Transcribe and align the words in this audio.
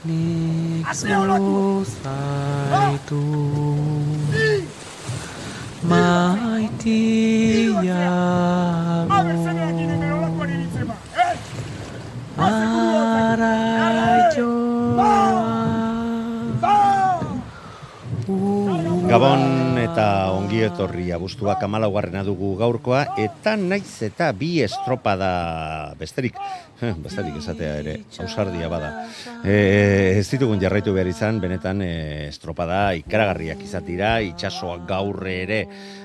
Nik 0.05 0.87
zozaitu 0.95 2.19
maitiago 5.89 7.58
Gabon 19.09 19.79
eta 19.81 20.03
ongi 20.37 20.59
etorri 20.67 21.07
abuztuak 21.15 21.63
amalaugarrena 21.65 22.21
dugu 22.27 22.51
gaurkoa, 22.59 22.99
eta 23.17 23.55
naiz 23.57 24.03
eta 24.05 24.27
bi 24.37 24.51
estropada 24.61 25.95
besterik, 25.97 26.37
besterik 27.05 27.39
esatea 27.41 27.71
ere, 27.81 27.95
ausardia 28.21 28.69
bada. 28.69 28.91
E, 29.41 29.57
ez 30.19 30.27
ditugun 30.29 30.61
jarraitu 30.61 30.93
behar 30.93 31.09
izan, 31.09 31.41
benetan 31.41 31.81
e, 31.81 31.91
estropada 32.27 32.83
ikaragarriak 33.01 33.65
izatira, 33.65 34.19
itxasoak 34.29 34.85
gaurre 34.93 35.39
ere, 35.47 35.63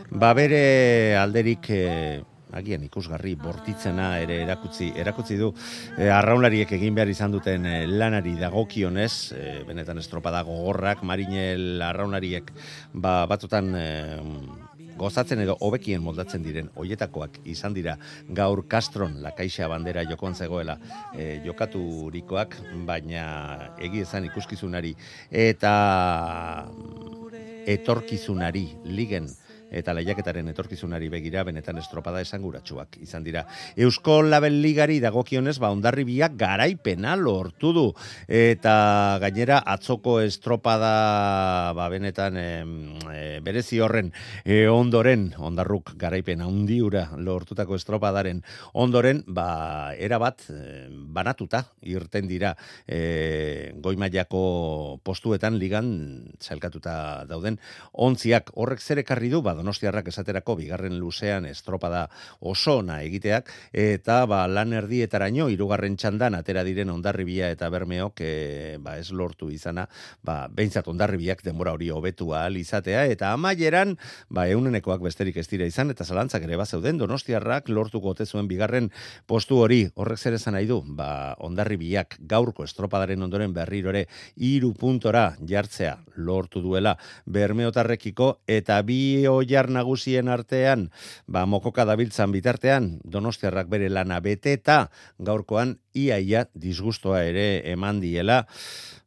ba 0.08 0.32
bere 0.32 0.62
alderik... 1.20 1.74
E, 1.76 1.82
agian 2.54 2.84
ikusgarri 2.86 3.34
bortitzena 3.40 4.18
ere 4.22 4.40
erakutzi 4.44 4.92
erakutzi 4.96 5.38
du. 5.40 5.52
E, 5.98 6.08
arraunlariek 6.10 6.72
egin 6.78 6.94
behar 6.94 7.10
izan 7.12 7.34
duten 7.34 7.66
e, 7.66 7.78
lanari 7.86 8.36
dagokionez 8.40 9.14
e, 9.36 9.48
benetan 9.68 9.98
estropada 10.02 10.44
gogorrak 10.46 11.02
marinel 11.02 11.82
arraunlariek 11.82 12.52
ba, 12.94 13.24
batzutan 13.30 13.74
e, 13.78 13.88
gozatzen 14.98 15.42
edo 15.42 15.56
hobekien 15.66 16.02
moldatzen 16.02 16.42
diren 16.44 16.70
hoietakoak 16.78 17.40
izan 17.50 17.74
dira. 17.74 17.96
Gaur 18.28 18.64
Castron 18.70 19.18
lakaixa 19.24 19.68
bandera 19.70 20.04
jokoan 20.08 20.34
zegoela 20.34 20.78
e, 21.14 21.40
jokaturikoak 21.46 22.56
baina 22.86 23.24
egi 23.82 24.04
ezan 24.06 24.28
ikuskizunari 24.30 24.94
eta 25.30 25.74
etorkizunari 27.74 28.68
ligen 28.84 29.28
eta 29.74 29.94
lehiaketaren 29.96 30.48
etorkizunari 30.52 31.08
begira 31.12 31.42
benetan 31.46 31.78
estropada 31.82 32.22
esanguratsuak 32.24 32.98
izan 33.02 33.24
dira. 33.26 33.44
Eusko 33.76 34.20
Label 34.22 34.60
Ligari 34.62 35.00
dagokionez 35.02 35.56
ba 35.62 35.72
ondarribiak 35.74 36.36
garaipena 36.38 37.16
lortu 37.18 37.72
du. 37.74 37.86
Eta 38.28 39.18
gainera 39.22 39.60
atzoko 39.74 40.20
estropada 40.22 41.72
ba 41.74 41.88
benetan 41.92 42.38
e, 42.38 42.46
berezi 43.44 43.80
horren 43.82 44.12
e, 44.44 44.64
ondoren 44.70 45.32
ondarruk 45.38 45.94
garaipena 46.00 46.46
hundiura 46.46 47.08
lortutako 47.18 47.78
estropadaren 47.80 48.42
ondoren 48.72 49.24
ba 49.26 49.94
erabat 49.98 50.46
e, 50.50 50.86
banatuta 50.90 51.64
irten 51.82 52.28
dira 52.30 52.54
e, 52.86 53.72
goimaiako 53.82 55.00
postuetan 55.04 55.58
ligan 55.58 55.88
zailkatuta 56.40 57.24
dauden 57.28 57.58
ontziak. 57.92 58.52
Horrek 58.54 58.82
zer 58.82 59.00
ekarri 59.02 59.30
du? 59.32 59.42
Ba 59.42 59.54
Donostiarrak 59.64 60.10
esaterako 60.12 60.58
bigarren 60.60 60.98
luzean 61.00 61.46
estropada 61.48 62.04
oso 62.44 62.78
ona 62.82 62.98
egiteak 63.06 63.48
eta 63.72 64.18
ba 64.28 64.42
lan 64.50 64.76
erdietaraino 64.76 65.48
hirugarren 65.48 65.96
txandan 65.96 66.36
atera 66.36 66.64
diren 66.66 66.92
Hondarribia 66.92 67.48
eta 67.54 67.70
Bermeok 67.72 68.20
e, 68.20 68.32
ba 68.84 68.98
ez 69.00 69.08
lortu 69.08 69.48
izana 69.54 69.86
ba 70.22 70.50
beintzat 70.52 70.90
Hondarribiak 70.92 71.40
denbora 71.46 71.72
hori 71.72 71.88
hobetu 71.88 72.34
ahal 72.36 72.58
izatea 72.60 73.06
eta 73.08 73.32
amaieran 73.32 73.96
ba 74.28 74.44
eunenekoak 74.52 75.00
besterik 75.06 75.40
ez 75.40 75.46
dira 75.48 75.64
izan 75.64 75.94
eta 75.94 76.04
zalantzak 76.04 76.44
ere 76.44 76.60
ba 76.60 76.68
zeuden 76.68 77.00
Donostiarrak 77.00 77.72
lortuko 77.72 78.12
ote 78.12 78.26
zuen 78.26 78.48
bigarren 78.50 78.90
postu 79.26 79.62
hori. 79.64 79.88
Horrek 79.94 80.20
zer 80.20 80.36
esan 80.36 80.58
nahi 80.58 80.68
du? 80.68 80.82
Ba 80.84 81.34
Hondarribiak 81.40 82.18
gaurko 82.20 82.68
estropadaren 82.68 83.22
ondoren 83.24 83.56
berrirore 83.56 84.04
3 84.36 84.74
puntora 84.76 85.24
jartzea 85.40 85.96
lortu 86.16 86.60
duela 86.60 86.98
Bermeotarrekiko 87.24 88.30
eta 88.46 88.82
bi 88.82 89.24
oiar 89.44 89.68
nagusien 89.70 90.28
artean, 90.32 90.88
ba, 91.28 91.44
mokoka 91.46 91.84
dabiltzan 91.84 92.32
bitartean, 92.32 92.98
donostiarrak 93.04 93.68
bere 93.68 93.90
lana 93.92 94.20
bete 94.24 94.56
eta 94.56 94.88
gaurkoan 95.18 95.78
iaia 95.94 96.46
disgustoa 96.54 97.24
ere 97.28 97.62
eman 97.72 98.00
diela, 98.00 98.44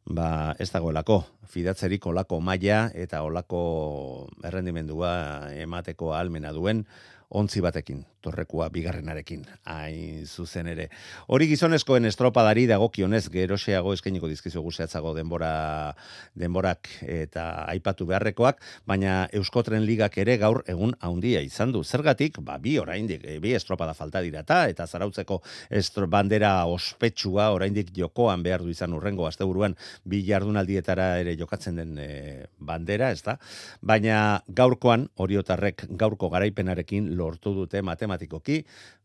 ba, 0.06 0.54
ez 0.58 0.70
dagoelako, 0.72 1.24
fidatzerik 1.48 2.06
olako 2.06 2.40
maila 2.44 2.88
eta 2.94 3.22
olako 3.24 4.28
errendimendua 4.44 5.50
emateko 5.56 6.14
almena 6.14 6.52
duen, 6.52 6.84
ontzi 7.28 7.60
batekin, 7.64 8.04
torrekua 8.28 8.68
bigarrenarekin, 8.72 9.46
hain 9.68 10.26
zuzen 10.26 10.68
ere. 10.68 10.88
Hori 11.32 11.48
gizonezkoen 11.50 12.08
estropadari 12.08 12.66
dagokionez 12.68 13.24
geroxeago 13.32 13.94
eskainiko 13.96 14.28
dizkizu 14.30 14.62
guzeatzago 14.64 15.14
denbora, 15.16 15.94
denborak 16.38 16.90
eta 17.02 17.48
aipatu 17.72 18.06
beharrekoak, 18.08 18.60
baina 18.88 19.22
Euskotren 19.36 19.86
Ligak 19.88 20.18
ere 20.20 20.36
gaur 20.40 20.62
egun 20.68 20.94
haundia 21.00 21.40
izan 21.44 21.72
du. 21.72 21.82
Zergatik, 21.84 22.40
ba, 22.44 22.58
bi 22.62 22.76
oraindik, 22.80 23.24
e, 23.24 23.38
bi 23.42 23.54
estropada 23.56 23.94
falta 23.96 24.22
dirata, 24.24 24.60
eta 24.68 24.86
zarautzeko 24.86 25.40
estro, 25.70 26.08
bandera 26.10 26.52
ospetsua 26.68 27.50
oraindik 27.56 27.92
jokoan 27.96 28.44
behar 28.44 28.64
du 28.64 28.72
izan 28.74 28.94
urrengo 28.96 29.26
asteburuan 29.28 29.76
bi 30.04 30.22
jardunaldietara 30.26 31.08
ere 31.22 31.36
jokatzen 31.40 31.80
den 31.80 31.96
e, 32.02 32.10
bandera, 32.58 33.10
ez 33.14 33.22
da? 33.24 33.38
Baina 33.80 34.42
gaurkoan, 34.48 35.08
oriotarrek 35.16 35.86
gaurko 35.98 36.28
garaipenarekin 36.34 37.14
lortu 37.16 37.54
dute 37.56 37.82
matematikoki, 38.18 38.64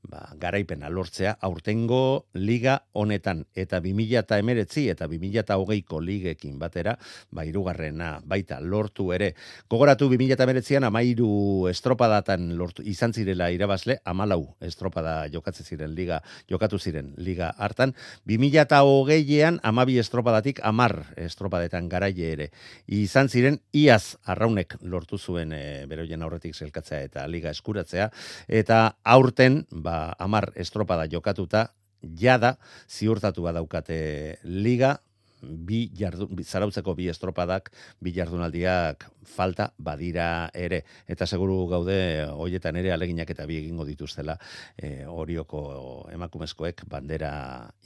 ba, 0.10 0.34
garaipena 0.36 0.90
lortzea 0.90 1.38
aurtengo 1.42 2.26
liga 2.34 2.84
honetan 2.94 3.46
eta 3.56 3.80
2000 3.80 4.20
eta 4.20 4.38
emeretzi 4.42 4.90
eta 4.90 5.08
2000 5.08 5.40
eta 5.40 5.58
hogeiko 5.58 6.02
ligekin 6.02 6.60
batera, 6.60 6.98
ba, 7.32 7.46
irugarrena 7.46 8.20
baita 8.26 8.60
lortu 8.60 9.12
ere. 9.14 9.34
Gogoratu 9.70 10.10
2000 10.10 10.34
eta 10.34 10.44
emeretzian 10.44 10.84
amairu 10.84 11.68
estropadatan 11.70 12.58
lortu, 12.58 12.84
izan 12.84 13.14
zirela 13.14 13.50
irabazle, 13.52 14.00
amalau 14.06 14.56
estropada 14.62 15.28
jokatzen 15.32 15.66
ziren 15.66 15.96
liga, 15.96 16.22
jokatu 16.50 16.80
ziren 16.80 17.14
liga 17.18 17.54
hartan, 17.58 17.94
2000 18.28 18.62
eta 18.64 18.84
hogeian 18.84 19.60
amabi 19.64 19.98
estropadatik 20.00 20.60
amar 20.64 21.14
estropadetan 21.16 21.88
garaie 21.90 22.34
ere. 22.34 22.50
Izan 22.88 23.30
ziren 23.30 23.60
iaz 23.72 24.18
arraunek 24.26 24.76
lortu 24.82 25.18
zuen 25.18 25.54
e, 25.54 25.86
beroien 25.88 26.22
aurretik 26.22 26.56
zelkatzea 26.56 27.02
eta 27.08 27.28
liga 27.28 27.52
eskuratzea, 27.54 28.10
eta 28.48 28.93
aurten, 29.04 29.66
ba, 29.72 30.16
amar 30.20 30.52
estropada 30.56 31.08
jokatuta, 31.10 31.72
jada 32.02 32.58
ziurtatu 32.88 33.44
badaukate 33.44 34.40
liga, 34.44 35.00
bi 35.44 35.88
jardu, 35.98 36.30
zarautzeko 36.44 36.96
bi 36.96 37.10
estropadak, 37.12 37.72
bi 38.02 38.14
jardunaldiak 38.16 39.08
falta 39.24 39.70
badira 39.78 40.50
ere. 40.54 40.84
Eta 41.08 41.28
seguru 41.28 41.66
gaude, 41.72 41.98
hoietan 42.32 42.78
ere 42.80 42.92
aleginak 42.94 43.30
eta 43.30 43.46
bi 43.50 43.58
egingo 43.62 43.86
dituztela, 43.88 44.36
e, 44.78 45.06
orioko 45.08 45.64
emakumezkoek 46.14 46.86
bandera 46.90 47.34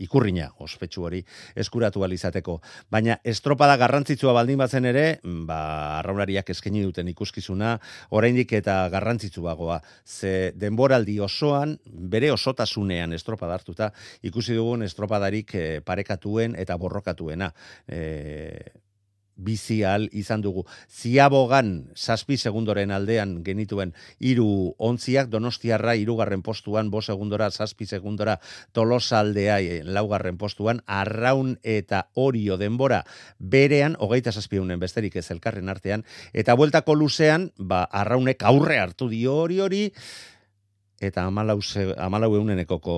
ikurrina 0.03 0.49
ospetsu 0.63 1.03
hori 1.03 1.23
eskuratu 1.55 2.03
izateko. 2.07 2.61
Baina 2.89 3.19
estropada 3.23 3.75
garrantzitsua 3.77 4.33
baldin 4.33 4.57
batzen 4.57 4.85
ere, 4.85 5.19
ba, 5.23 5.99
arraunariak 5.99 6.49
eskaini 6.49 6.83
duten 6.83 7.07
ikuskizuna, 7.07 7.79
oraindik 8.11 8.53
eta 8.53 8.87
garrantzitsuagoa. 8.89 9.81
Ze 10.05 10.53
denboraldi 10.55 11.19
osoan, 11.19 11.77
bere 11.85 12.31
osotasunean 12.31 13.13
estropada 13.13 13.53
hartuta, 13.53 13.91
ikusi 14.23 14.55
dugun 14.55 14.83
estropadarik 14.83 15.55
e, 15.55 15.81
parekatuen 15.81 16.55
eta 16.55 16.77
borrokatuena. 16.77 17.46
E, 17.87 18.71
bizial 19.37 20.09
izan 20.11 20.41
dugu. 20.41 20.65
Ziabogan, 20.89 21.93
saspi 21.95 22.37
segundoren 22.37 22.91
aldean 22.91 23.37
genituen 23.45 23.93
hiru 24.19 24.73
ontziak, 24.81 25.29
donostiarra 25.29 25.95
irugarren 25.95 26.41
postuan, 26.43 26.89
bo 26.91 27.01
segundora, 27.01 27.51
saspi 27.51 27.85
segundora, 27.85 28.39
tolosa 28.73 29.21
aldea 29.21 29.59
eh, 29.61 29.81
laugarren 29.85 30.37
postuan, 30.37 30.81
arraun 30.85 31.57
eta 31.63 32.07
orio 32.15 32.57
denbora. 32.57 33.03
Berean, 33.37 33.95
hogeita 33.99 34.33
saspiunen 34.33 34.81
besterik 34.81 35.15
ez 35.15 35.29
elkarren 35.31 35.69
artean, 35.69 36.03
eta 36.33 36.57
bueltako 36.57 36.97
luzean, 36.97 37.51
ba, 37.57 37.85
arraunek 37.85 38.43
aurre 38.43 38.81
hartu 38.81 39.07
dio 39.09 39.37
hori 39.45 39.61
hori, 39.61 39.83
eta 40.99 41.27
amalau, 41.29 41.59
amalau 42.01 42.33
eunenekoko 42.35 42.97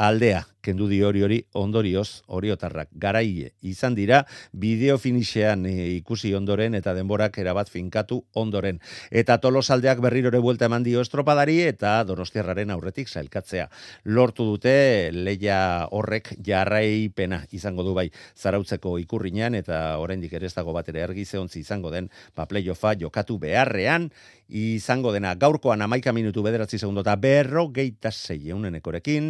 aldea 0.00 0.46
kendu 0.60 0.88
di 0.88 1.02
hori 1.02 1.22
hori 1.22 1.40
ondorioz 1.54 2.22
oriotarrak. 2.28 2.88
Garaie 2.92 3.52
izan 3.62 3.94
dira 3.94 4.24
bideo 4.52 4.98
finixean 4.98 5.66
e, 5.66 5.74
ikusi 5.96 6.34
ondoren 6.34 6.74
eta 6.78 6.94
denborak 6.94 7.38
erabat 7.38 7.70
finkatu 7.70 8.22
ondoren. 8.34 8.80
Eta 9.10 9.38
tolosaldeak 9.40 10.00
berrirore 10.00 10.38
buelta 10.38 10.68
eman 10.68 10.84
dio 10.84 11.00
estropadari 11.00 11.60
eta 11.68 12.02
donostiarraren 12.04 12.70
aurretik 12.70 13.08
zailkatzea 13.08 13.68
lortu 14.04 14.44
dute 14.44 15.10
leia 15.12 15.88
horrek 15.90 16.34
jarraipena 16.44 17.44
izango 17.56 17.84
du 17.86 17.94
bai 17.94 18.08
zarautzeko 18.36 18.98
ikurriñan 19.04 19.56
eta 19.58 19.98
oraindik 19.98 20.32
ere 20.38 20.46
ez 20.46 20.54
dago 20.54 20.74
bat 20.76 20.88
ere 20.92 21.04
argi 21.04 21.24
zeontzi 21.24 21.60
izango 21.60 21.90
den 21.90 22.10
ba 22.36 22.46
playoffa 22.46 22.94
jokatu 22.98 23.38
beharrean. 23.38 24.10
Izango 24.50 25.12
dena 25.14 25.36
gaurkoan 25.38 25.82
amaika 25.82 26.10
minutu 26.12 26.42
bederatzi 26.42 26.78
segundo 26.78 27.04
eta 27.04 27.14
berro 27.14 27.68
geita 27.70 28.10
zeieunenekorekin 28.10 29.28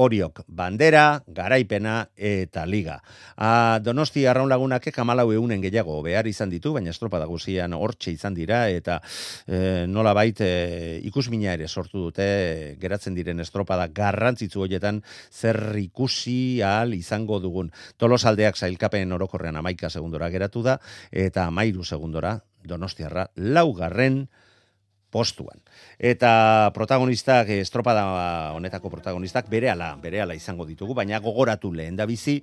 oriok 0.00 0.46
ban 0.48 0.71
bandera, 0.72 1.22
garaipena 1.26 2.08
eta 2.16 2.64
liga. 2.66 3.02
A, 3.36 3.78
donosti 3.82 4.24
arraun 4.26 4.48
lagunak 4.48 4.88
kamalau 4.94 5.32
eunen 5.32 5.60
gehiago 5.60 6.00
behar 6.02 6.26
izan 6.26 6.50
ditu, 6.50 6.72
baina 6.72 6.90
estropa 6.90 7.20
daguzian 7.20 7.74
hortxe 7.76 8.12
izan 8.12 8.34
dira, 8.34 8.68
eta 8.72 9.00
e, 9.46 9.84
nola 9.86 10.14
bait 10.16 10.40
e, 10.40 11.00
ikusmina 11.04 11.52
ere 11.52 11.68
sortu 11.68 12.06
dute 12.08 12.76
geratzen 12.80 13.14
diren 13.14 13.40
estropada 13.40 13.88
garrantzitzu 13.92 14.64
horietan 14.64 15.02
zer 15.30 15.76
ikusi 15.78 16.62
ahal 16.62 16.94
izango 16.96 17.38
dugun. 17.40 17.72
Tolosaldeak 17.98 18.56
zailkapen 18.56 19.12
orokorrean 19.12 19.56
amaika 19.60 19.90
segundora 19.90 20.30
geratu 20.30 20.62
da, 20.62 20.78
eta 21.12 21.46
amairu 21.50 21.84
segundora 21.84 22.38
donostiarra 22.64 23.28
laugarren, 23.36 24.28
postuan. 25.12 25.60
Eta 26.00 26.72
protagonistak, 26.74 27.52
estropada 27.60 28.04
honetako 28.56 28.90
protagonistak, 28.96 29.50
bere 29.52 29.70
ala, 29.70 29.92
bere 30.02 30.24
ala 30.24 30.34
izango 30.38 30.66
ditugu, 30.66 30.96
baina 30.96 31.20
gogoratu 31.20 31.70
lehen 31.76 32.00
da 32.00 32.08
bizi, 32.08 32.40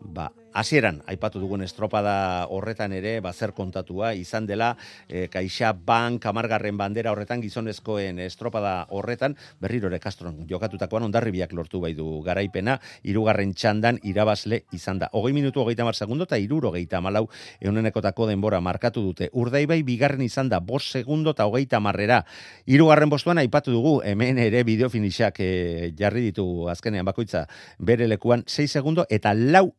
ba, 0.00 0.30
hasieran 0.56 1.02
aipatu 1.04 1.36
dugun 1.36 1.60
estropada 1.60 2.46
horretan 2.48 2.94
ere 2.96 3.18
bazer 3.20 3.52
kontatua 3.52 4.14
izan 4.16 4.46
dela 4.48 4.70
e, 5.04 5.26
Kaixa 5.28 5.74
Bank 5.76 6.24
amargarren 6.30 6.78
bandera 6.80 7.12
horretan 7.12 7.42
gizonezkoen 7.44 8.22
estropada 8.24 8.86
horretan 8.88 9.36
berriro 9.60 9.90
ere 9.92 10.00
Castron 10.00 10.46
jokatutakoan 10.48 11.04
ondarribiak 11.10 11.52
lortu 11.52 11.82
bai 11.84 11.92
du 11.92 12.22
garaipena 12.24 12.78
hirugarren 13.04 13.52
txandan 13.52 14.00
irabazle 14.02 14.62
izan 14.72 15.04
da. 15.04 15.10
20 15.12 15.36
minutu 15.36 15.64
30 15.64 15.92
segundo 15.92 16.24
eta 16.24 16.40
74 16.40 17.28
eunenekotako 17.60 18.26
denbora 18.26 18.60
markatu 18.60 19.02
dute. 19.04 19.28
Urdaibai 19.32 19.82
bigarren 19.84 20.24
izan 20.24 20.48
da 20.48 20.60
5 20.64 20.80
segundo 21.02 21.36
eta 21.36 21.44
30 21.44 21.80
marrera 21.84 22.22
hirugarren 22.64 23.12
postuan 23.12 23.44
aipatu 23.44 23.76
dugu 23.76 24.00
hemen 24.04 24.38
ere 24.38 24.64
bideo 24.64 24.88
finixak 24.88 25.40
e, 25.40 25.92
jarri 25.98 26.30
ditu 26.30 26.70
azkenean 26.72 27.04
bakoitza 27.04 27.44
bere 27.78 28.08
lekuan 28.08 28.46
6 28.46 28.72
segundo 28.72 29.04
eta 29.10 29.34
lau 29.34 29.74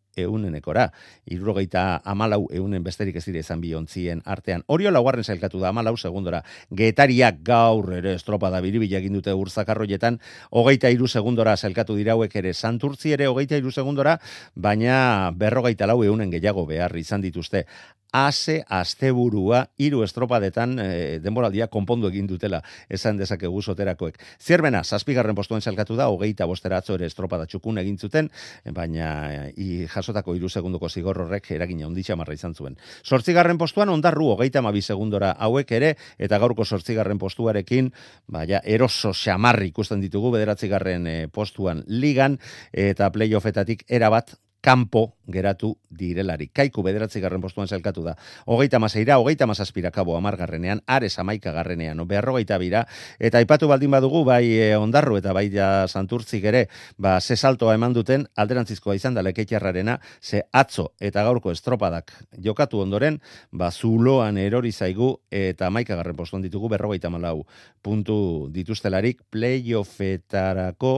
eunenekora. 0.68 0.92
Irrogeita 1.26 2.02
amalau 2.06 2.48
eunen 2.52 2.84
besterik 2.84 3.16
ez 3.16 3.26
dire 3.26 3.40
izan 3.40 3.62
biontzien 3.62 4.22
artean. 4.26 4.64
Orio 4.68 4.92
laugarren 4.92 5.24
zailkatu 5.24 5.60
da 5.60 5.70
amalau 5.70 5.98
segundora. 5.98 6.44
Getariak 6.72 7.42
gaur 7.44 7.94
ere 7.94 8.16
estropa 8.16 8.50
da 8.50 8.62
biribila 8.62 8.98
egin 8.98 9.14
dute 9.14 9.34
urzakarroietan. 9.34 10.20
Hogeita 10.52 10.90
iru 10.90 11.08
segundora 11.08 11.58
zailkatu 11.58 11.96
dirauek 11.96 12.36
ere 12.36 12.54
santurtzi 12.54 13.12
ere 13.14 13.28
hogeita 13.28 13.58
iru 13.58 13.72
segundora, 13.72 14.20
baina 14.56 15.32
berrogeita 15.36 15.88
lau 15.88 16.04
eunen 16.04 16.32
gehiago 16.32 16.66
behar 16.66 16.96
izan 16.98 17.22
dituzte 17.22 17.66
ase 18.12 18.64
asteburua 18.68 19.68
hiru 19.78 20.02
estropadetan 20.04 20.78
e, 20.80 20.88
denboraldia 21.24 21.68
konpondu 21.68 22.08
egin 22.10 22.28
dutela 22.28 22.62
esan 22.90 23.18
dezakegu 23.18 23.62
soterakoek. 23.62 24.18
Zierbena, 24.40 24.84
zazpigarren 24.84 25.36
postuen 25.36 25.62
salkatu 25.62 25.96
da, 25.96 26.08
hogeita 26.10 26.48
bostera 26.48 26.80
atzo 26.82 26.96
ere 26.96 27.06
estropada 27.06 27.46
txukun 27.46 27.78
egin 27.84 27.98
zuten, 27.98 28.30
baina 28.74 29.50
i, 29.56 29.86
jasotako 29.92 30.36
hiru 30.36 30.50
segunduko 30.58 30.90
zigor 30.90 31.22
horrek 31.24 31.52
eragina 31.56 31.88
onditxa 31.88 32.18
marra 32.20 32.36
izan 32.38 32.56
zuen. 32.58 32.78
Sortzigarren 33.04 33.60
postuan 33.62 33.92
ondarru 33.94 34.32
hogeita 34.34 34.64
mabi 34.66 34.82
segundora 34.82 35.34
hauek 35.38 35.72
ere, 35.78 35.94
eta 36.18 36.40
gaurko 36.42 36.66
sortzigarren 36.66 37.22
postuarekin, 37.22 37.92
baina 38.28 38.62
eroso 38.66 39.14
xamarri 39.14 39.72
ikusten 39.72 40.04
ditugu 40.04 40.34
bederatzigarren 40.36 41.08
e, 41.08 41.16
postuan 41.34 41.84
ligan, 41.88 42.40
eta 42.74 43.12
playoffetatik 43.14 43.86
erabat 43.88 44.36
kanpo 44.68 45.14
geratu 45.28 45.78
direlari. 45.88 46.50
Kaiku 46.52 46.84
bederatzi 46.84 47.22
garren 47.24 47.40
postuan 47.44 47.68
zelkatu 47.68 48.02
da. 48.04 48.14
Hogeita 48.48 48.80
maseira, 48.80 49.18
hogeita 49.20 49.48
mazazpira 49.48 49.92
kabo 49.96 50.16
amargarrenean, 50.18 50.82
ares 50.88 51.14
amaika 51.20 51.54
garrenean, 51.56 52.00
beharrogeita 52.08 52.58
bira, 52.60 52.84
eta 53.20 53.40
ipatu 53.44 53.68
baldin 53.72 53.92
badugu, 53.92 54.24
bai 54.28 54.44
e, 54.56 54.70
ondarru 54.80 55.18
eta 55.20 55.34
bai 55.36 55.48
ja 55.52 55.88
santurtzik 55.88 56.48
ere, 56.52 56.66
ba, 56.98 57.18
ze 57.22 57.36
saltoa 57.36 57.76
eman 57.76 57.96
duten, 57.96 58.26
alderantzizkoa 58.36 58.96
izan 58.96 59.16
da 59.16 59.24
leketxarrarena, 59.24 59.98
ze 60.22 60.44
atzo 60.52 60.90
eta 61.00 61.24
gaurko 61.28 61.52
estropadak 61.52 62.12
jokatu 62.44 62.82
ondoren, 62.84 63.22
ba, 63.52 63.72
zuloan 63.72 64.38
erori 64.38 64.72
zaigu, 64.72 65.14
eta 65.32 65.68
amaika 65.68 65.96
garren 65.96 66.16
postuan 66.16 66.44
ditugu, 66.44 66.72
berrogeita 66.76 67.12
malau 67.12 67.46
puntu 67.84 68.48
dituztelarik, 68.52 69.24
playoffetarako 69.32 70.94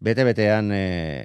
bete-betean 0.00 0.72
e, 0.72 0.84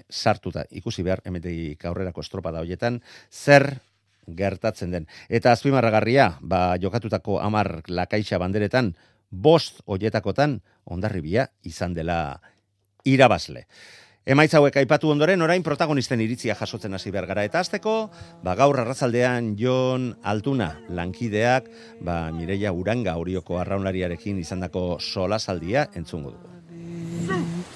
sartuta, 0.09 0.67
ikusi 0.71 1.03
behar, 1.03 1.23
emeteik 1.27 1.84
aurrerako 1.89 2.23
estropada 2.25 2.63
hoietan, 2.63 3.01
zer 3.31 3.79
gertatzen 4.25 4.91
den. 4.91 5.09
Eta 5.29 5.51
azpimarragarria, 5.53 6.37
ba, 6.41 6.77
jokatutako 6.81 7.39
amar 7.43 7.81
lakaixa 7.87 8.39
banderetan, 8.41 8.95
bost 9.29 9.81
hoietakotan 9.85 10.59
ondarribia 10.85 11.49
izan 11.63 11.93
dela 11.93 12.39
irabazle. 13.05 13.65
Emaitz 14.25 14.55
hauek 14.57 14.79
aipatu 14.81 15.11
ondoren, 15.13 15.43
orain 15.45 15.61
protagonisten 15.61 16.21
iritzia 16.23 16.55
jasotzen 16.57 16.97
hasi 16.97 17.11
behar 17.13 17.27
gara. 17.29 17.43
Eta 17.45 17.61
azteko, 17.61 17.93
ba, 18.41 18.55
gaur 18.57 18.79
arrazaldean 18.81 19.51
Jon 19.59 20.15
Altuna 20.25 20.71
lankideak, 20.89 21.69
ba, 22.01 22.31
Mireia 22.33 22.73
Uranga 22.73 23.19
horioko 23.21 23.61
arraunlariarekin 23.61 24.41
izandako 24.41 24.97
sola 24.97 25.37
saldia 25.37 25.85
entzungo 25.93 26.33
dugu. 26.33 27.74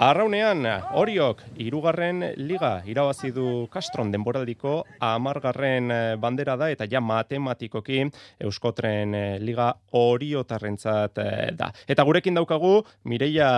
Arraunean, 0.00 0.64
Oriok, 0.96 1.42
irugarren 1.60 2.22
liga, 2.40 2.78
irabazi 2.88 3.34
du 3.36 3.66
Castron 3.68 4.08
denboraldiko 4.08 4.78
amargarren 5.04 5.92
eh, 5.92 6.14
bandera 6.16 6.54
da, 6.56 6.70
eta 6.72 6.86
ja 6.88 7.02
matematikoki 7.04 8.06
Euskotren 8.40 9.12
eh, 9.14 9.34
liga 9.44 9.66
oriotarrentzat 10.00 11.20
eh, 11.20 11.50
da. 11.52 11.68
Eta 11.84 12.06
gurekin 12.08 12.40
daukagu, 12.40 12.78
Mireia 13.04 13.50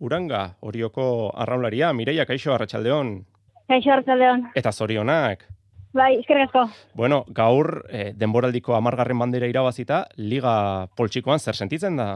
Uranga, 0.00 0.40
Orioko 0.62 1.04
arraunlaria. 1.44 1.92
Mireia, 1.92 2.24
kaixo, 2.24 2.54
arratsaldeon. 2.56 3.12
Kaixo, 3.68 3.92
arratsaldeon. 3.92 4.46
Eta 4.56 4.72
zorionak. 4.72 5.44
Bai, 5.92 6.14
eskerrezko. 6.22 6.64
Bueno, 6.96 7.20
gaur 7.36 7.82
denboraldiko 8.16 8.78
amargarren 8.80 9.20
bandera 9.20 9.52
irabazita, 9.52 10.06
liga 10.16 10.88
poltsikoan 10.96 11.36
zer 11.36 11.60
sentitzen 11.60 12.00
da? 12.00 12.08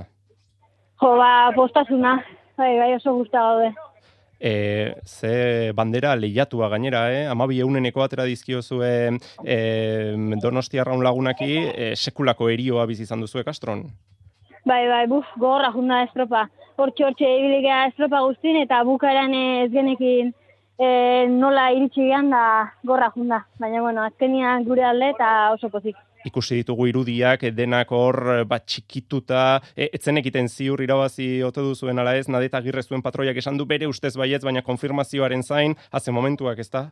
Jo, 0.97 1.12
ba, 1.21 1.52
postasuna, 1.52 2.16
Bai, 2.57 2.79
bai, 2.79 2.95
oso 2.95 3.15
gusta 3.15 3.41
gaude. 3.41 3.75
E, 4.39 4.97
ze 5.05 5.73
bandera 5.73 6.15
lehiatua 6.17 6.69
gainera, 6.69 7.07
eh? 7.13 7.25
Amabi 7.29 7.61
euneneko 7.61 8.03
atera 8.05 8.25
dizkiozue 8.29 9.19
e, 9.45 9.57
donosti 10.43 10.79
arraun 10.79 11.05
lagunaki 11.05 11.53
e, 11.73 11.91
sekulako 11.97 12.51
erioa 12.53 12.87
bizi 12.87 13.05
izan 13.05 13.25
duzu 13.25 13.41
ekastron? 13.41 13.87
Bai, 14.67 14.83
bai, 14.89 15.05
buf, 15.07 15.29
gorra 15.41 15.71
junda 15.73 16.03
estropa. 16.05 16.47
Hortxe, 16.77 17.05
hortxe, 17.07 17.29
ebiligea 17.39 17.87
estropa 17.93 18.21
guztin 18.27 18.61
eta 18.61 18.83
bukaeran 18.85 19.37
ez 19.37 19.71
genekin 19.73 20.33
e, 20.77 20.89
nola 21.33 21.71
iritsi 21.77 22.09
gehan 22.09 22.33
da 22.33 22.43
gorra 22.85 23.13
junda. 23.15 23.45
Baina, 23.61 23.81
bueno, 23.85 24.05
azkenian 24.05 24.65
gure 24.69 24.85
alde 24.85 25.13
eta 25.15 25.31
oso 25.55 25.73
pozik 25.73 25.97
ikusi 26.26 26.61
ditugu 26.61 26.88
irudiak 26.90 27.47
denak 27.56 27.92
hor 27.95 28.18
eh, 28.35 28.45
bat 28.49 28.66
txikituta 28.66 29.45
e, 29.75 29.88
etzen 29.92 30.18
egiten 30.23 30.49
ziur 30.49 30.83
irabazi 30.83 31.28
ote 31.47 31.64
duzuen 31.64 32.02
ala 32.02 32.16
ez 32.18 32.26
nadeta 32.28 32.59
agirre 32.59 32.83
zuen 32.83 33.04
patroiak 33.04 33.37
esan 33.42 33.56
du 33.61 33.66
bere 33.66 33.87
ustez 33.87 34.16
baietz 34.16 34.42
baina 34.45 34.62
konfirmazioaren 34.66 35.42
zain 35.42 35.76
haze 35.92 36.12
momentuak 36.12 36.59
ez 36.59 36.71
da? 36.71 36.88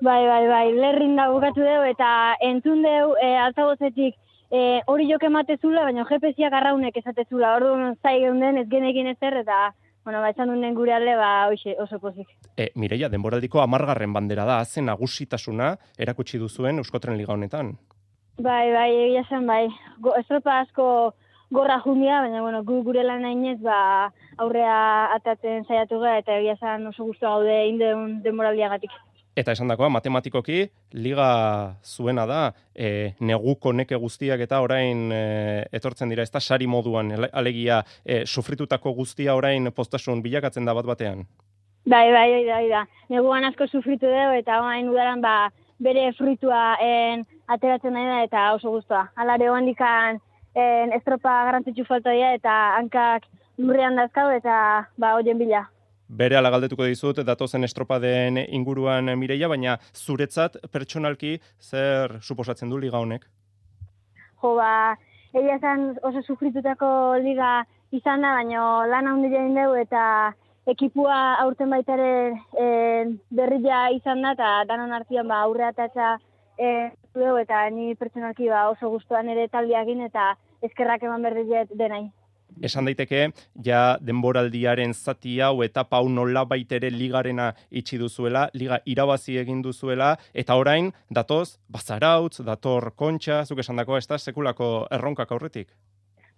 Bai, 0.00 0.22
bai, 0.30 0.44
bai, 0.46 0.66
lerrin 0.72 1.16
da 1.18 1.26
bukatu 1.32 1.64
dugu 1.66 1.90
eta 1.90 2.10
entzun 2.46 2.84
dugu 2.86 3.18
e, 3.18 3.34
altagozetik 3.48 4.14
e, 4.50 4.80
hori 4.86 5.08
joke 5.10 5.26
ematezula, 5.26 5.82
baina 5.88 6.06
jepeziak 6.08 6.54
arraunek 6.54 6.96
esatezula, 7.02 7.56
hor 7.56 7.66
duen 7.66 7.98
zai 8.02 8.20
geunden 8.22 8.62
ez 8.62 8.68
genekin 8.70 9.10
ezer 9.14 9.42
eta 9.42 9.68
bueno, 10.08 10.22
ba, 10.24 10.30
esan 10.30 10.48
duen 10.48 10.72
gure 10.72 10.94
alde, 10.96 11.12
ba, 11.20 11.50
hoxe, 11.50 11.74
oso 11.82 11.98
pozik. 12.00 12.30
E, 12.56 12.70
Mireia, 12.80 13.10
denboraldiko 13.12 13.60
amargarren 13.60 14.14
bandera 14.14 14.46
da, 14.48 14.62
zen 14.64 14.88
nagusitasuna 14.88 15.74
erakutsi 16.00 16.40
duzuen 16.40 16.80
Euskotren 16.80 17.18
Liga 17.20 17.34
honetan. 17.34 17.74
Bai, 18.38 18.70
bai, 18.70 18.90
egia 18.94 19.24
zen, 19.28 19.46
bai, 19.46 19.66
Go, 19.98 20.12
estropa 20.14 20.60
asko 20.62 20.86
gorra 21.50 21.80
jundia, 21.82 22.20
baina, 22.22 22.40
bueno, 22.42 22.62
gu, 22.62 22.82
gure 22.86 23.02
lan 23.02 23.24
nahinez, 23.24 23.58
ba, 23.64 24.12
aurrea 24.38 25.10
atatzen 25.16 25.64
saiatu 25.66 25.98
gara, 25.98 26.20
eta 26.22 26.36
egia 26.38 26.54
zen 26.60 26.86
oso 26.86 27.08
guztu 27.08 27.26
gaude 27.26 27.56
indeun 27.66 28.20
denboraldiagatik. 28.22 28.92
Eta 29.38 29.54
esan 29.54 29.70
dakoa, 29.70 29.88
matematikoki, 29.90 30.60
liga 30.98 31.28
zuena 31.82 32.26
da, 32.30 32.40
e, 32.74 33.14
neguko 33.20 33.72
neke 33.72 33.98
guztiak 33.98 34.40
eta 34.46 34.60
orain 34.62 35.10
e, 35.14 35.22
etortzen 35.74 36.10
dira, 36.10 36.22
ez 36.22 36.30
da 36.34 36.42
sari 36.42 36.66
moduan, 36.70 37.10
alegia, 37.32 37.80
e, 38.04 38.24
sufritutako 38.26 38.92
guztia 38.98 39.34
orain 39.38 39.70
postasun 39.74 40.22
bilakatzen 40.22 40.66
da 40.66 40.74
bat 40.78 40.86
batean. 40.90 41.26
Bai, 41.88 42.06
bai, 42.12 42.28
hori 42.34 42.70
da. 42.70 42.84
Neguan 43.10 43.46
asko 43.50 43.66
sufritu 43.66 44.06
dugu, 44.06 44.38
eta 44.42 44.60
orain 44.62 44.90
udaran, 44.90 45.22
ba, 45.22 45.50
bere 45.82 46.10
fruitua 46.18 46.76
en, 46.82 47.26
ateratzen 47.48 47.96
nahi 47.96 48.06
da, 48.06 48.20
eta 48.26 48.44
oso 48.54 48.70
guztua. 48.74 49.08
Alare 49.16 49.48
handikan 49.48 50.20
en, 50.54 50.92
estropa 50.92 51.32
garrantzitsu 51.48 51.86
falta 51.88 52.12
dira, 52.12 52.34
eta 52.36 52.54
hankak 52.76 53.26
lurrean 53.58 53.96
dazkau, 53.96 54.28
eta, 54.36 54.60
ba, 54.96 55.14
hoien 55.16 55.38
bila. 55.38 55.64
Bere 56.08 56.38
ala 56.38 56.50
galdetuko 56.50 56.86
dizut, 56.88 57.18
datozen 57.24 57.64
estropaden 57.64 58.38
inguruan 58.46 59.12
Mireia, 59.18 59.48
baina 59.48 59.76
zuretzat 59.92 60.56
pertsonalki 60.72 61.34
zer 61.60 62.16
suposatzen 62.22 62.70
du 62.70 62.78
liga 62.80 63.02
honek? 63.02 63.26
jo, 64.42 64.54
ba, 64.58 64.96
egia 65.34 65.56
esan 65.58 65.90
oso 66.06 66.22
sufritutako 66.26 66.90
liga 67.24 67.62
izan 67.94 68.22
da, 68.24 68.34
baina 68.38 68.64
lan 68.90 69.10
handi 69.10 69.30
egin 69.32 69.56
dugu 69.56 69.80
eta 69.82 70.04
ekipua 70.68 71.18
aurten 71.44 71.70
baita 71.72 71.96
ere 71.96 72.12
e, 72.60 72.66
berria 73.32 73.88
izan 73.96 74.22
da, 74.22 74.34
eta 74.36 74.50
danon 74.68 74.92
artean 74.92 75.28
ba, 75.28 75.42
aurre 75.46 75.68
atatza 75.70 76.16
e, 76.58 76.90
dugu, 77.14 77.36
eta 77.42 77.64
ni 77.70 77.94
pertsonalki 77.94 78.48
ba, 78.48 78.68
oso 78.70 78.90
gustuan 78.92 79.28
ere 79.28 79.48
taldeakin 79.48 80.06
eta 80.08 80.34
eskerrak 80.62 81.02
eman 81.02 81.22
berriet 81.22 81.74
denai. 81.74 82.08
Esan 82.64 82.88
daiteke, 82.88 83.28
ja 83.64 83.98
denboraldiaren 84.02 84.94
zati 84.94 85.36
hau 85.44 85.62
eta 85.62 85.84
pau 85.84 86.08
nola 86.08 86.44
baitere 86.48 86.90
ligarena 86.90 87.52
itxi 87.70 87.98
duzuela, 88.00 88.48
liga 88.54 88.80
irabazi 88.84 89.36
egin 89.38 89.60
duzuela, 89.62 90.16
eta 90.34 90.56
orain, 90.58 90.90
datoz, 91.10 91.58
bazarautz, 91.70 92.40
dator 92.42 92.90
kontxa, 92.96 93.44
zuk 93.44 93.62
esan 93.62 93.78
dako, 93.78 93.98
ez 93.98 94.08
da, 94.08 94.18
sekulako 94.18 94.88
erronkak 94.90 95.30
aurretik. 95.36 95.70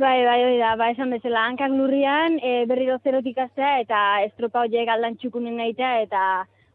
Bai, 0.01 0.25
bai, 0.25 0.39
hori 0.45 0.59
da, 0.59 0.75
ba, 0.81 0.91
esan 0.93 1.11
bezala, 1.13 1.47
hankak 1.49 1.73
lurrian 1.77 2.39
e, 2.41 2.65
berriro 2.69 2.99
zerotik 3.05 3.39
astea 3.39 3.79
eta 3.83 3.99
estropa 4.25 4.65
horiek 4.65 4.89
aldan 4.89 5.17
txukunen 5.21 5.59
nahitea 5.61 5.91
eta 6.07 6.21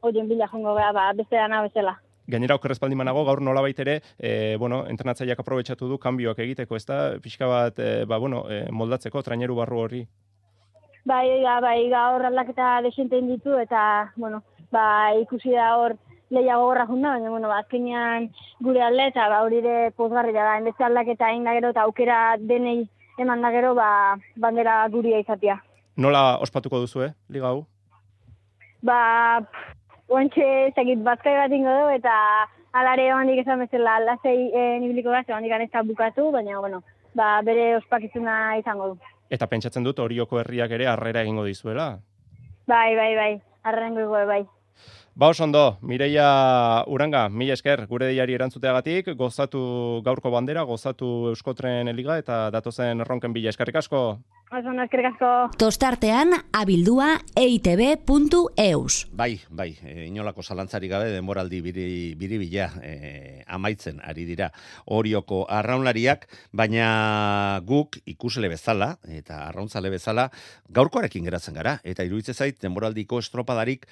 horien 0.06 0.30
bila 0.30 0.50
jongo 0.52 0.75
gara, 0.78 0.92
ba, 0.94 1.12
beste 1.18 1.38
dana 1.38 1.64
bezala. 1.66 1.96
Gainera 2.27 2.55
okerrez 2.58 2.79
baldin 2.82 2.98
banago, 2.98 3.24
gaur 3.25 3.41
nola 3.41 3.62
baitere, 3.62 4.00
e, 4.17 4.55
bueno, 4.58 4.84
entrenatzaileak 4.89 5.39
aprobetsatu 5.39 5.89
du 5.89 6.00
kanbioak 6.01 6.39
egiteko, 6.39 6.75
ez 6.75 6.86
da, 6.86 7.00
pixka 7.22 7.50
bat, 7.50 7.79
e, 7.79 8.05
ba, 8.10 8.17
bueno, 8.17 8.46
e, 8.50 8.65
moldatzeko, 8.72 9.22
traineru 9.22 9.55
barru 9.60 9.84
horri. 9.84 10.01
Bai, 11.05 11.27
da, 11.44 11.60
bai, 11.62 11.77
gaur 11.91 12.25
aldaketa 12.25 12.79
desente 12.82 13.22
ditu 13.22 13.60
eta, 13.62 14.12
bueno, 14.17 14.41
ba, 14.74 15.13
ikusi 15.22 15.53
da 15.53 15.75
hor 15.77 15.94
leia 16.34 16.58
gogorra 16.58 16.88
junda, 16.89 17.13
baina, 17.13 17.29
bueno, 17.29 17.48
ba, 17.51 17.60
azkenean 17.62 18.32
gure 18.65 18.82
alde 18.82 19.08
eta 19.12 19.27
ba, 19.29 19.44
hori 19.46 19.62
ere 19.62 19.91
pozgarri 19.98 20.34
da, 20.34 20.58
enbeste 20.58 20.86
aldaketa 20.88 21.29
egin 21.32 21.46
da 21.46 21.53
gero 21.58 21.72
eta 21.75 21.86
aukera 21.86 22.20
denei 22.41 22.88
eman 23.22 23.46
da 23.46 23.51
gero, 23.53 23.75
ba, 23.77 24.17
bandera 24.36 24.79
guria 24.91 25.22
izatea. 25.22 25.60
Nola 25.96 26.39
ospatuko 26.44 26.82
duzu, 26.82 27.05
eh, 27.05 27.13
liga 27.29 27.53
hau? 27.53 27.65
Ba, 28.86 28.98
oantxe, 30.07 30.47
zekit, 30.75 31.01
bazkai 31.03 31.35
bat 31.38 31.51
ingo 31.55 31.71
du 31.71 31.93
eta 31.95 32.15
alare 32.75 33.09
handik 33.12 33.41
esan 33.43 33.63
bezala 33.63 34.00
lasei 34.03 34.50
e, 34.51 34.65
nibiliko 34.83 35.13
da, 35.13 35.24
handik 35.35 35.51
ez 35.51 35.71
da 35.71 35.83
bukatu, 35.83 36.31
baina, 36.31 36.59
bueno, 36.59 36.83
ba, 37.15 37.41
bere 37.41 37.75
ospakizuna 37.77 38.57
izango 38.59 38.93
du. 38.93 39.00
Eta 39.29 39.47
pentsatzen 39.47 39.83
dut 39.83 40.00
horioko 40.00 40.39
herriak 40.39 40.71
ere 40.71 40.88
harrera 40.88 41.24
egingo 41.25 41.45
dizuela. 41.45 41.95
Bai, 42.67 42.95
bai, 42.95 43.15
bai, 43.15 43.31
arrengo 43.63 44.09
bai. 44.12 44.45
Ba, 45.15 45.29
oso 45.29 45.45
ondo, 45.45 45.77
Mireia 45.81 46.83
Uranga, 46.91 47.29
mila 47.29 47.53
esker, 47.55 47.85
gure 47.88 48.09
deiari 48.09 48.33
erantzuteagatik, 48.35 49.13
gozatu 49.15 50.01
gaurko 50.03 50.29
bandera, 50.33 50.65
gozatu 50.67 51.29
Euskotren 51.29 51.88
Liga 51.95 52.17
eta 52.19 52.50
datozen 52.51 53.00
erronken 53.00 53.31
bila 53.31 53.53
eskerrik 53.53 53.79
asko. 53.79 54.01
Oso 54.55 54.71
eskerrik 54.79 55.09
asko. 55.09 55.29
Tostartean 55.59 56.29
abildua 56.55 57.09
eitb.eus. 57.35 58.93
Bai, 59.12 59.33
bai, 59.51 59.67
e, 59.83 60.05
inolako 60.05 60.45
zalantzari 60.47 60.88
gabe 60.88 61.09
denboraldi 61.12 61.59
biri, 61.65 61.88
biribila 62.15 62.69
e, 62.79 62.93
amaitzen 63.51 64.00
ari 64.00 64.24
dira 64.29 64.47
orioko 64.95 65.41
arraunlariak, 65.51 66.24
baina 66.55 67.59
guk 67.67 68.00
ikusle 68.07 68.47
bezala 68.53 68.93
eta 69.12 69.41
arrauntzale 69.50 69.91
bezala 69.91 70.29
gaurkoarekin 70.71 71.27
geratzen 71.27 71.59
gara, 71.59 71.81
eta 71.83 72.07
iruditzen 72.07 72.39
zait 72.39 72.62
denboraldiko 72.63 73.19
estropadarik 73.19 73.89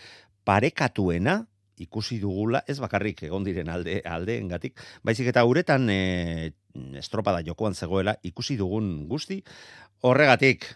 parekatuena 0.47 1.41
ikusi 1.81 2.19
dugula, 2.21 2.63
ez 2.67 2.77
bakarrik 2.79 3.23
egon 3.27 3.43
diren 3.43 3.69
alde 3.69 4.01
aldeengatik, 4.05 4.79
baizik 5.03 5.31
eta 5.31 5.45
uretan 5.45 5.89
e, 5.89 6.53
estropada 6.99 7.43
jokoan 7.45 7.73
zegoela 7.73 8.17
ikusi 8.23 8.57
dugun 8.57 9.07
guzti, 9.09 9.41
horregatik 10.01 10.67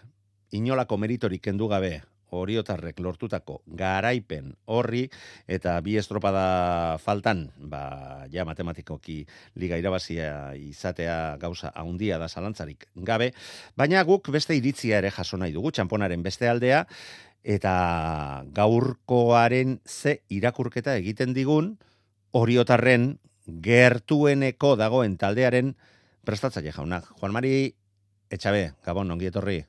inolako 0.56 0.96
meritorik 0.98 1.42
kendu 1.44 1.68
gabe 1.68 1.98
oriotarrek 2.30 2.98
lortutako 3.00 3.62
garaipen 3.66 4.52
horri 4.68 5.06
eta 5.48 5.78
bi 5.84 5.96
estropada 6.00 6.98
faltan, 7.00 7.46
ba, 7.56 8.26
ja 8.32 8.44
matematikoki 8.48 9.22
liga 9.56 9.78
irabazia 9.80 10.54
izatea 10.58 11.38
gauza 11.40 11.72
haundia 11.74 12.18
da 12.18 12.28
zalantzarik 12.28 12.88
gabe, 12.94 13.32
baina 13.76 14.04
guk 14.04 14.28
beste 14.34 14.56
iritzia 14.56 15.00
ere 15.00 15.12
jaso 15.14 15.40
nahi 15.40 15.56
dugu, 15.56 15.72
txamponaren 15.72 16.22
beste 16.22 16.48
aldea, 16.48 16.84
eta 17.44 18.44
gaurkoaren 18.54 19.78
ze 19.86 20.20
irakurketa 20.28 20.96
egiten 20.96 21.34
digun, 21.36 21.76
oriotarren 22.32 23.18
gertueneko 23.64 24.74
dagoen 24.76 25.16
taldearen 25.16 25.74
prestatzaile 26.24 26.72
jaunak. 26.72 27.08
Juan 27.20 27.32
Mari 27.32 27.72
Etxabe, 28.28 28.74
Gabon, 28.84 29.10
ongi 29.10 29.30
etorri. 29.30 29.62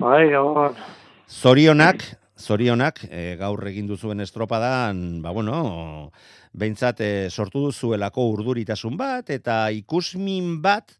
Bai, 0.00 0.30
gabon. 0.32 0.78
Zorionak, 1.28 2.02
zorionak, 2.40 3.02
e, 3.10 3.36
gaur 3.40 3.60
egin 3.68 3.86
duzuen 3.86 4.24
estropadan, 4.24 5.20
ba 5.22 5.30
bueno, 5.36 6.10
behintzat 6.56 7.00
e, 7.04 7.12
sortu 7.30 7.66
duzuelako 7.68 8.24
urduritasun 8.32 8.96
bat, 8.96 9.30
eta 9.30 9.66
ikusmin 9.76 10.56
bat, 10.64 10.96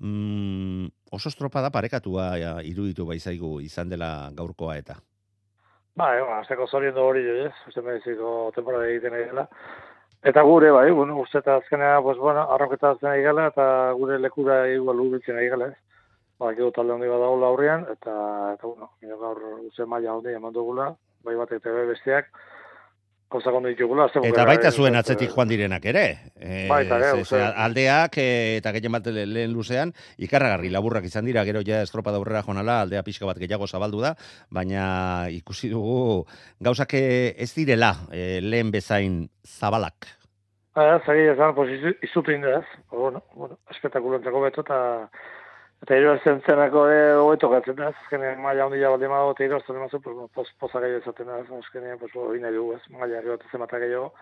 mm, 0.00 0.88
oso 1.12 1.28
estropada 1.28 1.70
parekatua 1.70 2.26
ja, 2.40 2.52
iruditu 2.64 3.06
baizaigu 3.06 3.60
izan 3.60 3.92
dela 3.92 4.32
gaurkoa 4.36 4.80
eta. 4.80 4.98
Bai, 5.94 6.20
bueno, 6.20 6.38
azteko 6.40 6.66
zorien 6.66 6.96
hori 6.96 7.20
jo, 7.26 7.32
ez? 7.46 7.52
Uste 7.68 7.82
mediziko 7.84 8.50
temporada 8.56 8.86
egiten 8.88 9.12
ari 9.12 9.26
dela. 9.28 9.42
Eta 10.30 10.44
gure, 10.48 10.70
bai, 10.72 10.86
bueno, 10.90 11.18
uste 11.20 11.42
eta 11.42 11.58
azkenea, 11.60 11.98
pues, 12.00 12.16
bueno, 12.16 12.46
arroketa 12.54 12.94
azken 12.94 13.10
ari 13.10 13.24
gala, 13.26 13.48
eta 13.52 13.66
gure 13.98 14.16
lekura 14.18 14.62
igual 14.72 15.02
urbiltzen 15.04 15.36
ari 15.36 15.50
gala, 15.52 15.68
ez? 15.68 16.08
Ba, 16.40 16.54
gero 16.56 16.70
talde 16.72 16.94
handi 16.94 17.10
bat 17.12 17.20
dagoela 17.20 17.50
aurrean, 17.52 17.84
eta, 17.92 18.14
eta 18.54 18.70
bueno, 18.70 18.88
gaur 19.20 19.42
uste 19.66 19.84
maila 19.84 20.14
handi 20.14 20.32
eman 20.38 20.56
dugula, 20.56 20.88
bai 21.28 21.36
batek 21.42 21.68
bai 21.68 21.84
besteak, 21.90 22.32
gauzak 23.32 23.54
ondo 23.58 23.68
ditugula. 23.72 24.06
Eta 24.22 24.44
baita 24.46 24.68
eh, 24.68 24.72
zuen 24.76 24.94
atzetik 24.96 25.30
joan 25.34 25.48
direnak 25.50 25.84
ere. 25.90 26.04
E, 26.38 26.68
Baita 26.68 26.98
ze- 27.00 27.24
ze 27.24 27.40
aldeak 27.42 28.18
e, 28.18 28.56
eta 28.60 28.72
gehien 28.76 28.92
bat 28.92 29.06
le- 29.06 29.26
lehen 29.26 29.52
luzean, 29.52 29.92
ikarragarri 30.18 30.70
laburrak 30.70 31.04
izan 31.08 31.24
dira, 31.24 31.44
gero 31.48 31.62
ja 31.66 31.82
estropada 31.82 32.16
aurrera 32.20 32.42
jonala, 32.46 32.80
aldea 32.82 33.02
pixka 33.02 33.26
bat 33.26 33.38
gehiago 33.38 33.66
zabaldu 33.66 34.00
da, 34.04 34.14
baina 34.50 35.28
ikusi 35.30 35.68
dugu 35.72 36.26
gauzak 36.60 36.94
e, 36.94 37.34
ez 37.38 37.52
direla 37.54 37.94
e, 38.12 38.40
lehen 38.40 38.70
bezain 38.70 39.28
zabalak. 39.46 40.06
Ah, 40.74 40.98
zagi 41.04 41.26
esan, 41.34 41.54
pues, 41.54 41.68
izu- 41.68 41.98
izutu 42.02 42.32
inde 42.32 42.48
ez. 42.56 42.64
Ba, 42.90 42.96
bueno, 42.96 43.22
bueno, 43.36 43.58
espetakulentzako 43.70 44.40
beto, 44.40 44.62
eta 44.64 45.10
eta 45.82 45.96
irozen 45.98 46.40
zenako 46.46 46.84
ere 46.88 47.14
hobeto 47.18 47.48
gatzen 47.50 47.74
da, 47.78 47.88
azkenean 47.90 48.38
maila 48.42 48.68
handia 48.68 48.90
baldin 48.92 49.10
badago, 49.10 49.32
eta 49.34 49.44
irozten 49.48 49.80
emazu, 49.80 49.98
pues, 50.00 50.14
bueno, 50.14 50.30
poz, 50.34 50.46
poza 50.60 50.80
gehiago 50.84 51.02
izaten 51.02 51.26
da, 51.26 51.40
azkenean, 51.58 51.98
pues, 51.98 52.12
bo, 52.14 52.28
bine 52.30 52.52
dugu, 52.54 52.76
ez, 52.76 52.82
maila 52.94 53.18
herri 53.18 53.32
bat 53.34 53.48
zemata 53.50 53.80
gehiago. 53.82 54.12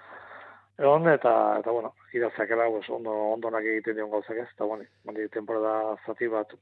Egon, 0.81 1.11
eta, 1.13 1.33
eta, 1.61 1.75
bueno, 1.77 1.93
irazakela, 2.17 2.71
pues, 2.73 2.89
ondo, 2.89 3.13
ondonak 3.35 3.69
egiten 3.75 3.99
dion 3.99 4.09
gauzak 4.11 4.41
ez, 4.41 4.47
eta, 4.55 4.65
bueno, 4.65 4.89
mandi 5.05 5.29
temporada 5.29 5.99
zati 6.07 6.31
bat, 6.33 6.57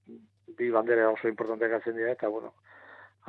bi 0.58 0.72
bandera 0.74 1.12
oso 1.12 1.30
importante 1.30 1.68
gatzen 1.70 1.94
dira, 1.94 2.16
eta, 2.18 2.26
bueno, 2.34 2.50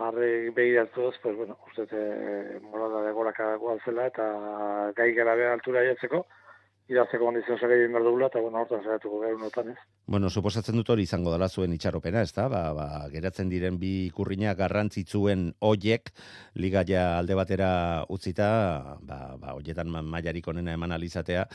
harri 0.02 0.50
begiratuz, 0.50 1.20
pues, 1.22 1.38
bueno, 1.38 1.60
uste, 1.70 1.86
e, 1.94 2.60
morala 2.66 3.04
de 3.06 3.14
goraka 3.14 3.54
goazela, 3.62 4.08
eta 4.10 4.26
gai 4.98 5.12
gara 5.14 5.38
behar 5.38 5.60
altura 5.60 5.86
jatzeko, 5.86 6.26
irazeko 6.89 7.27
kondizio 7.27 7.58
segei 7.62 7.84
behar 7.88 8.03
dugula, 8.03 8.27
eta 8.31 8.41
bueno, 8.41 8.63
hortan 8.63 8.81
saiatuko 8.84 9.19
gara 9.22 9.36
unotan, 9.38 9.72
ez. 9.74 9.77
Bueno, 10.10 10.29
suposatzen 10.29 10.77
dut 10.79 10.89
hori 10.89 11.05
izango 11.05 11.31
dela 11.31 11.48
zuen 11.50 11.74
itxaropena, 11.75 12.24
ez 12.25 12.34
da? 12.34 12.48
Ba, 12.50 12.62
ba, 12.74 12.88
geratzen 13.13 13.50
diren 13.51 13.77
bi 13.81 14.08
ikurriñak 14.08 14.58
garrantzitsuen 14.58 15.51
hoiek 15.62 16.10
liga 16.58 16.84
ja 16.88 17.19
alde 17.19 17.38
batera 17.38 17.69
utzita, 18.10 18.48
ba, 19.01 19.19
ba, 19.38 19.53
hoietan 19.58 19.91
ma- 19.93 20.01
mailarik 20.01 20.48
onena 20.50 20.74
eman 20.74 20.96
alizatea, 20.98 21.46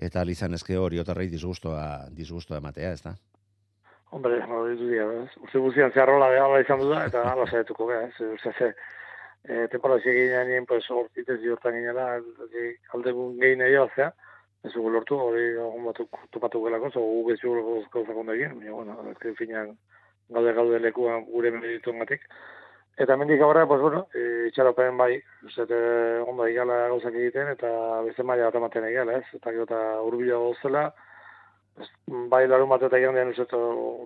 eta 0.00 0.22
alizan 0.24 0.56
ezke 0.56 0.78
hori 0.80 1.02
otarrei 1.02 1.28
disgustoa, 1.28 2.08
disgustoa 2.16 2.62
ematea, 2.62 2.94
ez 2.96 3.02
da? 3.04 3.14
Hombre, 4.16 4.40
hori 4.42 4.78
du 4.80 4.88
dira, 4.88 5.10
ez. 5.22 5.28
Urte 5.44 5.60
guztian 5.62 5.92
zeharrola 5.92 6.32
behala 6.32 6.64
izan 6.64 6.80
du 6.80 6.88
da, 6.90 7.04
eta 7.06 7.26
ala 7.30 7.44
saiatuko 7.46 7.86
gara, 7.92 8.08
ez. 8.08 8.32
Uste 8.32 8.54
ze, 8.56 8.72
e, 9.44 9.68
temporada 9.68 10.00
ziginean 10.00 10.48
nien, 10.48 10.66
pues, 10.66 10.82
hortitez 10.90 11.38
jortan 11.44 11.76
ginela, 11.76 12.16
e, 12.48 12.74
alde 12.96 13.14
gehin 13.44 13.68
egin 13.68 13.94
zea, 13.94 14.10
ez 14.64 14.72
dugu 14.74 14.90
lortu, 14.92 15.16
hori 15.16 15.44
egon 15.54 15.84
batu 15.88 16.06
topatu 16.30 16.62
gelako, 16.66 16.90
zo 16.90 17.00
gu 17.00 17.26
betxu 17.30 17.52
gauzak 17.92 18.16
ondo 18.16 18.32
egin, 18.36 18.58
baina, 18.58 18.72
bueno, 18.76 18.96
ezken 19.12 19.36
finean 19.38 19.76
gaude 20.28 20.52
gaude 20.54 20.80
lekuan 20.80 21.24
gure 21.26 21.50
meritu 21.50 21.94
engatik. 21.94 22.26
Eta 23.00 23.16
mendik 23.16 23.40
aurrera, 23.40 23.66
pues, 23.66 23.80
bueno, 23.80 24.06
e, 24.14 24.48
itxaropen 24.50 24.98
bai, 24.98 25.14
uste, 25.46 25.64
e, 25.64 26.20
ondo 26.20 26.44
egala 26.46 26.88
gauzak 26.92 27.14
egiten, 27.14 27.54
eta 27.54 27.70
beste 28.04 28.22
maila 28.22 28.50
bat 28.50 28.58
ematen 28.60 28.84
egala, 28.90 29.16
ez, 29.22 29.38
eta 29.38 29.54
gero 29.54 29.64
eta 29.64 29.80
urbila 30.04 30.42
gauzela, 30.44 30.90
Ez, 31.78 31.88
bai 32.30 32.42
larun 32.48 32.68
bat 32.70 32.82
eta 32.86 32.98
egan 32.98 33.16
dian 33.16 33.30
uste 33.32 33.46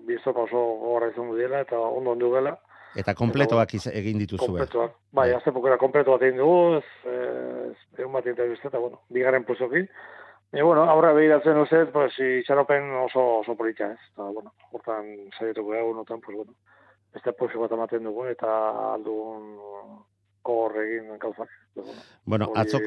biztopa 0.08 0.44
oso 0.46 0.60
gogorra 0.82 1.10
izan 1.10 1.30
du 1.30 1.38
diela 1.38 1.62
eta 1.64 1.78
ondo 1.80 2.12
ondu 2.14 2.30
gela. 2.34 2.56
Eta 2.94 3.14
kompletoak 3.18 3.74
iz- 3.74 3.90
egin 3.90 4.20
dituzue. 4.22 4.46
Kompletoak. 4.46 4.92
Bai, 5.18 5.32
azte 5.34 5.50
pokera 5.52 5.78
kompleto 5.78 6.14
bat 6.14 6.22
egin 6.22 6.38
dugu, 6.38 6.76
ez, 6.78 7.14
ez 7.14 7.98
egun 7.98 8.12
bat 8.14 8.26
eta 8.26 8.78
bueno, 8.78 9.00
bigarren 9.10 9.46
puzokin. 9.48 9.88
E, 10.54 10.62
bueno, 10.62 10.84
aurra 10.84 11.12
behiratzen 11.12 11.58
uste, 11.58 11.86
pues, 11.90 12.14
itxaropen 12.22 12.84
oso, 13.00 13.40
oso 13.40 13.56
politxa, 13.58 13.88
ez. 13.90 14.02
Eta, 14.12 14.28
bueno, 14.30 14.52
hortan 14.70 15.08
saietuko 15.36 15.72
gara, 15.72 15.84
unotan, 15.84 16.20
pues, 16.20 16.36
bueno, 16.36 16.54
beste 17.14 17.32
puzo 17.34 17.58
bat 17.62 17.74
ematen 17.74 18.06
dugu 18.06 18.28
eta 18.30 18.52
aldun 18.92 19.56
gogor 20.46 20.78
egin 20.84 21.18
gauzak. 21.18 21.50
Bueno, 21.74 22.04
Bueno, 22.24 22.52
atzok, 22.54 22.86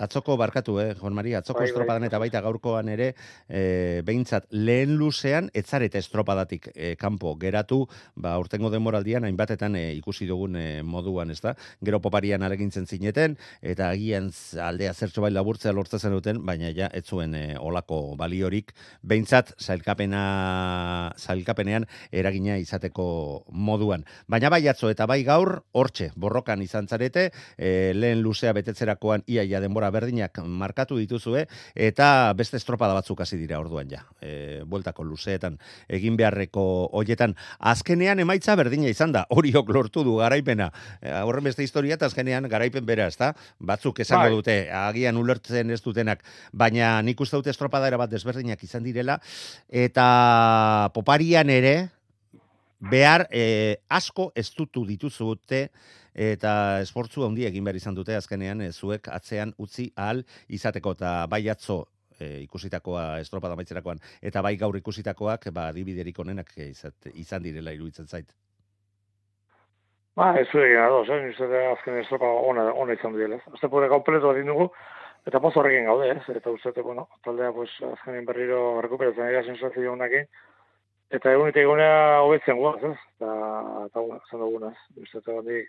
Atzoko 0.00 0.36
barkatu, 0.40 0.78
eh, 0.80 0.94
Juan 0.96 1.12
Maria, 1.12 1.38
atzoko 1.38 1.60
Bai, 1.60 1.66
bai. 1.66 1.70
estropadan 1.70 2.04
eta 2.06 2.18
baita 2.18 2.40
gaurkoan 2.40 2.88
ere, 2.88 3.10
e, 3.48 4.00
behintzat, 4.06 4.46
lehen 4.50 4.94
luzean, 4.96 5.50
etzarete 5.52 6.00
estropadatik 6.00 6.70
e, 6.74 6.94
kanpo 6.96 7.34
geratu, 7.36 7.82
ba, 8.16 8.38
urtengo 8.40 8.70
demoraldian, 8.72 9.26
hainbatetan 9.28 9.76
e, 9.76 9.82
ikusi 9.98 10.26
dugun 10.26 10.56
e, 10.56 10.64
moduan, 10.82 11.30
ez 11.30 11.40
da? 11.44 11.52
Gero 11.84 12.00
poparian 12.00 12.42
aregintzen 12.46 12.86
zineten, 12.86 13.36
eta 13.60 13.90
agian 13.90 14.30
aldea 14.56 14.94
zertxo 14.94 15.20
bai 15.20 15.32
laburtzea 15.34 15.74
lortzen 15.76 16.16
duten, 16.16 16.40
baina 16.46 16.72
ja, 16.72 16.88
ez 16.96 17.04
zuen 17.04 17.34
e, 17.36 17.44
olako 17.60 18.16
baliorik, 18.16 18.72
behintzat, 19.04 19.52
zailkapena, 19.60 21.12
zailkapenean 21.20 21.84
eragina 22.10 22.56
izateko 22.56 23.44
moduan. 23.52 24.06
Baina 24.32 24.48
bai 24.48 24.62
atzo 24.72 24.88
eta 24.88 25.04
bai 25.10 25.20
gaur, 25.28 25.58
hortxe, 25.76 26.10
borrokan 26.16 26.64
izan 26.64 26.88
zarete, 26.88 27.28
e, 27.58 27.92
lehen 27.94 28.24
luzea 28.24 28.56
betetzerakoan 28.56 29.28
iaia 29.28 29.60
denbora 29.60 29.89
berdinak 29.94 30.40
markatu 30.46 30.98
dituzue, 31.00 31.46
eta 31.74 32.32
beste 32.36 32.58
estropada 32.60 32.94
batzuk 32.96 33.20
hasi 33.24 33.38
dira 33.40 33.60
orduan 33.60 33.90
ja. 33.90 34.02
E, 34.20 34.62
bueltako 34.66 35.04
luzeetan, 35.04 35.58
egin 35.88 36.16
beharreko 36.20 36.64
hoietan. 36.96 37.36
Azkenean 37.58 38.20
emaitza 38.22 38.56
berdina 38.58 38.90
izan 38.90 39.12
da, 39.16 39.26
horiok 39.30 39.70
lortu 39.74 40.04
du 40.06 40.16
garaipena. 40.20 40.70
E, 41.00 41.12
horren 41.20 41.46
beste 41.46 41.66
historia, 41.66 41.98
eta 41.98 42.10
azkenean 42.10 42.48
garaipen 42.50 42.86
bera, 42.86 43.06
ezta? 43.10 43.32
Batzuk 43.58 44.00
esango 44.04 44.28
Bai. 44.28 44.34
dute, 44.40 44.58
agian 44.80 45.16
ulertzen 45.20 45.70
ez 45.70 45.80
dutenak, 45.84 46.24
baina 46.52 46.98
nik 47.02 47.20
uste 47.20 47.36
dute 47.36 47.52
estropada 47.52 47.88
era 47.88 48.00
bat 48.00 48.10
desberdinak 48.10 48.62
izan 48.64 48.84
direla, 48.86 49.20
eta 49.68 50.90
poparian 50.94 51.50
ere, 51.50 51.90
behar 52.80 53.28
e, 53.30 53.76
asko 53.88 54.30
ez 54.34 54.48
dutu 54.56 54.86
dituzute 54.88 55.68
eta 56.20 56.52
esportzu 56.84 57.24
handi 57.24 57.46
egin 57.48 57.64
behar 57.64 57.78
izan 57.78 57.96
dute 57.96 58.16
azkenean 58.16 58.60
e, 58.60 58.68
zuek 58.72 59.08
atzean 59.08 59.54
utzi 59.58 59.88
ahal 59.96 60.20
izateko 60.48 60.92
eta 60.98 61.14
bai 61.32 61.46
atzo 61.48 61.78
e, 62.18 62.42
ikusitakoa 62.44 63.06
estropada 63.24 63.56
maitzerakoan 63.56 64.02
eta 64.20 64.42
bai 64.44 64.56
gaur 64.60 64.76
ikusitakoak 64.76 65.48
ba 65.56 65.70
adibiderik 65.72 66.18
onenak 66.18 66.52
e, 66.58 66.68
izat, 66.74 67.08
izan 67.14 67.42
direla 67.42 67.72
iruditzen 67.72 68.06
zait. 68.06 68.36
Ba, 70.18 70.34
ez 70.36 70.48
zure 70.50 70.68
gana 70.74 70.90
doz, 70.92 71.06
eh? 71.08 71.20
Nizte 71.24 71.60
azken 71.70 72.00
estropa 72.02 72.28
ona, 72.50 72.66
ona 72.76 72.92
izan 72.92 73.14
ez. 73.16 73.40
Azte 73.54 73.68
pure 73.72 73.88
kompleto 73.88 74.34
bat 74.34 74.44
dugu, 74.44 74.66
eta 75.24 75.40
poz 75.40 75.54
horrekin 75.56 75.86
gaude, 75.88 76.10
ez? 76.10 76.36
Eta 76.36 76.50
uste, 76.50 76.82
bueno, 76.82 77.06
taldea, 77.24 77.52
pues, 77.52 77.70
azkenin 77.92 78.26
berriro 78.26 78.82
rekuperatzen 78.82 79.30
dira 79.30 79.44
sensazio 79.44 79.92
honekin. 79.92 80.26
Eta 81.10 81.32
egun 81.34 81.50
eta 81.50 82.20
hobetzen 82.22 82.58
guaz, 82.60 82.78
ez? 82.86 82.96
Eta, 83.16 83.30
eta 83.88 84.02
bueno, 84.02 84.20
zan 84.30 84.44
dugunaz. 84.44 84.76
Uste, 85.02 85.22
handi 85.34 85.64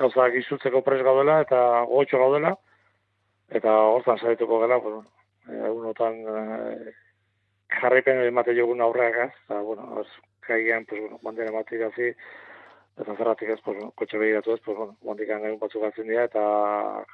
gauzak 0.00 0.38
izutzeko 0.40 0.80
pres 0.86 1.02
gaudela, 1.04 1.42
eta 1.44 1.58
gotxo 1.90 2.20
gaudela, 2.22 2.54
eta 3.52 3.74
hortan 3.92 4.18
saietuko 4.18 4.62
gela, 4.62 4.78
bueno, 4.84 5.02
eh, 5.50 5.60
egunotan 5.68 6.16
eh, 6.32 6.94
jarraipen 7.80 8.22
emate 8.30 8.56
jogun 8.56 8.80
aurreak, 8.80 9.20
ez? 9.26 9.30
Eta, 9.44 9.60
bueno, 9.68 10.00
az, 10.00 10.08
kaigean, 10.48 10.86
pues, 10.88 11.02
bueno, 11.02 11.20
bandera 11.22 11.52
emate 11.52 11.76
irazi, 11.76 12.14
eta 12.96 13.16
zerratik 13.18 13.52
ez, 13.52 13.60
pues, 13.66 13.84
kotxe 14.00 14.22
begiratu 14.22 14.56
ez, 14.56 14.60
pues, 14.64 14.78
bueno, 14.78 14.96
bandikan 15.04 15.44
egun 15.44 15.60
batzuk 15.60 15.84
hartzen 15.84 16.08
dira, 16.08 16.24
eta 16.32 17.04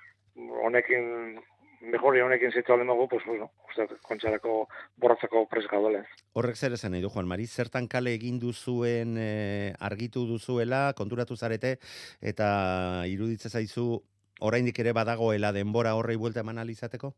honekin, 0.62 1.40
mejori 1.90 2.20
honekin 2.24 2.52
zitu 2.52 2.72
alen 2.72 2.88
dugu, 2.90 3.08
pues, 3.08 3.24
bueno, 3.26 3.50
uste, 3.68 3.86
kontxarako 4.08 4.68
borratzako 5.00 5.44
pres 5.50 5.66
gaudela 5.70 6.00
ez. 6.00 6.24
Horrek 6.34 6.56
zer 6.56 6.76
esan 6.76 6.94
nahi 6.94 7.02
du, 7.04 7.10
Juan 7.12 7.28
Mari, 7.28 7.46
zertan 7.46 7.88
kale 7.88 8.14
egin 8.14 8.40
duzuen 8.42 9.16
e, 9.18 9.74
argitu 9.80 10.26
duzuela, 10.28 10.92
konturatu 10.96 11.36
zarete, 11.36 11.76
eta 12.20 12.48
iruditze 13.10 13.50
zaizu 13.50 14.02
oraindik 14.40 14.78
ere 14.82 14.92
badagoela 14.92 15.52
denbora 15.52 15.94
horrei 15.94 16.16
buelta 16.16 16.42
eman 16.44 16.58
ahal 16.58 16.70
izateko? 16.70 17.14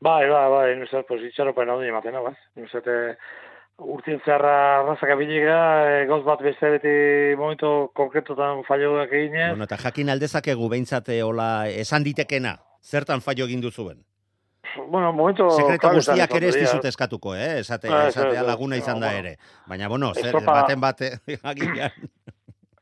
Bai, 0.00 0.28
bai, 0.30 0.46
bai, 0.50 0.66
nuzet, 0.78 1.06
pues, 1.08 1.22
itxaropen 1.26 1.70
hau 1.70 1.80
ematen, 1.82 2.14
no, 2.14 2.22
baz? 2.28 2.36
Nuzet, 2.56 2.86
eh, 2.86 3.16
urtien 3.78 4.20
zeharra 4.24 4.80
arrazak 4.80 5.10
abiliga, 5.14 5.58
e, 5.90 6.06
gauz 6.10 6.24
bat 6.26 6.42
beste 6.42 6.70
beti 6.76 6.94
momentu 7.38 7.90
konkretotan 7.94 8.64
falloak 8.66 9.12
eginez, 9.12 9.50
Bueno, 9.54 9.66
eta 9.70 9.78
jakin 9.78 10.10
aldezakegu 10.14 10.68
behintzate 10.68 11.22
hola 11.22 11.68
esan 11.68 12.06
ditekena, 12.06 12.56
zertan 12.88 13.20
fallo 13.20 13.44
egin 13.44 13.60
duzuen. 13.60 14.04
bueno, 14.90 15.12
momentu... 15.12 15.48
Sekreto 15.50 15.90
guztiak 15.94 16.34
ere 16.38 16.48
ez 16.48 16.56
dizut 16.56 16.84
eskatuko, 16.84 17.34
eh? 17.34 17.58
Esate, 17.60 17.88
Ah, 17.90 18.08
esatea 18.08 18.40
ez. 18.42 18.46
laguna 18.46 18.76
izan 18.76 19.00
da 19.00 19.08
bueno. 19.12 19.18
ere. 19.28 19.38
Baina, 19.66 19.88
bueno, 19.88 20.12
zer, 20.14 20.26
Estropa- 20.26 20.54
baten 20.62 20.80
bate, 20.80 21.08
agian. 21.42 21.90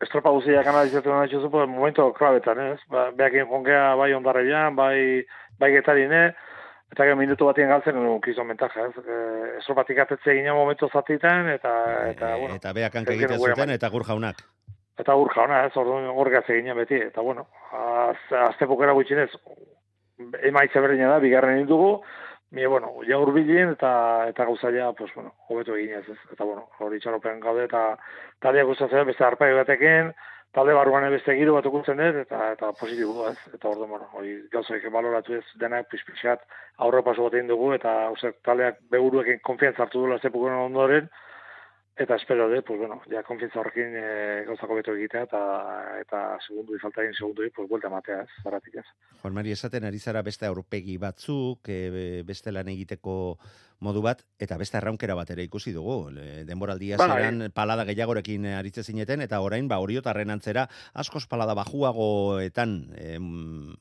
estropa 0.02 0.30
guztiak 0.34 0.66
analizatu 0.66 1.10
nahi 1.10 1.28
txuzu, 1.30 1.50
pues, 1.50 1.68
momento 1.68 2.12
klabetan, 2.12 2.58
ez? 2.72 2.80
Ba, 2.92 3.06
beakin 3.16 3.46
jonkea 3.48 3.94
bai 3.96 4.10
ondarrean, 4.12 4.76
bai, 4.76 5.24
bai 5.58 5.70
getarine, 5.72 6.34
eta 6.92 7.04
gero 7.08 7.16
minutu 7.16 7.46
batien 7.48 7.68
galtzen 7.72 7.96
nu 7.96 8.18
kizon 8.20 8.46
mentaja, 8.50 8.90
ez? 8.90 8.98
E, 9.06 9.16
estropatik 9.62 9.98
atetze 10.04 10.34
ginen 10.36 10.54
momentu 10.54 10.88
zatitan, 10.92 11.48
eta, 11.54 11.72
eta, 12.10 12.34
Eh, 12.36 12.40
bueno, 12.40 12.58
eta 12.60 12.72
beakan 12.76 13.06
ez 13.08 13.14
egiten 13.16 13.38
zuten, 13.40 13.70
eta 13.70 13.88
gur 13.88 14.04
jaunak. 14.04 14.42
eta 14.98 15.14
ur 15.16 15.28
jauna, 15.34 15.64
ez? 15.66 15.72
Orduan 15.76 16.06
hor 16.12 16.30
gatze 16.30 16.54
ginen 16.60 16.76
beti, 16.76 16.94
eta 17.08 17.20
bueno, 17.22 17.46
az, 17.72 18.16
azte 18.50 18.64
gutxinez, 18.66 19.30
emaitza 20.18 20.80
berdina 20.80 21.10
da, 21.14 21.18
bigarren 21.22 21.60
indugu, 21.64 22.00
Mi, 22.50 22.64
bueno, 22.64 22.92
ja 23.02 23.18
urbilin 23.18 23.72
eta 23.72 23.90
eta 24.30 24.44
gauza 24.46 24.70
ja, 24.70 24.92
pues, 24.92 25.10
bueno, 25.14 25.34
hobeto 25.48 25.74
eginez, 25.74 26.08
ez. 26.08 26.18
Eta, 26.30 26.44
bueno, 26.44 26.68
hori 26.78 27.00
txaropen 27.02 27.40
gaude, 27.42 27.64
eta 27.66 27.96
taldeak 28.40 28.68
gustatzen 28.70 29.06
beste 29.08 29.24
arpai 29.26 29.50
batekin, 29.56 30.12
talde 30.54 30.76
barruan 30.78 31.08
beste 31.10 31.34
giro 31.36 31.56
bat 31.56 31.66
ukutzen 31.66 31.98
dut, 31.98 32.20
eta, 32.22 32.52
eta 32.54 32.70
positibo, 32.78 33.26
ez. 33.28 33.36
Eta 33.52 33.68
orduan, 33.68 33.90
bueno, 33.96 34.06
hori 34.14 34.36
gauzaik 34.52 34.86
baloratu 34.94 35.34
ez 35.40 35.44
denak 35.60 35.90
pixpixat 35.90 36.46
aurre 36.86 37.02
paso 37.02 37.26
bat 37.26 37.36
dugu, 37.50 37.72
eta 37.74 37.96
uste, 38.14 38.32
taldeak 38.46 38.78
beguruekin 38.94 39.42
konfiantza 39.42 39.82
hartu 39.82 40.04
duela 40.04 40.22
zepukuen 40.22 40.54
ondoren, 40.54 41.10
eta 41.96 42.16
espero 42.16 42.48
dut, 42.50 42.64
pues, 42.64 42.78
bueno, 42.78 43.00
ja 43.08 43.22
konfiantza 43.24 43.60
horrekin 43.60 43.94
e, 43.96 44.08
gauzako 44.46 44.76
beto 44.76 44.94
egitea, 44.94 45.22
eta, 45.24 45.40
eta 46.02 46.22
segundu 46.44 46.76
faltarin 46.82 47.14
segundu 47.16 47.46
pues, 47.56 47.68
buelta 47.70 47.88
matea, 47.88 48.20
ez, 48.26 48.42
zaratik 48.44 48.76
ez. 48.82 48.84
Juan 49.22 49.34
Mari, 49.34 49.54
esaten 49.56 49.88
ari 49.88 49.98
zara 49.98 50.22
beste 50.22 50.46
aurpegi 50.46 50.98
batzuk, 51.00 51.70
e, 51.72 52.22
beste 52.28 52.52
lan 52.52 52.68
egiteko 52.68 53.16
modu 53.80 54.02
bat, 54.04 54.22
eta 54.40 54.58
beste 54.60 54.76
arraunkera 54.76 55.16
bat 55.16 55.32
ere 55.32 55.44
ikusi 55.48 55.72
dugu. 55.72 56.10
Le, 56.12 56.44
denboraldia 56.48 57.00
Bai. 57.00 57.08
zeran 57.08 57.50
palada 57.56 57.88
gehiagorekin 57.88 58.44
aritze 58.58 58.84
zineten, 58.84 59.24
eta 59.24 59.40
orain, 59.40 59.68
ba, 59.68 59.80
oriotarren 59.80 60.30
antzera, 60.36 60.68
askoz 60.92 61.24
palada 61.26 61.56
bajuagoetan 61.56 62.78
em, 63.00 63.72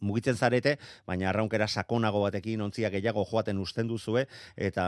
mugitzen 0.00 0.36
zarete, 0.36 0.76
baina 1.06 1.30
arraunkera 1.30 1.68
sakonago 1.68 2.22
batekin 2.22 2.60
ontzia 2.60 2.90
gehiago 2.90 3.24
joaten 3.30 3.58
usten 3.58 3.88
duzue, 3.88 4.26
eta 4.56 4.84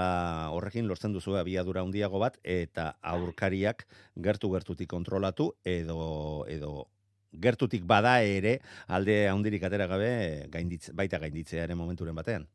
horrekin 0.53 0.89
lortzen 0.89 1.13
duzue 1.13 1.41
abiadura 1.41 1.83
handiago 1.83 2.19
bat, 2.19 2.39
eta 2.43 2.95
aurkariak 3.03 3.87
gertu-gertutik 4.17 4.89
kontrolatu, 4.89 5.53
edo, 5.65 6.45
edo 6.49 6.89
gertutik 7.33 7.85
bada 7.87 8.21
ere 8.23 8.59
alde 8.89 9.27
handirik 9.29 9.65
atera 9.65 9.87
gabe 9.87 10.47
gainditz, 10.53 10.89
baita 10.95 11.19
gainditzea 11.19 11.65
ere 11.65 11.75
momenturen 11.75 12.17
batean. 12.17 12.47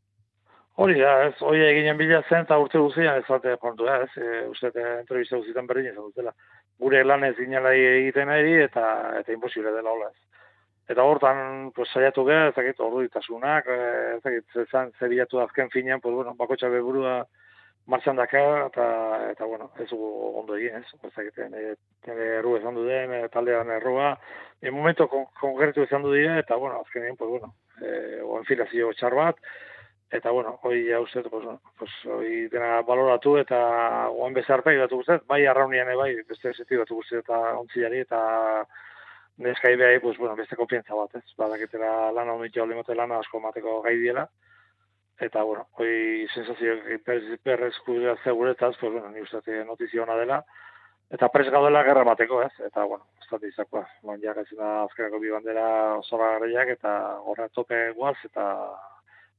Hori 0.81 0.95
da, 0.97 1.11
ez, 1.27 1.35
hori 1.45 1.61
eginen 1.67 1.99
bila 1.99 2.23
zen, 2.25 2.47
eta 2.47 2.57
urte 2.57 2.79
guztian 2.81 3.19
ez 3.19 3.25
zate 3.29 3.53
kontu, 3.61 3.85
ez, 3.93 4.09
e, 4.17 4.47
uste, 4.49 4.71
entrevista 5.03 5.37
guztietan 5.37 5.67
berdin 5.69 5.91
izan 5.91 6.07
dutela. 6.07 6.33
Gure 6.81 7.03
lan 7.05 7.23
ez 7.27 7.35
ginela 7.37 7.75
egiten 7.77 8.31
ari, 8.33 8.55
eta 8.63 8.85
eta 9.19 9.35
imposible 9.35 9.69
dela 9.75 9.93
hola 9.93 10.09
ez. 10.09 10.32
Eta 10.93 11.03
hortan, 11.09 11.71
pues, 11.73 11.89
saiatu 11.89 12.21
gara, 12.27 12.49
ez 12.51 12.55
dakit, 12.55 12.81
ordu 12.85 13.01
ditasunak, 13.01 13.65
e, 13.65 14.19
ez 14.29 14.43
zezan, 14.53 14.91
zer 14.99 15.09
bilatu 15.09 15.39
azken 15.41 15.71
finean, 15.73 16.01
pues, 16.03 16.13
bueno, 16.13 16.35
bakotxa 16.37 16.69
beburua 16.69 17.23
martxan 17.89 18.19
daka, 18.19 18.43
eta, 18.67 18.85
eta, 19.31 19.47
bueno, 19.49 19.71
ez 19.81 19.87
dugu 19.89 20.11
ondo 20.43 20.55
egin, 20.59 20.77
ez, 20.77 21.01
ez 21.01 21.11
dakit, 21.15 21.41
erru 22.13 22.53
esan 22.59 22.77
du 22.77 22.85
den, 22.85 23.15
e, 23.17 23.23
taldean 23.33 23.73
errua, 23.79 24.13
en 24.61 24.77
momento 24.77 25.09
kon, 25.09 25.25
konkretu 25.41 25.81
esan 25.87 26.05
du 26.05 26.13
dira, 26.13 26.37
eta, 26.43 26.61
bueno, 26.61 26.83
azkenean, 26.85 27.17
pues, 27.17 27.31
bueno, 27.31 27.55
e, 27.81 28.21
o 28.21 28.37
enfilazio 28.43 28.93
txar 28.93 29.17
bat, 29.17 29.41
eta 30.13 30.29
bueno, 30.29 30.59
hoi 30.61 30.85
ja 30.91 31.01
uste, 31.01 31.25
pues, 31.25 31.49
pues, 31.81 31.91
hoi 32.05 32.47
dena 32.53 32.83
baloratu 32.85 33.39
eta 33.41 33.57
oan 34.13 34.37
bezarpei 34.37 34.77
batu 34.77 35.01
uste, 35.01 35.23
bai 35.25 35.41
arraunian 35.49 35.89
bai, 35.97 36.11
beste 36.29 36.53
seti 36.53 36.77
batu 36.77 36.99
uste 37.01 37.23
eta 37.25 37.39
ontziari 37.57 38.05
eta 38.05 38.19
neska 39.37 39.71
ideai, 39.71 39.99
pues, 39.99 40.17
bueno, 40.17 40.35
beste 40.35 40.55
konfientza 40.55 40.95
bat, 40.95 41.15
ez? 41.15 41.23
Badaketera 41.37 42.11
lana 42.11 42.33
honitu 42.33 42.61
alde 42.61 42.75
mote 42.75 42.95
lana 42.95 43.19
asko 43.19 43.39
mateko 43.39 43.81
gai 43.81 43.95
diela. 43.97 44.27
Eta, 45.19 45.43
bueno, 45.43 45.67
hoi 45.77 46.27
sensazio 46.33 46.75
perrez 47.05 47.73
kudera 47.85 48.15
zeguretaz, 48.23 48.75
pues, 48.79 48.91
bueno, 48.91 49.09
ni 49.09 49.21
uste 49.21 49.63
notizio 49.65 50.03
hona 50.03 50.17
dela. 50.17 50.43
Eta 51.13 51.29
pres 51.29 51.49
gaudela 51.53 51.83
gerra 51.85 52.03
bateko, 52.03 52.41
ez? 52.41 52.53
Eta, 52.65 52.83
bueno, 52.89 53.05
ez 53.21 53.27
da 53.29 53.37
dizakoa. 53.37 53.83
Bon, 54.01 54.19
ja, 54.21 54.33
da 54.33 54.69
azkenako 54.83 55.19
bi 55.19 55.29
bandera 55.29 55.67
garriak 56.11 56.69
eta 56.77 57.19
horra 57.21 57.49
tope 57.49 57.91
guaz 57.91 58.17
eta 58.25 58.45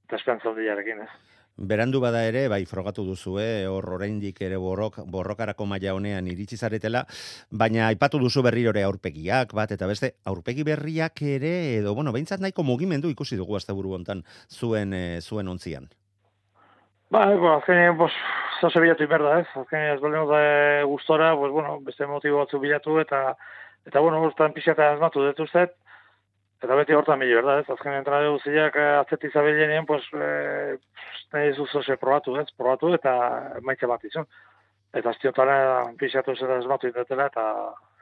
eta 0.04 0.16
esperantza 0.16 0.50
ez. 0.50 1.08
Berandu 1.56 2.00
bada 2.02 2.24
ere, 2.26 2.48
bai, 2.50 2.64
frogatu 2.66 3.04
duzu, 3.06 3.36
eh, 3.38 3.66
hor 3.70 3.86
oraindik 3.94 4.40
ere 4.42 4.56
borrok, 4.58 4.96
borrokarako 5.06 5.68
maila 5.70 5.92
honean 5.94 6.26
iritsi 6.26 6.56
zaretela, 6.56 7.04
baina 7.50 7.86
aipatu 7.86 8.18
duzu 8.18 8.42
berrirore 8.42 8.82
aurpegiak, 8.82 9.54
bat, 9.54 9.70
eta 9.70 9.86
beste, 9.86 10.16
aurpegi 10.26 10.64
berriak 10.66 11.22
ere, 11.22 11.76
edo, 11.76 11.94
bueno, 11.94 12.10
behintzat 12.10 12.42
nahiko 12.42 12.64
mugimendu 12.66 13.08
ikusi 13.08 13.38
dugu 13.38 13.54
azte 13.54 13.72
buru 13.72 13.94
hontan 13.94 14.24
zuen, 14.50 14.92
e, 14.92 15.20
zuen 15.20 15.46
ontzian. 15.46 15.86
Ba, 17.14 17.28
eko, 17.30 17.52
azkenean, 17.60 17.96
pues, 18.02 18.12
zase 18.60 18.82
bilatu 18.82 19.06
inberda, 19.06 19.38
ez? 19.44 19.46
Azkenean, 19.54 19.94
ez 19.94 20.02
baldin 20.02 20.26
de 20.34 20.82
gustora, 20.90 21.36
pues, 21.38 21.52
bueno, 21.52 21.78
beste 21.86 22.10
motibo 22.10 22.42
batzu 22.42 22.58
bilatu, 22.58 22.98
eta, 22.98 23.36
eta, 23.86 24.00
bueno, 24.00 24.18
hortan 24.26 24.58
pixata 24.58 24.90
asmatu 24.96 25.22
detuzet, 25.22 25.78
Eta 26.64 26.78
beti 26.78 26.96
hortan 26.96 27.20
bilo, 27.20 27.42
berda, 27.42 27.58
ez? 27.60 27.68
Azken 27.68 27.98
entrade 27.98 28.30
guztiak 28.32 28.76
eh, 28.80 28.90
atzeti 29.02 29.28
zabilenien, 29.28 29.84
pues, 29.84 30.04
e, 30.16 30.78
nahi 31.34 31.50
ez 31.50 31.56
duzu 31.58 31.82
probatu, 32.00 32.38
ez? 32.40 32.46
Probatu 32.56 32.94
eta 32.96 33.12
maitze 33.66 33.88
bat 33.90 34.04
izan. 34.08 34.24
Eta 34.96 35.10
aztiotara 35.10 35.56
pixatu 36.00 36.36
zera 36.38 36.56
esmatu 36.62 36.88
indetela 36.88 37.26
eta, 37.28 37.44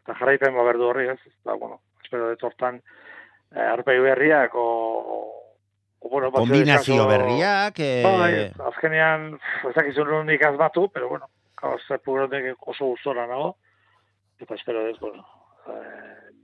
eta 0.04 0.14
jarraipen 0.20 0.54
berdu 0.54 0.90
horri, 0.90 1.08
ez? 1.10 1.18
Eta, 1.26 1.56
bueno, 1.58 1.80
espero 2.04 2.28
dut 2.30 2.44
hortan 2.46 2.78
e, 2.78 3.58
arpei 3.64 3.98
berriak, 4.04 4.54
o, 4.54 4.68
o, 5.98 6.08
bueno, 6.08 6.30
Kombinazio 6.30 7.08
berriak, 7.10 7.82
e... 7.82 7.92
Bai, 8.06 8.32
azkenean, 8.70 9.32
ez 9.66 9.74
dakizun 9.74 10.14
nik 10.28 10.46
azmatu, 10.46 10.86
pero, 10.94 11.08
bueno, 11.08 11.32
kauz, 11.58 11.82
oso 11.90 12.84
gustora 12.84 13.26
nago. 13.26 13.56
Eta 14.38 14.54
espero 14.54 14.86
dut, 14.86 15.00
bueno, 15.00 15.26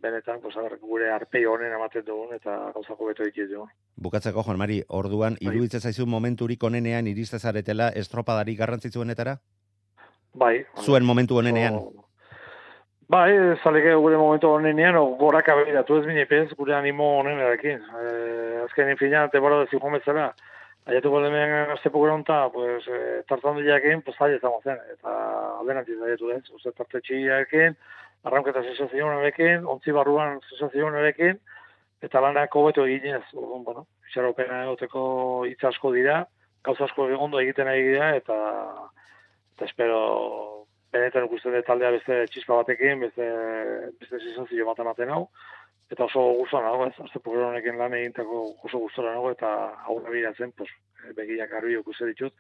benetan, 0.03 0.41
aber, 0.57 0.79
gure 0.79 1.11
arpei 1.13 1.45
honen 1.47 1.73
ematen 1.73 2.05
dugun, 2.05 2.35
eta 2.35 2.73
gauzako 2.75 3.07
beto 3.11 3.25
dugun. 3.37 3.69
Bukatzeko, 3.97 4.43
Juan 4.43 4.59
Mari, 4.59 4.83
orduan, 4.89 5.37
bai. 5.41 5.53
iruditzen 5.53 5.81
zaizu 5.81 6.07
momenturik 6.07 6.63
onenean 6.63 7.07
iristezaretela 7.07 7.91
estropadari 7.91 8.57
garrantzitzuenetara? 8.57 9.39
Bai. 10.35 10.65
Zuen 10.85 11.05
momentu 11.05 11.39
onenean? 11.39 11.75
O... 11.75 12.05
Bai, 13.09 13.33
zaleke 13.63 13.95
gure 13.95 14.17
momentu 14.17 14.51
onenean, 14.53 14.97
o, 14.97 15.17
gorak 15.17 15.49
abegiratu 15.49 15.99
ez 15.99 16.07
minipez, 16.07 16.53
gure 16.57 16.75
animo 16.75 17.19
honen 17.21 17.41
edakin. 17.41 17.81
E, 17.81 18.63
azken 18.67 18.91
infina, 18.93 19.29
tebora 19.33 19.63
da 19.63 19.67
zijon 19.71 19.97
bezala, 19.97 20.33
Aiatu 20.89 21.11
gole 21.13 21.29
mehen 21.29 21.71
azte 21.71 21.91
pues, 21.91 22.87
e, 22.89 23.23
tartan 23.29 23.57
diakin, 23.57 24.01
pues, 24.03 24.17
aile 24.21 24.41
zen, 24.41 24.79
eta 24.95 25.11
aldenantiz 25.61 26.01
aiatu 26.01 26.29
den, 26.29 26.43
uste 26.55 26.73
tarte 26.73 27.01
txiakin, 27.01 27.77
arranketa 28.27 28.63
sensazionarekin, 28.63 29.67
ontzi 29.67 29.95
barruan 29.95 30.41
sensazionarekin, 30.51 31.39
eta 32.03 32.23
lanak 32.23 32.55
hobeto 32.55 32.87
eginez, 32.87 33.25
orduan, 33.35 33.65
bueno, 33.67 33.87
xaropena 34.13 34.63
egoteko 34.67 35.03
hitz 35.49 35.63
asko 35.71 35.93
dira, 35.95 36.23
gauza 36.65 36.87
asko 36.87 37.09
ondo 37.19 37.41
egiten 37.41 37.71
ari 37.71 37.85
dira, 37.91 38.15
eta, 38.17 38.39
eta 39.57 39.69
espero, 39.69 40.01
benetan 40.93 41.29
ikusten 41.29 41.55
dut 41.55 41.67
taldea 41.69 41.93
beste 41.95 42.25
txispa 42.33 42.63
batekin, 42.63 43.05
beste, 43.07 43.29
beste 44.01 44.21
sensazio 44.25 44.67
bat 44.71 44.83
ematen 44.85 45.15
hau, 45.15 45.23
eta 45.93 46.05
oso 46.05 46.25
guztua 46.41 46.63
nago, 46.65 46.87
ez, 46.89 46.95
azte 47.05 47.21
honekin 47.25 47.79
lan 47.81 47.95
egintako 47.97 48.45
oso 48.65 48.81
guztora 48.85 49.15
nago, 49.15 49.33
eta 49.33 49.53
da 49.75 50.11
biratzen, 50.15 50.53
pues, 50.53 50.71
begiak 51.17 51.53
arbi 51.53 51.79
ikusten 51.79 52.13
ditut, 52.13 52.35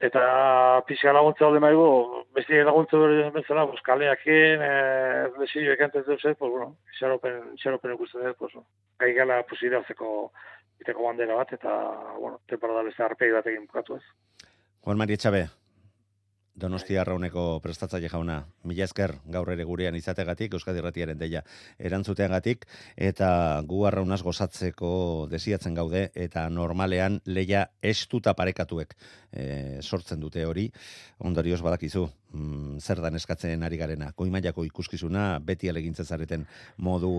Eta 0.00 0.80
pixka 0.88 1.12
laguntza 1.12 1.44
alde 1.44 1.60
maigu, 1.60 2.24
besti 2.32 2.62
laguntza 2.64 2.96
den 2.96 3.34
bezala, 3.34 3.66
pues, 3.68 3.82
kaleakin, 3.84 4.62
eh, 4.64 5.26
desillo 5.36 5.74
ekantez 5.74 6.06
dut 6.06 6.22
zez, 6.22 6.36
pues, 6.38 6.50
bueno, 6.50 6.76
xaropen, 6.98 7.52
xaropen 7.60 7.92
ikusten 7.98 8.24
dut, 8.24 8.38
pues, 8.38 8.56
gai 8.98 9.12
gala 9.12 9.42
pusira 9.42 9.82
zeko 9.84 10.32
iteko 10.80 11.04
bandera 11.04 11.36
bat, 11.36 11.52
eta, 11.52 11.76
bueno, 12.16 12.40
temporada 12.48 12.82
beste 12.82 13.04
arpegi 13.04 13.36
bat 13.36 13.46
egin 13.52 13.66
bukatu 13.66 14.00
ez. 14.00 14.02
Juan 14.80 14.96
Mari 14.96 15.18
Etxabe, 15.18 15.44
Donostia 16.60 17.00
Arrauneko 17.00 17.60
prestatzaile 17.64 18.10
jauna, 18.12 18.36
mila 18.68 18.84
esker 18.84 19.14
gaur 19.32 19.48
ere 19.54 19.64
gurean 19.64 19.96
izategatik, 19.96 20.52
Euskadi 20.58 20.82
Ratiaren 20.84 21.18
deia 21.18 21.40
erantzuteagatik, 21.78 22.66
eta 23.08 23.30
gu 23.66 23.80
arraunaz 23.88 24.20
gozatzeko 24.26 24.90
desiatzen 25.32 25.78
gaude, 25.78 26.10
eta 26.14 26.44
normalean 26.52 27.20
leia 27.24 27.64
estuta 27.80 28.34
parekatuek 28.36 28.92
e, 29.32 29.46
sortzen 29.80 30.20
dute 30.20 30.44
hori, 30.44 30.68
ondorioz 31.24 31.62
badakizu, 31.64 32.04
mm, 32.34 32.78
zer 32.84 33.00
dan 33.00 33.16
eskatzen 33.16 33.64
ari 33.64 33.80
garena, 33.80 34.12
goimaiako 34.16 34.66
ikuskizuna, 34.68 35.32
beti 35.40 35.72
alegintzen 35.72 36.04
zareten 36.04 36.46
modu 36.76 37.14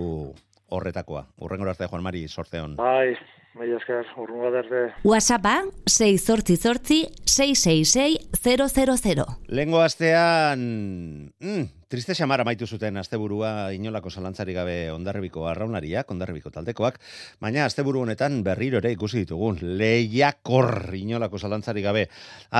horretakoa. 0.71 1.27
Urrengo 1.38 1.69
arte, 1.69 1.88
Juan 1.91 2.03
Mari, 2.03 2.27
sorteon. 2.27 2.75
Bai, 2.79 3.13
bai 3.60 3.69
esker, 3.75 4.07
urrengo 4.17 4.49
arte. 4.63 4.86
WhatsAppa, 5.03 5.57
6 5.86 6.25
sortzi 6.25 6.57
sortzi, 6.57 7.01
666 7.25 8.31
000. 8.41 9.27
Lengo 9.47 9.81
astean, 9.84 10.65
mm, 11.39 11.67
Triste 11.91 12.15
xamar 12.15 12.39
amaitu 12.39 12.63
zuten 12.71 12.95
asteburua 12.95 13.73
inolako 13.75 14.08
zalantzari 14.08 14.54
gabe 14.56 14.75
ondarribiko 14.93 15.41
arraunariak, 15.51 16.08
ondarribiko 16.13 16.47
taldekoak, 16.56 17.01
baina 17.43 17.65
asteburu 17.65 18.06
honetan 18.06 18.38
berriro 18.45 18.80
ere 18.80 18.93
ikusi 18.95 19.25
ditugun, 19.25 19.58
lehiakor 19.82 20.95
inolako 20.95 21.41
zalantzari 21.43 21.84
gabe. 21.84 22.06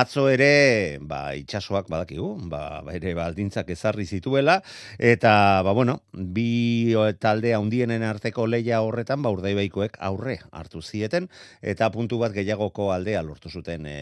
Atzo 0.02 0.26
ere, 0.28 0.98
ba, 1.00 1.22
itxasoak 1.40 1.88
badakigu, 1.88 2.28
ba, 2.52 2.82
ere 2.92 3.14
baldintzak 3.16 3.72
ezarri 3.72 4.04
zituela, 4.04 4.58
eta, 5.00 5.32
ba, 5.64 5.72
bueno, 5.72 6.02
bi 6.12 6.92
taldea 7.24 7.62
undienen 7.64 8.04
arteko 8.04 8.44
leia 8.44 8.82
horretan, 8.84 9.24
ba, 9.24 9.32
urdaibaikoek 9.32 9.96
aurre 10.12 10.42
hartu 10.52 10.84
zieten, 10.84 11.32
eta 11.62 11.88
puntu 11.88 12.20
bat 12.20 12.36
gehiagoko 12.36 12.92
aldea 12.92 13.24
lortu 13.24 13.48
zuten 13.48 13.88
e, 13.88 13.98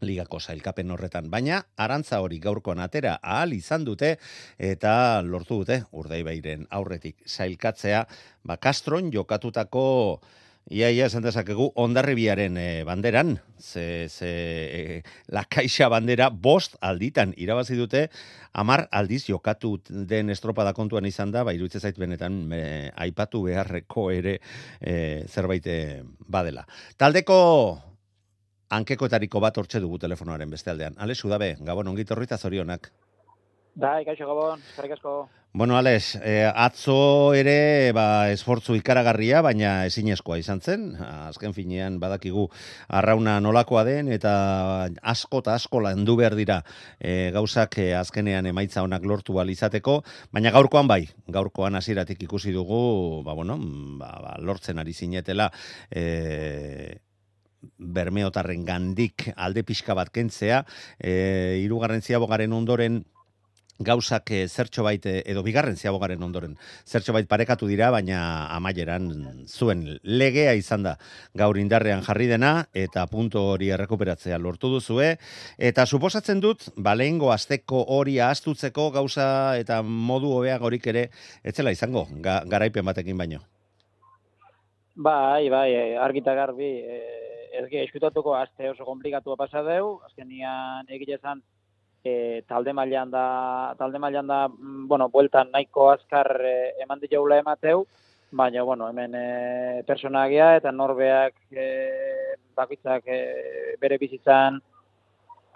ligako 0.00 0.40
zailkapen 0.40 0.90
horretan, 0.90 1.30
baina 1.30 1.62
arantza 1.76 2.20
hori 2.20 2.40
gaurkoan 2.40 2.80
atera 2.80 3.18
ahal 3.22 3.52
izan 3.56 3.84
dute 3.84 4.16
eta 4.58 5.22
lortu 5.22 5.62
dute 5.62 5.82
urdaibairen 5.92 6.66
aurretik 6.70 7.16
zailkatzea, 7.28 8.04
ba 8.44 8.56
Castron 8.56 9.10
jokatutako 9.12 10.20
Ia, 10.70 10.86
ia, 10.94 11.08
esan 11.08 11.24
dezakegu, 11.24 11.64
ondarribiaren 11.82 12.54
e, 12.60 12.66
banderan, 12.86 13.32
ze, 13.58 14.06
ze 14.06 14.28
e, 14.30 15.00
la 15.34 15.42
caixa 15.50 15.88
bandera 15.90 16.28
bost 16.30 16.76
alditan 16.78 17.32
irabazi 17.34 17.74
dute, 17.74 18.04
amar 18.52 18.84
aldiz 18.94 19.24
jokatu 19.26 19.72
den 19.88 20.30
estropada 20.30 20.70
kontuan 20.76 21.10
izan 21.10 21.34
da, 21.34 21.42
ba, 21.42 21.56
iruditze 21.56 21.82
zait 21.82 21.98
benetan, 21.98 22.44
aipatu 22.94 23.42
beharreko 23.48 24.10
ere 24.14 24.38
e, 24.78 25.26
zerbait 25.26 25.66
badela. 26.30 26.68
Taldeko 27.00 27.40
hankekoetariko 28.70 29.42
bat 29.42 29.58
hortxe 29.58 29.80
dugu 29.82 29.98
telefonoaren 29.98 30.50
beste 30.50 30.70
aldean. 30.70 30.96
Ale, 30.98 31.14
sudabe, 31.14 31.56
gabon, 31.60 31.90
ongi 31.92 32.06
torrita 32.06 32.38
zorionak. 32.38 32.90
Bai, 33.80 34.04
kaixo 34.04 34.26
gabon, 34.26 34.62
zarek 34.76 34.96
asko. 34.98 35.28
Bueno, 35.52 35.76
Alex, 35.76 36.14
eh, 36.22 36.46
atzo 36.46 37.34
ere 37.34 37.90
ba, 37.90 38.30
esfortzu 38.30 38.76
ikaragarria, 38.78 39.40
baina 39.42 39.84
ezinezkoa 39.88 40.36
izan 40.38 40.60
zen. 40.62 40.84
Azken 41.02 41.54
finean 41.56 41.96
badakigu 41.98 42.44
arrauna 42.86 43.40
nolakoa 43.42 43.82
den, 43.88 44.12
eta 44.14 44.34
asko 45.02 45.42
eta 45.42 45.56
asko 45.58 45.82
landu 45.82 46.14
behar 46.20 46.38
dira 46.38 46.60
eh, 47.00 47.32
gauzak 47.34 47.80
eh, 47.82 47.96
azkenean 47.98 48.46
emaitza 48.46 48.86
honak 48.86 49.02
lortu 49.02 49.34
izateko, 49.42 50.04
baina 50.30 50.52
gaurkoan 50.52 50.86
bai, 50.86 51.08
gaurkoan 51.26 51.74
hasieratik 51.74 52.22
ikusi 52.22 52.52
dugu, 52.52 53.24
ba, 53.24 53.34
bueno, 53.34 53.58
ba, 53.98 54.18
ba, 54.22 54.36
lortzen 54.38 54.78
ari 54.78 54.92
zinetela, 54.94 55.50
eh, 55.90 57.09
bermeotarren 57.76 58.64
gandik 58.64 59.30
alde 59.36 59.64
pixka 59.64 59.94
bat 59.94 60.10
kentzea, 60.10 60.64
e, 60.98 61.60
irugarren 61.64 62.02
ziabogaren 62.02 62.52
ondoren 62.52 63.02
gauzak 63.80 64.30
e, 64.30 64.46
zertxo 64.48 64.84
bait, 64.84 65.04
eh, 65.08 65.22
edo 65.32 65.42
bigarren 65.42 65.76
ziabogaren 65.76 66.22
ondoren, 66.22 66.56
zertxo 66.86 67.14
bait 67.16 67.26
parekatu 67.28 67.66
dira, 67.66 67.88
baina 67.90 68.20
amaieran 68.54 69.08
zuen 69.48 69.86
legea 70.04 70.52
izan 70.54 70.84
da 70.84 70.96
gaur 71.34 71.58
indarrean 71.58 72.04
jarri 72.04 72.28
dena, 72.28 72.66
eta 72.76 73.06
punto 73.10 73.46
hori 73.54 73.70
errekuperatzea 73.72 74.38
lortu 74.38 74.68
duzue, 74.74 75.14
eta 75.56 75.86
suposatzen 75.86 76.44
dut, 76.44 76.68
balengo 76.76 77.32
azteko 77.32 77.86
hori 77.96 78.18
ahaztutzeko 78.20 78.90
gauza 78.92 79.56
eta 79.58 79.80
modu 79.82 80.34
hobea 80.36 80.58
gorik 80.60 80.86
ere, 80.92 81.08
etzela 81.42 81.72
izango, 81.72 82.06
ga, 82.20 82.42
garaipen 82.46 82.84
batekin 82.84 83.16
baino. 83.16 83.40
Bai, 85.00 85.48
bai, 85.48 85.96
argita 85.96 86.34
garbi, 86.36 86.68
eh, 86.84 87.39
ez 87.52 87.66
ge, 87.70 87.84
eskutatuko 87.84 88.34
azte 88.34 88.70
oso 88.70 88.84
komplikatua 88.84 89.36
pasa 89.36 89.62
deu, 89.66 89.98
azkenian 90.06 90.86
egile 90.88 91.18
zan, 91.18 91.42
e, 92.04 92.42
talde 92.48 92.72
mailan 92.72 93.10
da 93.10 93.74
talde 93.78 93.98
mailan 93.98 94.26
da 94.26 94.48
mm, 94.48 94.86
bueno 94.88 95.08
bueltan 95.08 95.50
nahiko 95.52 95.90
azkar 95.90 96.30
e, 96.40 96.54
eman 96.82 97.00
jaula 97.10 97.38
emateu. 97.38 97.86
Baina 98.32 98.62
bueno 98.62 98.88
hemen 98.88 99.14
e, 99.14 99.82
personagia 99.86 100.56
eta 100.56 100.72
norbeak 100.72 101.34
e, 101.50 101.66
bakitzak 102.56 103.06
e, 103.06 103.20
bere 103.80 103.98
bizitzan 103.98 104.60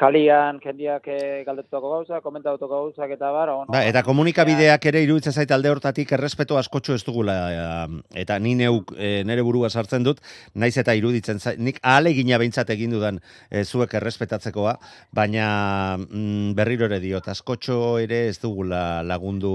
kalian 0.00 0.59
jendiak 0.62 1.07
e, 1.07 1.18
galdetutako 1.46 1.90
gauza, 1.92 2.20
komentatutako 2.24 2.70
gauzak 2.72 3.14
eta 3.14 3.30
bar, 3.35 3.52
ono. 3.52 3.70
Ba, 3.70 3.85
eta 3.87 4.02
komunikabideak 4.07 4.88
ere 4.90 5.04
iruditzen 5.07 5.33
zait 5.35 5.54
alde 5.54 5.70
hortatik 5.70 6.12
errespeto 6.16 6.59
askotxo 6.59 6.96
ez 6.98 7.04
dugula 7.07 7.37
eh, 7.52 8.00
eta 8.24 8.38
ni 8.42 8.57
neuk 8.59 8.94
e, 8.98 9.22
nere 9.26 9.46
burua 9.46 9.70
sartzen 9.70 10.07
dut, 10.07 10.20
naiz 10.54 10.74
eta 10.83 10.96
iruditzen 10.98 11.38
zait, 11.38 11.62
nik 11.62 11.78
alegina 11.83 12.40
behintzat 12.42 12.74
egin 12.74 12.96
dudan 12.96 13.22
e, 13.50 13.62
zuek 13.64 13.94
errespetatzekoa, 14.00 14.76
baina 15.14 15.48
mm, 16.02 16.52
berriro 16.59 16.90
ere 16.90 16.98
diot, 17.04 17.30
askotxo 17.30 17.98
ere 18.02 18.26
ez 18.33 18.38
dugula 18.42 19.02
lagundu 19.07 19.54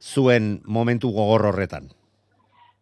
zuen 0.00 0.60
momentu 0.64 1.10
gogor 1.10 1.50
horretan. 1.50 1.90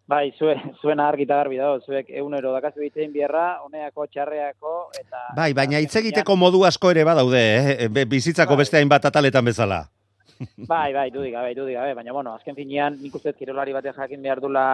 Bai, 0.06 0.34
zuen, 0.36 0.60
zuen 0.82 1.00
argi 1.00 1.24
eta 1.24 1.38
garbi 1.38 1.56
dago, 1.56 1.78
zuek 1.80 2.10
egunero 2.12 2.50
dakazu 2.52 2.82
egiten 2.82 3.12
bierra, 3.14 3.62
honeako, 3.64 4.04
txarreako, 4.12 4.72
eta... 5.00 5.22
Bai, 5.38 5.54
baina 5.56 5.80
hitz 5.80 5.94
egiteko 5.96 6.36
modu 6.36 6.60
asko 6.68 6.90
ere 6.92 7.06
badaude, 7.08 7.40
eh? 7.40 8.04
bizitzako 8.10 8.52
bai. 8.52 8.60
beste 8.60 8.76
hainbat 8.82 9.08
ataletan 9.08 9.48
bezala. 9.48 9.86
Bai, 10.68 10.90
bai, 10.92 11.06
dudik 11.14 11.30
gabe, 11.30 11.52
dudik 11.54 11.76
gabe, 11.78 11.92
baina, 11.94 12.12
bueno, 12.12 12.32
azken 12.34 12.56
finean, 12.58 12.96
nik 13.00 13.14
uste 13.14 13.32
kirolari 13.38 13.72
batean 13.72 13.94
jakin 13.94 14.20
behar 14.20 14.40
dula, 14.42 14.64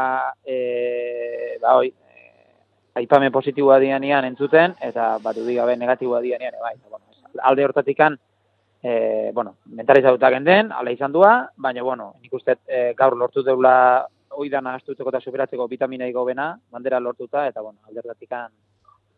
e, 0.42 0.56
ba, 1.60 1.74
oi, 1.76 1.90
e, 1.92 2.30
aipame 3.02 3.28
positiboa 3.30 3.76
dianian 3.78 4.24
entzuten, 4.24 4.72
eta, 4.80 5.12
bat, 5.22 5.36
dudik 5.36 5.60
gabe, 5.60 5.76
negatiboa 5.76 6.22
dianian, 6.24 6.56
bai, 6.64 6.72
bueno, 6.88 7.04
alde 7.44 7.66
hortatikan, 7.68 8.16
e, 8.82 8.94
bueno, 9.36 9.58
mentalizadutak 9.66 10.40
den, 10.48 10.72
ala 10.72 10.96
izan 10.96 11.12
dua, 11.12 11.34
baina, 11.60 11.84
bueno, 11.84 12.14
nik 12.24 12.40
uste 12.40 12.56
e, 12.66 12.94
gaur 12.98 13.18
lortu 13.20 13.44
deula 13.44 13.76
oidan 14.40 14.66
ahaztutzeko 14.70 15.12
eta 15.12 15.20
superatzeko 15.20 15.68
vitamina 15.68 16.08
gobena, 16.16 16.50
bandera 16.72 17.00
lortuta, 17.00 17.46
eta, 17.52 17.64
bueno, 17.66 17.80
alderratikan 17.88 18.50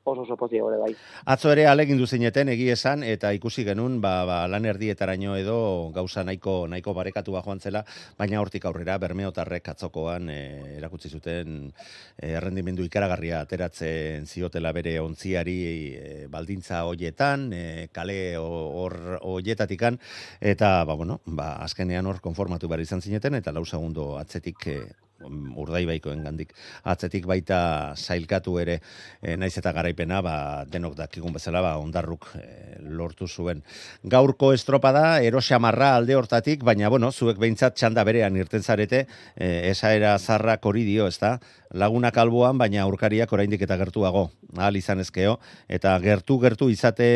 oso 0.04 0.22
oso 0.22 0.36
pozio 0.36 0.64
gore 0.64 0.78
bai. 0.78 0.94
Atzo 1.30 1.52
ere 1.52 1.66
alegin 1.70 1.98
du 1.98 2.06
zineten 2.06 2.48
egi 2.52 2.68
esan 2.74 3.02
eta 3.06 3.32
ikusi 3.36 3.64
genun 3.64 4.00
ba, 4.02 4.24
ba 4.26 4.38
lan 4.50 4.66
erdietaraino 4.66 5.36
edo 5.38 5.90
gauza 5.94 6.24
nahiko 6.24 6.66
nahiko 6.68 6.94
barekatua 6.94 7.42
joan 7.42 7.60
zela, 7.60 7.84
baina 8.18 8.40
hortik 8.40 8.64
aurrera 8.66 8.98
bermeotarrek 8.98 9.68
atzokoan 9.74 10.28
e, 10.30 10.40
erakutsi 10.78 11.08
zuten 11.08 11.70
e, 12.18 12.32
errendimendu 12.32 12.84
ikaragarria 12.88 13.40
ateratzen 13.42 14.26
ziotela 14.26 14.72
bere 14.72 14.98
ontziari 15.00 15.58
e, 15.94 16.26
baldintza 16.30 16.84
hoietan, 16.88 17.50
e, 17.52 17.88
kale 17.92 18.36
hor 18.38 18.98
hoietatikan 19.22 19.98
eta 20.40 20.82
ba 20.84 20.98
bueno, 20.98 21.20
ba 21.26 21.54
azkenean 21.62 22.06
hor 22.06 22.20
konformatu 22.20 22.68
bar 22.68 22.82
izan 22.82 23.00
zineten 23.00 23.38
eta 23.38 23.52
lau 23.52 23.64
segundo 23.64 24.16
atzetik 24.18 24.66
e, 24.66 24.78
urdaibaikoen 25.22 26.22
gandik 26.24 26.52
atzetik 26.88 27.26
baita 27.28 27.94
zailkatu 27.96 28.58
ere 28.62 28.78
e, 29.20 29.36
naiz 29.36 29.54
eta 29.58 29.72
garaipena 29.74 30.20
ba, 30.24 30.34
denok 30.68 30.96
dakigun 30.98 31.34
bezala 31.36 31.62
ba, 31.64 31.76
ondarruk 31.80 32.28
e, 32.38 32.46
lortu 32.82 33.28
zuen. 33.28 33.62
Gaurko 34.04 34.52
estropada 34.52 35.20
erosamarra 35.22 35.94
alde 35.96 36.16
hortatik, 36.18 36.64
baina 36.64 36.90
bueno, 36.92 37.12
zuek 37.12 37.38
behintzat 37.42 37.76
txanda 37.78 38.04
berean 38.08 38.36
irten 38.36 38.62
zarete, 38.62 39.06
e, 39.36 39.70
esaera 39.70 40.16
zarra 40.18 40.58
kori 40.62 40.84
dio, 40.88 41.06
ez 41.06 41.18
da? 41.22 41.36
Lagunak 41.72 42.16
alboan, 42.18 42.58
baina 42.60 42.82
aurkariak 42.84 43.32
oraindik 43.32 43.62
eta 43.64 43.78
gertuago, 43.80 44.28
ahal 44.56 44.76
izan 44.76 45.00
ezkeo, 45.00 45.38
eta 45.68 45.96
gertu-gertu 46.02 46.68
izate 46.72 47.10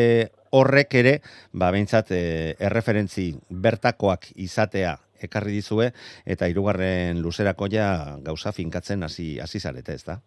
horrek 0.55 0.95
ere, 0.95 1.17
ba, 1.53 1.71
behintzat, 1.75 2.11
e, 2.11 2.55
erreferentzi 2.69 3.33
bertakoak 3.49 4.31
izatea 4.35 4.97
ekarri 5.21 5.59
dizue 5.59 5.91
eta 6.25 6.47
hirugarren 6.47 7.21
luzerako 7.21 7.67
ja 7.71 8.17
gauza 8.23 8.51
finkatzen 8.51 9.03
hasi 9.03 9.39
hasi 9.39 9.59
zarete, 9.59 9.93
ezta? 9.93 10.21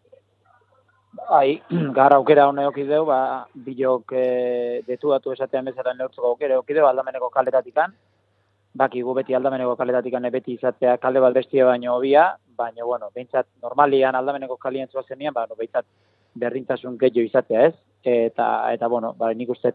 Bai, 1.30 1.60
gar 1.98 2.14
aukera 2.14 2.46
hone 2.48 2.66
okideu, 2.66 3.04
ba, 3.06 3.46
bilok 3.54 4.14
e, 4.14 4.82
detuatu 4.86 5.34
esatean 5.34 5.66
bezala 5.70 5.94
neurtzeko 5.94 6.34
aukera 6.34 6.58
okideu 6.60 6.86
aldameneko 6.86 7.30
kaleratikan, 7.34 7.94
baki 8.74 9.02
gu 9.02 9.14
beti 9.18 9.34
aldameneko 9.34 9.74
kaleratikan 9.76 10.28
beti 10.30 10.54
izatea 10.54 10.96
kalde 11.02 11.20
bat 11.20 11.34
bestia 11.34 11.66
baino 11.66 11.96
hobia, 11.96 12.36
baina, 12.56 12.84
bueno, 12.84 13.10
behintzat 13.14 13.46
normalian 13.62 14.14
aldameneko 14.14 14.56
kalien 14.56 14.88
zuazenian, 14.88 15.34
ba, 15.34 15.46
no, 15.50 15.58
behintzat 15.58 15.86
berrintasun 16.34 16.98
gehiago 16.98 17.26
izatea 17.26 17.66
ez, 17.66 17.74
eta, 18.04 18.72
eta 18.72 18.88
bueno, 18.88 19.14
ba, 19.18 19.32
nik 19.34 19.50
uste 19.50 19.72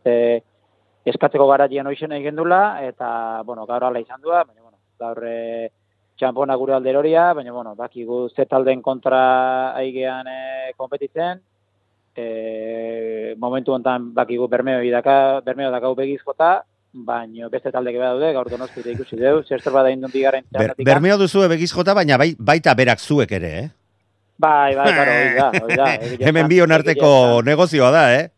eskatzeko 1.05 1.47
garatian 1.47 1.87
oixen 1.87 2.11
egin 2.11 2.39
eta, 2.39 3.41
bueno, 3.45 3.65
gaur 3.65 3.83
ala 3.83 3.99
izan 3.99 4.21
dua, 4.21 4.43
baina, 4.43 4.61
gaur 4.99 5.23
e, 5.27 5.69
txampona 6.19 6.55
gure 6.55 6.75
alderoria, 6.75 7.33
baina, 7.33 7.51
bueno, 7.51 7.75
baki 7.75 8.05
gu 8.07 8.25
zetalden 8.35 8.81
kontra 8.81 9.73
aigean 9.75 10.27
e, 10.31 10.39
kompetitzen, 10.77 11.41
e, 12.15 13.35
momentu 13.37 13.75
hontan 13.75 14.13
baki 14.15 14.37
gu 14.39 14.47
bermeo 14.47 14.81
idaka, 14.83 15.41
bermeo 15.45 15.71
daka 15.71 15.93
begiz 15.97 16.21
jota, 16.23 16.57
baina 16.95 17.49
beste 17.51 17.71
talde 17.71 17.91
geba 17.91 18.13
daude, 18.13 18.31
gaur 18.33 18.49
donosti 18.49 18.83
da 18.83 18.93
ikusi 18.93 19.19
deu, 19.19 19.41
zerster 19.43 19.73
bada 19.75 19.91
indun 19.91 20.13
digaren 20.13 20.45
Ber, 20.55 20.75
Bermeo 20.79 21.17
duzu 21.19 21.43
begiz 21.51 21.73
jota, 21.73 21.93
baina 21.93 22.17
bai, 22.17 22.33
baita 22.39 22.75
berak 22.75 23.03
zuek 23.03 23.35
ere, 23.35 23.51
eh? 23.63 23.67
Bai, 24.37 24.75
bai, 24.75 24.91
claro, 24.91 25.11
oida, 25.11 25.51
oida. 25.63 25.85
Hemen 26.27 26.49
bion 26.51 26.71
arteko 26.75 27.41
negozioa 27.47 27.91
da, 27.91 28.05
eh? 28.15 28.29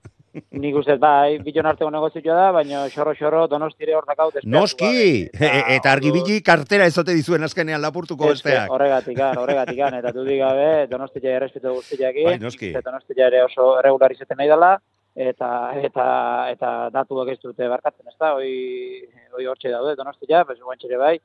Nik 0.62 0.76
uste, 0.80 0.96
bai, 1.02 1.38
biton 1.44 1.68
arteko 1.70 1.90
negozioa 1.94 2.36
da, 2.36 2.48
baina 2.56 2.84
xoro-xoro 2.94 3.46
donostire 3.52 3.96
hor 3.98 4.06
dakau. 4.08 4.30
Noski! 4.44 5.30
E, 5.32 5.46
e, 5.46 5.62
eta 5.78 5.92
argibili 5.92 6.42
kartera 6.46 6.88
ezote 6.90 7.16
dizuen 7.18 7.44
azkenean 7.48 7.82
lapurtuko 7.82 8.30
besteak. 8.32 8.70
Horregatik, 8.74 9.22
horregatik, 9.42 9.82
eta 10.02 10.14
du 10.16 10.26
digabe, 10.28 10.68
donostia 10.92 11.38
errespetu 11.38 11.74
guztiak 11.80 12.20
bai, 12.26 12.38
noski. 12.42 12.74
donostia 12.84 13.32
ere 13.32 13.44
oso 13.46 13.74
regularizaten 13.86 14.38
nahi 14.38 14.52
dela, 14.52 14.76
eta, 15.16 15.50
eta, 15.90 16.06
eta 16.54 16.76
datuak 16.94 17.34
ez 17.34 17.40
dute 17.42 17.72
barkatzen, 17.72 18.06
ez 18.08 18.20
da, 18.20 18.36
hoi, 18.38 19.02
hoi 19.34 19.50
hortxe 19.50 19.74
daude, 19.74 19.96
donostia, 19.98 20.44
bez 20.50 20.60
guantxere 20.62 21.02
bai, 21.02 21.18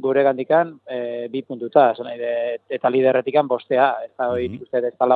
gure 0.00 0.22
gandikan, 0.22 0.76
e, 0.86 1.28
bi 1.32 1.42
puntuta, 1.42 1.90
eta 2.70 2.92
liderretikan 2.94 3.50
bostea, 3.50 3.92
ez 4.06 4.12
da, 4.16 4.30
hoi, 4.30 4.48
mm 4.48 4.54
-hmm. 4.54 4.62
uste, 4.62 4.86
ez 4.86 4.94
da 4.98 5.06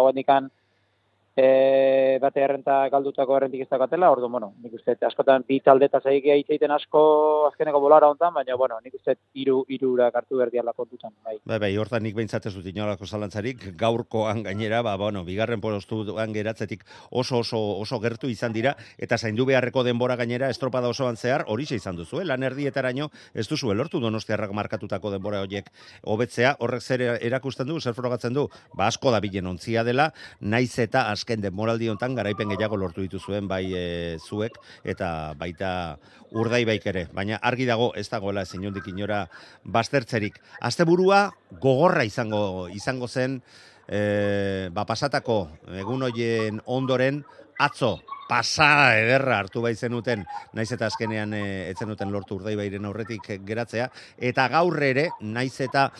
e, 1.37 2.19
bate 2.23 2.43
errenta 2.45 2.77
galdutako 2.93 3.37
errentik 3.37 3.65
ez 3.65 3.69
dakatela, 3.71 4.11
ordu, 4.15 4.29
bueno, 4.31 4.53
nik 4.63 4.75
uste, 4.79 4.95
askotan 5.07 5.45
bi 5.49 5.59
talde 5.65 5.89
eta 5.91 6.01
zaigia 6.01 6.37
itzeiten 6.39 6.71
asko 6.75 7.03
azkeneko 7.51 7.81
bolara 7.83 8.09
hontan, 8.11 8.35
baina, 8.35 8.57
bueno, 8.57 8.79
nik 8.85 8.95
uste, 8.99 9.17
iru, 9.35 9.63
irura 9.69 10.11
kartu 10.15 10.39
berdi 10.39 10.61
ala 10.63 10.73
kontutan, 10.77 11.13
bai. 11.25 11.37
Bai, 11.45 11.59
bai, 11.67 11.73
hortan 11.81 12.05
nik 12.07 12.15
behintzat 12.17 12.47
ez 12.47 12.55
dut 12.55 12.67
inolako 12.71 13.07
zalantzarik, 13.07 13.67
gaurkoan 13.81 14.45
gainera, 14.47 14.83
ba, 14.87 14.97
bueno, 15.01 15.25
bigarren 15.27 15.61
postuan 15.61 16.33
geratzetik 16.35 16.85
oso, 17.11 17.41
oso, 17.43 17.61
oso 17.83 18.01
gertu 18.01 18.31
izan 18.31 18.55
dira, 18.55 18.77
eta 18.99 19.19
zaindu 19.19 19.47
beharreko 19.49 19.83
denbora 19.85 20.17
gainera, 20.21 20.51
estropada 20.55 20.89
osoan 20.89 21.17
zehar, 21.17 21.47
hori 21.49 21.65
izan 21.65 21.97
duzu, 21.97 22.21
eh? 22.21 22.25
lan 22.29 22.43
erdietaraino, 22.45 23.09
ez 23.35 23.49
duzu, 23.49 23.73
lortu 23.75 23.99
donostiarrak 24.01 24.53
markatutako 24.53 25.11
denbora 25.11 25.41
horiek 25.43 25.71
hobetzea, 26.03 26.57
horrek 26.61 26.83
zer 26.83 27.03
erakusten 27.25 27.67
du, 27.67 27.81
zer 27.81 27.95
frogatzen 27.97 28.35
du, 28.37 28.47
ba, 28.77 28.87
asko 28.87 29.11
da 29.11 29.21
bilen 29.25 29.49
ontzia 29.49 29.83
dela, 29.83 30.11
naiz 30.41 30.79
eta 30.79 31.07
azken 31.25 31.41
denboraldi 31.41 31.89
hontan 31.89 32.15
garaipen 32.15 32.51
gehiago 32.53 32.77
lortu 32.77 33.01
dituzuen 33.01 33.49
bai 33.49 33.73
e, 33.73 33.85
zuek 34.21 34.59
eta 34.85 35.33
baita 35.41 35.97
urdai 36.37 36.65
baik 36.69 36.85
ere. 36.93 37.07
Baina 37.17 37.39
argi 37.41 37.65
dago 37.65 37.95
ez 37.97 38.09
dagoela 38.13 38.45
zinundik 38.45 38.87
inora 38.93 39.25
baztertzerik. 39.65 40.37
Asteburua 40.61 41.31
gogorra 41.61 42.05
izango 42.05 42.69
izango 42.69 43.09
zen 43.09 43.41
e, 43.89 44.69
ba 44.71 44.85
pasatako 44.85 45.49
egun 45.81 46.05
hoien 46.05 46.61
ondoren 46.67 47.25
atzo 47.59 48.03
pasa 48.29 48.99
ederra 48.99 49.39
hartu 49.39 49.63
bai 49.63 49.75
zenuten, 49.77 50.25
naiz 50.53 50.71
eta 50.73 50.89
azkenean 50.89 51.33
e, 51.37 51.71
etzen 51.71 51.89
duten 51.93 52.13
lortu 52.13 52.37
urdai 52.41 52.57
bairen 52.57 52.85
aurretik 52.89 53.29
geratzea, 53.47 53.91
eta 54.17 54.49
gaur 54.49 54.81
ere, 54.83 55.11
naiz 55.21 55.61
eta 55.61 55.91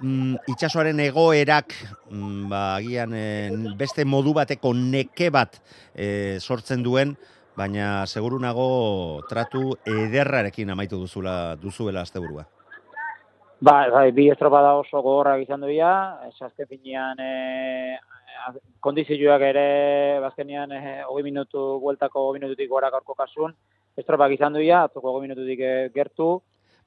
mm, 0.00 0.48
itxasoaren 0.54 1.00
egoerak 1.00 1.74
mm, 2.10 2.48
ba, 2.48 2.62
agian 2.76 3.12
eh, 3.14 3.50
beste 3.78 4.04
modu 4.04 4.32
bateko 4.36 4.72
neke 4.74 5.30
bat 5.30 5.60
eh, 5.94 6.38
sortzen 6.40 6.82
duen, 6.82 7.16
baina 7.56 8.06
seguru 8.06 8.38
nago 8.40 9.20
tratu 9.28 9.76
ederrarekin 9.84 10.70
amaitu 10.72 10.98
duzula 11.00 11.56
duzuela 11.60 12.02
asteburua. 12.02 12.46
Ba, 13.62 13.86
bai, 13.94 14.08
bi 14.10 14.26
estropada 14.32 14.72
oso 14.74 14.98
gogorrak 15.04 15.44
izan 15.44 15.60
duia, 15.62 15.90
esazte 16.26 16.66
finean 16.66 17.20
e, 17.22 17.98
kondizioak 18.82 19.44
ere, 19.46 19.66
bazkenian 20.24 20.72
e, 20.74 20.80
hogei 21.06 21.22
minutu, 21.28 21.78
bueltako 21.84 22.24
hogei 22.26 22.40
minututik 22.40 22.70
gora 22.72 22.90
gaurko 22.90 23.14
kasun, 23.14 23.54
estropak 23.94 24.34
izan 24.34 24.58
duia, 24.58 24.82
atzoko 24.88 25.12
hogei 25.12 25.28
minututik 25.28 25.62
e, 25.62 25.74
gertu, 25.94 26.40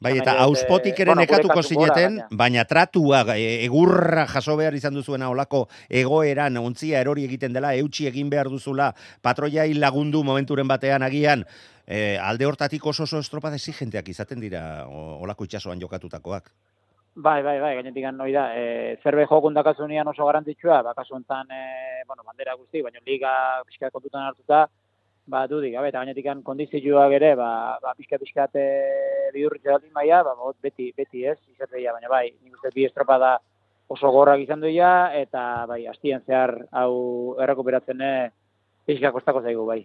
Bai, 0.06 0.20
eta 0.22 0.36
auspotik 0.44 1.00
ere 1.02 1.10
bueno, 1.10 1.24
nekatuko 1.24 1.64
zineten, 1.64 2.20
baina. 2.20 2.38
baina 2.38 2.66
tratua, 2.70 3.24
e, 3.34 3.64
egurra 3.66 4.28
jaso 4.30 4.54
behar 4.60 4.76
izan 4.78 4.94
duzuena 4.94 5.32
olako 5.34 5.64
egoeran, 5.90 6.60
ontzia 6.62 7.02
erori 7.02 7.26
egiten 7.26 7.56
dela, 7.58 7.74
eutxi 7.74 8.06
egin 8.12 8.30
behar 8.30 8.52
duzula, 8.54 8.92
patroiai 9.26 9.72
lagundu 9.74 10.22
momenturen 10.28 10.70
batean 10.70 11.02
agian, 11.08 11.42
e, 11.88 12.20
alde 12.22 12.46
hortatik 12.46 12.86
oso 12.86 13.10
oso 13.10 13.24
estropada 13.24 13.58
exigenteak 13.58 14.14
izaten 14.14 14.46
dira 14.46 14.86
olako 14.86 15.50
itxasoan 15.50 15.82
jokatutakoak. 15.82 16.54
Bai, 17.16 17.42
bai, 17.42 17.58
bai, 17.64 17.74
gainetik 17.80 18.06
noi 18.12 18.34
da, 18.36 18.50
e, 18.54 18.98
zerbe 19.02 19.26
jokun 19.26 19.58
dakazunian 19.58 20.08
oso 20.12 20.26
garrantzitsua, 20.28 20.82
ba, 20.84 20.94
kasu 20.94 21.16
honetan, 21.16 21.50
e, 21.50 22.04
bueno, 22.06 22.22
bandera 22.28 22.54
guzti, 22.60 22.82
baina 22.84 23.00
liga 23.08 23.32
pixka 23.66 23.90
kontutan 23.90 24.28
hartuta, 24.28 24.68
ba, 25.28 25.48
dudik, 25.50 25.74
gabe, 25.74 25.90
eta 25.90 26.04
gainetik 26.04 26.28
kondizioak 26.46 27.16
ere, 27.18 27.34
ba, 27.36 27.78
ba 27.82 27.94
pixka 27.98 28.20
pixka 28.22 28.48
bidurritze 29.34 29.72
dut 29.72 29.92
maia, 29.94 30.22
ba, 30.24 30.36
beti, 30.62 30.92
beti 30.96 31.26
ez, 31.26 31.38
izatea, 31.54 31.94
baina 31.94 32.10
bai, 32.10 32.30
nik 32.44 32.54
uste 32.54 32.72
bi 32.76 32.86
estropada 32.86 33.40
oso 33.88 34.10
gorrak 34.12 34.42
izan 34.42 34.62
duia, 34.62 35.12
eta 35.18 35.66
bai, 35.70 35.86
hastian 35.88 36.24
zehar 36.26 36.56
hau 36.72 37.36
errekuperatzen 37.42 38.02
e, 38.02 38.14
pixka 38.86 39.12
kostako 39.12 39.42
zaigu, 39.42 39.66
bai. 39.66 39.84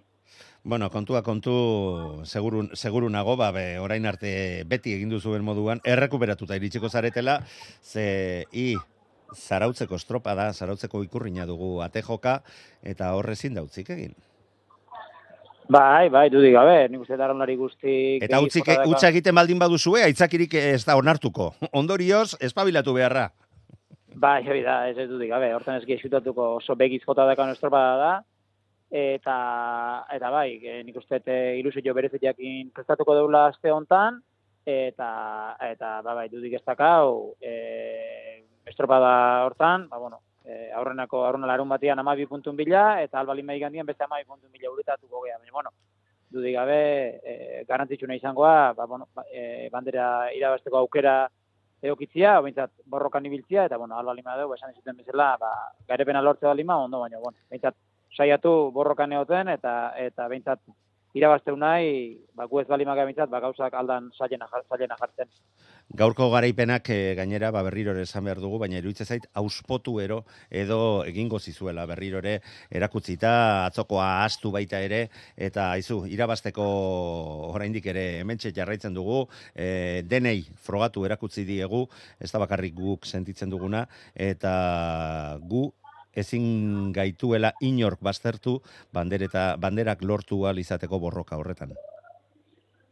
Bueno, 0.63 0.91
kontua 0.93 1.23
kontu 1.25 2.21
seguru, 2.29 2.69
seguru 2.77 3.09
nago, 3.09 3.37
ba, 3.41 3.51
be, 3.51 3.79
orain 3.81 4.07
arte 4.07 4.63
beti 4.69 4.95
egin 4.95 5.09
duzuen 5.09 5.45
moduan, 5.45 5.81
errekuperatuta 5.85 6.57
iritsiko 6.61 6.89
zaretela, 6.89 7.41
ze 7.83 8.45
i 8.53 8.75
zarautzeko 9.35 9.97
estropada, 9.97 10.53
zarautzeko 10.53 11.03
ikurrina 11.07 11.47
dugu 11.47 11.79
ate 11.81 12.03
joka, 12.03 12.43
eta 12.83 13.15
horrezin 13.17 13.57
dautzik 13.57 13.89
egin. 13.97 14.13
Bai, 15.71 16.09
bai, 16.11 16.25
dudik 16.33 16.51
gabe, 16.57 16.89
nik 16.91 17.05
uste 17.05 17.15
darunari 17.15 17.55
guztik... 17.55 18.25
Eta 18.27 18.41
utzik, 18.43 18.67
utza 18.91 19.07
egiten 19.13 19.37
baldin 19.39 19.61
baduzue, 19.61 20.01
aitzakirik 20.03 20.57
ez 20.59 20.81
da 20.83 20.97
onartuko. 20.99 21.53
Ondorioz, 21.79 22.35
espabilatu 22.43 22.97
beharra. 22.97 23.29
Bai, 24.19 24.41
hori 24.51 24.65
da, 24.67 24.81
ez 24.91 24.97
ez 24.99 25.07
dudik, 25.13 25.31
gabe, 25.31 25.53
hortan 25.55 25.79
ez 25.79 25.87
gexutatuko 25.87 26.57
oso 26.57 26.75
begiz 26.81 27.05
jota 27.05 27.29
dakan 27.29 27.53
estropada 27.55 27.93
da, 28.01 28.11
eta, 28.91 29.37
eta 30.17 30.33
bai, 30.35 30.49
e, 30.59 30.81
nik 30.89 30.99
uste 30.99 31.23
e, 31.23 31.39
ilusio 31.61 31.95
berezetiakin 31.95 32.73
prestatuko 32.75 33.15
deula 33.21 33.47
aste 33.53 33.71
hontan, 33.71 34.19
eta, 34.67 35.13
eta 35.71 36.01
ba, 36.03 36.17
bai, 36.19 36.27
dudik 36.35 36.59
ez 36.59 36.65
dakau, 36.67 37.37
e, 37.39 38.43
estropada 38.67 39.15
hortan, 39.47 39.87
ba, 39.87 40.03
bueno, 40.03 40.19
e, 40.45 40.71
aurrenako, 40.73 41.25
aurrena 41.27 41.47
larun 41.47 41.69
batean 41.69 41.99
amabi 41.99 42.27
puntun 42.27 42.57
bila, 42.57 43.03
eta 43.03 43.21
albalin 43.21 43.47
mahi 43.47 43.61
gandian 43.61 43.87
beste 43.87 44.05
amabi 44.05 44.25
puntun 44.25 44.51
bila 44.53 44.71
uretatuko 44.73 45.25
gea, 45.25 45.39
baina, 45.39 45.53
bueno, 45.53 45.71
dudik 46.31 46.55
gabe, 46.55 46.81
e, 47.25 47.65
garantzitsuna 47.69 48.17
izangoa, 48.17 48.73
ba, 48.75 48.87
bueno, 48.87 49.09
e, 49.33 49.69
bandera 49.73 50.31
irabasteko 50.37 50.79
aukera 50.79 51.29
egokitzia, 51.83 52.41
behintzat 52.45 52.73
borrokan 52.87 53.27
ibiltzia, 53.27 53.65
eta, 53.65 53.79
bueno, 53.79 53.99
alba 53.99 54.15
lima 54.15 54.37
dugu, 54.39 54.55
esan 54.55 54.75
zuten 54.75 54.97
bezala, 54.97 55.33
ba, 55.41 55.53
garepena 55.89 56.23
lortze 56.23 56.47
da 56.47 56.55
lima, 56.55 56.79
ondo, 56.79 57.01
baina, 57.01 57.19
bueno, 57.19 57.39
behintzat, 57.51 57.77
saiatu 58.17 58.71
borrokan 58.75 59.13
egoten, 59.17 59.49
eta, 59.57 59.75
eta 59.97 60.29
behintzat, 60.29 60.61
irabazteu 61.15 61.57
nahi, 61.57 62.19
ba, 62.39 62.47
gu 62.47 62.61
ez 62.61 62.69
balimak 62.69 63.01
behintzat, 63.03 63.31
ba, 63.31 63.41
gauzak 63.43 63.75
aldan 63.75 64.11
zailena, 64.19 64.47
zailena 64.69 64.99
jartzen. 65.01 65.31
Gaurko 65.91 66.29
garaipenak 66.31 66.87
eh, 66.95 67.15
gainera 67.19 67.49
ba 67.51 67.65
berriro 67.67 67.91
ere 67.91 68.05
esan 68.07 68.23
behar 68.23 68.39
dugu, 68.39 68.61
baina 68.63 68.79
iruditzen 68.79 69.09
zait 69.11 69.25
auspotu 69.35 69.97
ero 69.99 70.21
edo 70.49 71.03
egingo 71.03 71.41
zizuela 71.41 71.83
berriro 71.91 72.21
ere 72.23 72.37
erakutzita 72.71 73.33
atzokoa 73.65 74.23
astu 74.23 74.53
baita 74.55 74.79
ere 74.87 75.01
eta 75.35 75.73
aizu 75.73 76.05
irabasteko 76.07 76.69
oraindik 77.51 77.91
ere 77.91 78.21
hementxe 78.21 78.55
jarraitzen 78.55 78.95
dugu 78.95 79.25
e, 79.51 80.05
denei 80.07 80.47
frogatu 80.63 81.03
erakutzi 81.11 81.43
diegu 81.45 81.89
ez 82.21 82.31
da 82.31 82.39
bakarrik 82.39 82.79
guk 82.79 83.11
sentitzen 83.11 83.51
duguna 83.51 83.83
eta 84.15 85.41
gu 85.43 85.67
ezin 86.15 86.93
gaituela 86.93 87.53
inork 87.61 88.01
baztertu 88.03 88.61
bandereta 88.93 89.57
banderak 89.57 90.03
lortu 90.03 90.45
ahal 90.45 90.59
izateko 90.59 90.99
borroka 90.99 91.37
horretan. 91.37 91.75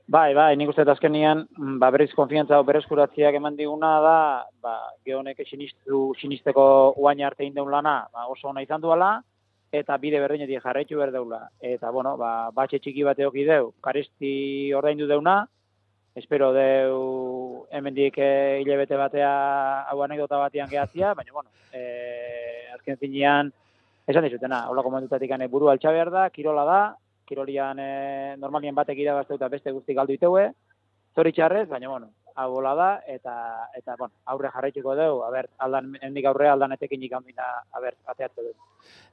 Bai, 0.09 0.33
bai, 0.33 0.54
nik 0.57 0.70
uste 0.72 0.87
azkenian, 0.88 1.42
mm, 1.52 1.74
ba, 1.83 1.90
berriz 1.92 2.14
konfiantza 2.16 2.57
hau 2.57 2.64
berezkuratziak 2.64 3.35
eman 3.37 3.59
diguna 3.59 3.90
da, 4.00 4.20
ba, 4.64 4.76
gehonek 5.04 5.42
sinistu, 5.44 6.14
sinisteko 6.16 6.94
uain 6.96 7.20
arte 7.20 7.44
indeun 7.44 7.68
lana, 7.70 8.07
ba, 8.12 8.24
oso 8.33 8.48
ona 8.48 8.62
izan 8.64 8.81
duela, 8.81 9.11
eta 9.70 9.98
bide 10.00 10.22
berdinetik 10.22 10.64
jarraitu 10.64 10.96
behar 10.96 11.12
deula. 11.12 11.42
Eta, 11.61 11.90
bueno, 11.92 12.16
ba, 12.16 12.48
batxe 12.57 12.81
txiki 12.81 13.04
bat 13.04 13.20
eoki 13.20 13.44
deu, 13.44 13.74
karesti 13.85 14.72
ordaindu 14.81 15.11
deuna, 15.12 15.42
espero 16.16 16.54
deu 16.57 17.66
hemendik 17.70 18.16
eh, 18.16 18.62
hilabete 18.62 18.96
batea 18.96 19.31
hau 19.92 20.00
anekdota 20.07 20.40
batean 20.40 20.70
gehatzia, 20.72 21.12
baina, 21.20 21.37
bueno, 21.37 21.52
eh, 21.76 22.38
azken 22.88 22.98
finean, 22.98 23.53
esan 24.09 24.24
dizutena, 24.24 24.66
holako 24.68 24.90
momentutatik 24.90 25.33
ane 25.33 25.48
buru 25.48 25.68
altxa 25.68 25.92
behar 25.92 26.11
da, 26.11 26.29
kirola 26.31 26.64
da, 26.64 26.81
kirolian 27.29 27.79
e, 27.79 28.37
normalien 28.40 28.74
batek 28.74 28.98
irabazteu 28.98 29.37
eta 29.37 29.48
beste 29.53 29.72
guzti 29.72 29.94
galdu 29.94 30.14
iteue, 30.14 30.48
zoritxarrez, 31.14 31.68
baina, 31.68 31.88
bueno, 31.88 32.09
hau 32.38 32.55
hola 32.57 32.74
da, 32.79 32.88
eta, 33.07 33.35
eta 33.77 33.96
bueno, 33.98 34.14
aurre 34.24 34.48
jarraituko 34.55 34.94
dugu, 34.96 35.24
aber, 35.27 35.51
aldan, 35.59 35.90
hendik 36.01 36.24
aurre 36.31 36.48
aldan 36.48 36.72
etekin 36.72 37.03
ikambina, 37.03 37.51
aber, 37.72 37.98
ateatze 38.07 38.46
dugu. 38.46 38.57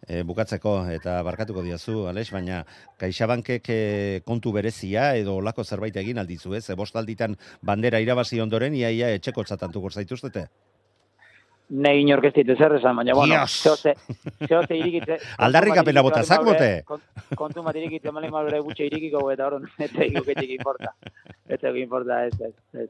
E, 0.08 0.22
bukatzeko 0.24 0.76
eta 0.94 1.18
barkatuko 1.26 1.64
diazu, 1.66 2.06
Alex, 2.08 2.30
baina 2.32 2.62
Kaixabankek 3.02 3.68
e, 3.74 3.80
kontu 4.24 4.54
berezia 4.56 5.10
edo 5.20 5.36
olako 5.42 5.66
zerbait 5.66 5.98
egin 5.98 6.22
aldizu, 6.22 6.54
ez? 6.56 6.70
E, 6.70 6.78
bost 6.80 6.96
alditan 6.96 7.36
bandera 7.66 8.00
irabazi 8.00 8.40
ondoren, 8.40 8.78
iaia 8.78 9.12
etxeko 9.18 9.44
txatantuko 9.44 9.90
zaituztete. 9.90 10.46
Ne 11.70 11.96
inork 11.98 12.28
ez 12.30 12.34
ditu 12.36 12.54
zer 12.60 12.76
esan, 12.78 12.96
baina, 13.00 13.16
bueno, 13.18 13.34
Dios! 13.34 13.56
zehoze, 13.64 13.96
zehoze 14.46 14.76
irikitze... 14.78 15.18
Aldarrikapena 15.46 16.04
bota 16.06 16.22
zak 16.24 16.44
bote? 16.46 16.70
Kontu 17.36 17.64
bat 17.66 17.78
irikitze, 17.80 18.12
mali 18.14 18.30
malure 18.30 18.60
gutxe 18.62 18.86
irikiko, 18.86 19.24
eta 19.34 19.48
horon, 19.48 19.66
eta 19.82 20.04
egin 20.06 20.52
importa. 20.60 20.94
Eta 21.50 21.72
egin 21.72 21.88
importa, 21.88 22.20
ez, 22.26 22.38
ez. 22.74 22.86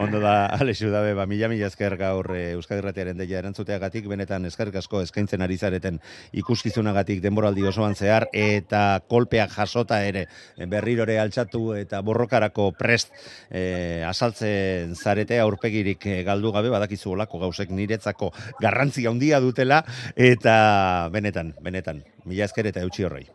Ondo 0.00 0.20
da, 0.20 0.46
Alex 0.60 0.82
Udabe, 0.84 1.14
ba, 1.16 1.24
mila 1.28 1.48
mila 1.48 1.70
esker 1.72 1.96
gaur 2.00 2.28
e, 2.36 2.50
Euskadi 2.58 2.82
Irratiaren 2.82 3.16
deia 3.16 3.40
erantzuteagatik, 3.40 4.06
benetan 4.12 4.44
eskerrik 4.48 4.76
asko 4.80 5.00
eskaintzen 5.04 5.40
ari 5.44 5.56
zareten 5.56 5.98
ikuskizunagatik 6.36 7.22
denboraldi 7.24 7.64
osoan 7.72 7.96
zehar, 7.96 8.28
eta 8.36 9.00
kolpeak 9.08 9.52
jasota 9.56 10.02
ere 10.04 10.26
berrirore 10.68 11.18
altxatu 11.20 11.74
eta 11.78 12.00
borrokarako 12.04 12.70
prest 12.76 13.12
e, 13.48 14.04
asaltzen 14.04 14.94
zarete 14.96 15.40
aurpegirik 15.40 16.04
e, 16.06 16.20
galdu 16.28 16.52
gabe, 16.52 16.72
badakizu 16.72 17.14
olako 17.16 17.40
gauzek 17.46 17.72
niretzako 18.10 18.32
garrantzi 18.60 19.06
handia 19.06 19.40
dutela, 19.40 19.84
eta 20.16 21.08
benetan, 21.12 21.54
benetan, 21.62 22.02
mila 22.24 22.44
esker 22.44 22.66
eta 22.66 22.80
eutxi 22.80 23.04
horrei. 23.04 23.26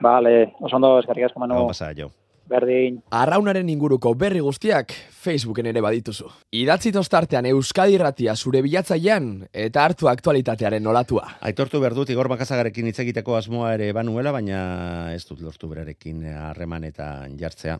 Vale, 0.00 0.54
oso 0.60 0.76
ondo, 0.76 0.98
eskarrik 1.00 1.26
asko 1.26 1.40
manu, 1.40 1.66
pasa, 1.66 1.92
jo. 1.92 2.10
berdin. 2.48 3.02
Arraunaren 3.10 3.68
inguruko 3.68 4.14
berri 4.14 4.40
guztiak 4.40 4.92
Facebooken 4.92 5.66
ere 5.66 5.82
badituzu. 5.84 6.30
Idatzi 6.56 6.92
tostartean 6.92 7.44
Euskadi 7.50 7.98
Irratia 7.98 8.34
zure 8.36 8.62
bilatzailean 8.62 9.48
eta 9.52 9.84
hartu 9.84 10.08
aktualitatearen 10.08 10.82
nolatua. 10.82 11.26
Aitortu 11.42 11.80
behar 11.80 11.94
dut 11.94 12.08
Igor 12.08 12.30
Makazagarekin 12.32 12.88
hitz 12.88 13.00
egiteko 13.04 13.36
asmoa 13.36 13.74
ere 13.74 13.92
banuela, 13.92 14.32
baina 14.32 15.12
ez 15.12 15.26
dut 15.28 15.44
lortu 15.44 15.68
berarekin 15.68 16.24
harreman 16.24 16.88
eta 16.88 17.26
jartzea 17.36 17.76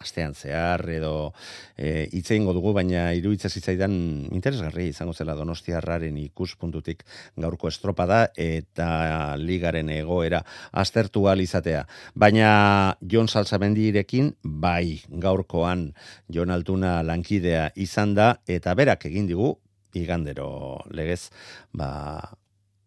astean 0.00 0.34
zehar 0.34 0.80
edo 0.88 1.32
e, 1.76 2.08
hitz 2.08 2.30
egingo 2.32 2.54
dugu, 2.56 2.72
baina 2.72 3.10
iruditzen 3.16 3.52
zitzaidan 3.52 3.92
interesgarri 4.32 4.88
izango 4.88 5.12
zela 5.12 5.34
Donostiarraren 5.36 6.16
ikuspuntutik 6.22 7.04
gaurko 7.36 7.68
estropada 7.68 8.22
eta 8.40 9.36
ligaren 9.36 9.90
egoera 9.92 10.40
aztertu 10.72 11.26
izatea. 11.30 11.86
Baina 12.14 12.96
Jon 13.02 13.28
Salsamendirekin 13.28 14.32
bai 14.42 15.02
gaurkoan 15.08 15.92
Jon 16.28 16.50
Altuna 16.50 17.02
lankidea 17.02 17.70
izan 17.76 18.14
da 18.14 18.40
eta 18.48 18.74
berak 18.74 19.04
egin 19.04 19.26
digu 19.26 19.58
igandero 19.92 20.80
legez 20.90 21.30
ba 21.72 22.36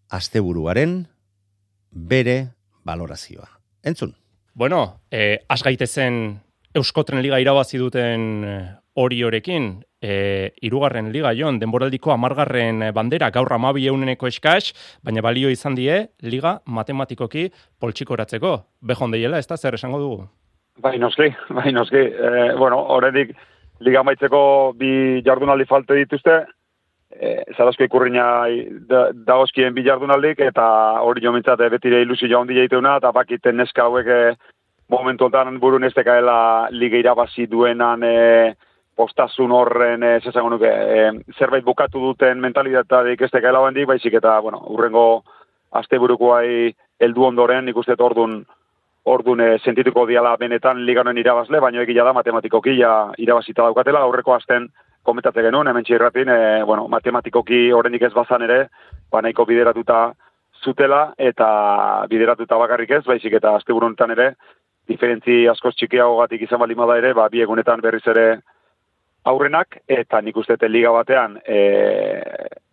asteburuaren 0.10 1.06
bere 1.92 2.54
valorazioa. 2.84 3.48
Entzun. 3.84 4.16
Bueno, 4.56 5.02
eh, 5.12 5.40
az 5.48 5.62
gaitezen 5.62 6.42
Euskotren 6.74 7.22
Liga 7.22 7.38
irabazi 7.38 7.78
duten 7.78 8.24
eh, 8.50 8.62
oriorekin, 8.98 9.68
e, 10.02 10.54
irugarren 10.66 11.12
liga 11.14 11.30
joan, 11.38 11.60
denboraldiko 11.62 12.12
amargarren 12.14 12.82
bandera, 12.94 13.30
gaur 13.34 13.54
amabi 13.54 13.86
euneneko 13.92 14.26
eskaz, 14.30 14.74
baina 15.06 15.22
balio 15.22 15.52
izan 15.54 15.78
die, 15.78 16.00
liga 16.26 16.56
matematikoki 16.66 17.48
poltsikoratzeko. 17.82 18.56
Behon 18.82 19.14
deiela, 19.14 19.38
ez 19.38 19.48
da, 19.50 19.58
zer 19.58 19.78
esango 19.78 20.00
dugu? 20.02 20.26
Bai, 20.82 20.98
noski, 20.98 21.30
bai, 21.60 21.70
noski. 21.78 22.02
E, 22.10 22.50
bueno, 22.58 22.82
horredik, 22.96 23.36
liga 23.86 24.02
maitzeko 24.06 24.42
bi 24.78 25.22
jardunaldi 25.26 25.70
falte 25.70 26.00
dituzte, 26.02 26.40
e, 27.14 27.36
zarazko 27.54 27.86
ikurriña 27.86 28.26
dagozkien 29.30 29.78
bi 29.78 29.86
jardunaldik, 29.86 30.42
eta 30.42 30.66
hori 31.06 31.22
jo 31.22 31.38
mintzat, 31.38 31.62
betire 31.78 32.02
ilusi 32.02 32.30
jaun 32.34 32.50
di 32.50 32.58
jaiteuna, 32.58 32.98
eta 32.98 33.14
bakiten 33.14 33.62
neska 33.62 33.86
hauek 33.86 34.10
e, 34.10 34.22
momentu 34.90 35.26
ontan 35.26 35.60
burun 35.60 35.84
ez 35.84 35.94
dekaela 35.96 36.68
liga 36.72 36.98
irabazi 36.98 37.48
duenan 37.48 38.04
e, 38.04 38.56
postasun 38.96 39.52
horren, 39.52 40.04
ez 40.04 40.26
esango 40.28 40.50
nuke, 40.54 40.70
e, 40.70 41.12
zerbait 41.38 41.64
bukatu 41.66 42.02
duten 42.02 42.42
mentalitateak 42.42 43.22
ez 43.22 43.32
dekaela 43.32 43.64
bendik, 43.66 43.88
baizik 43.88 44.20
eta, 44.20 44.40
bueno, 44.42 44.62
urrengo 44.70 45.24
aste 45.72 45.98
burukoai 45.98 46.74
eldu 47.00 47.26
ondoren, 47.26 47.70
ikuste 47.70 47.96
ordun 47.98 48.44
ordun 49.04 49.42
e, 49.44 49.48
sentituko 49.60 50.06
diala 50.08 50.36
benetan 50.40 50.86
liganoen 50.88 51.18
irabazle, 51.20 51.60
baina 51.60 51.82
egia 51.84 52.06
da 52.08 52.14
matematikoki 52.16 52.78
ja 52.78 52.94
irabazita 53.20 53.66
daukatela, 53.66 54.00
aurreko 54.00 54.36
asten 54.36 54.70
komentatze 55.04 55.44
genuen, 55.44 55.68
hemen 55.68 55.84
txirratin, 55.84 56.30
e, 56.30 56.38
bueno, 56.64 56.88
matematikoki 56.88 57.66
horrendik 57.76 58.06
ez 58.08 58.14
bazan 58.14 58.46
ere, 58.48 58.68
ba 59.12 59.22
nahiko 59.22 59.46
bideratuta 59.46 60.14
zutela, 60.64 61.14
eta 61.18 61.48
bideratuta 62.10 62.58
bakarrik 62.62 62.92
ez, 63.00 63.04
baizik 63.04 63.34
eta 63.34 63.56
aste 63.58 63.74
ere, 64.12 64.36
diferentzi 64.90 65.44
askoz 65.48 65.74
txikiago 65.76 66.18
gatik 66.20 66.44
izan 66.46 66.60
balimada 66.60 66.98
ere, 67.00 67.14
ba, 67.14 67.30
bi 67.32 67.42
egunetan 67.44 67.82
berriz 67.82 68.04
ere 68.12 68.28
aurrenak, 69.30 69.78
eta 69.88 70.20
nik 70.22 70.38
uste 70.38 70.58
liga 70.68 70.92
batean 70.92 71.38
e, 71.48 71.60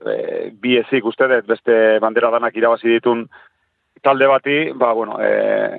e, 0.03 0.15
bi 0.51 0.77
ezik 0.81 1.05
uste 1.07 1.29
beste 1.47 1.99
bandera 2.03 2.31
danak 2.31 2.57
irabazi 2.57 2.89
ditun 2.97 3.27
talde 4.03 4.27
bati, 4.27 4.59
ba, 4.75 4.93
bueno, 4.93 5.21
e, 5.23 5.79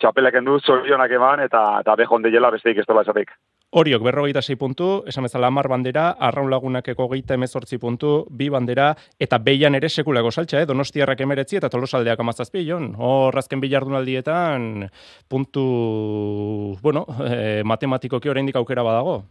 txapelek 0.00 0.38
endu, 0.38 0.58
zorionak 0.60 1.10
eman, 1.10 1.40
eta, 1.40 1.80
eta 1.80 1.96
behon 1.96 2.22
deiela 2.22 2.50
besteik 2.54 2.78
ez 2.78 2.86
dela 2.86 3.02
esatik. 3.02 3.32
Horiok, 3.74 4.02
berrogeita 4.04 4.42
zei 4.44 4.58
puntu, 4.60 4.86
esan 5.08 5.24
bezala 5.24 5.48
amar 5.48 5.64
bandera, 5.72 6.10
arraun 6.20 6.50
lagunakeko 6.52 7.06
geita 7.08 7.38
emezortzi 7.38 7.78
puntu, 7.80 8.10
bi 8.28 8.50
bandera, 8.52 8.90
eta 9.16 9.38
beian 9.40 9.72
ere 9.78 9.88
sekulako 9.88 10.28
saltza, 10.30 10.60
eh? 10.60 10.66
donostiarrak 10.68 11.22
emeretzi 11.24 11.56
eta 11.56 11.70
tolosaldeak 11.72 12.20
amazazpi, 12.20 12.66
jon. 12.66 12.90
Horrazken 13.00 13.62
bilardunaldietan 13.64 14.66
puntu, 15.24 15.64
bueno, 16.82 17.06
e, 17.24 17.62
matematikoki 17.64 18.28
oraindik 18.28 18.60
aukera 18.60 18.84
badago. 18.84 19.22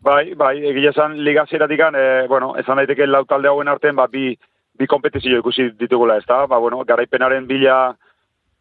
Bai, 0.00 0.32
bai, 0.32 0.54
egia 0.72 0.94
esan 0.96 1.18
liga 1.20 1.44
zeratikan, 1.44 1.92
e, 1.92 2.24
bueno, 2.32 2.54
esan 2.56 2.80
daiteke 2.80 3.04
lau 3.04 3.26
talde 3.28 3.52
hauen 3.52 3.68
artean, 3.68 4.00
ba, 4.00 4.08
bi, 4.08 4.30
bi 4.80 4.88
kompetizio 4.88 5.44
ikusi 5.44 5.74
ditugula, 5.76 6.16
ez 6.16 6.24
da? 6.24 6.46
Ba, 6.48 6.56
bueno, 6.56 6.80
garaipenaren 6.88 7.44
bila 7.52 7.98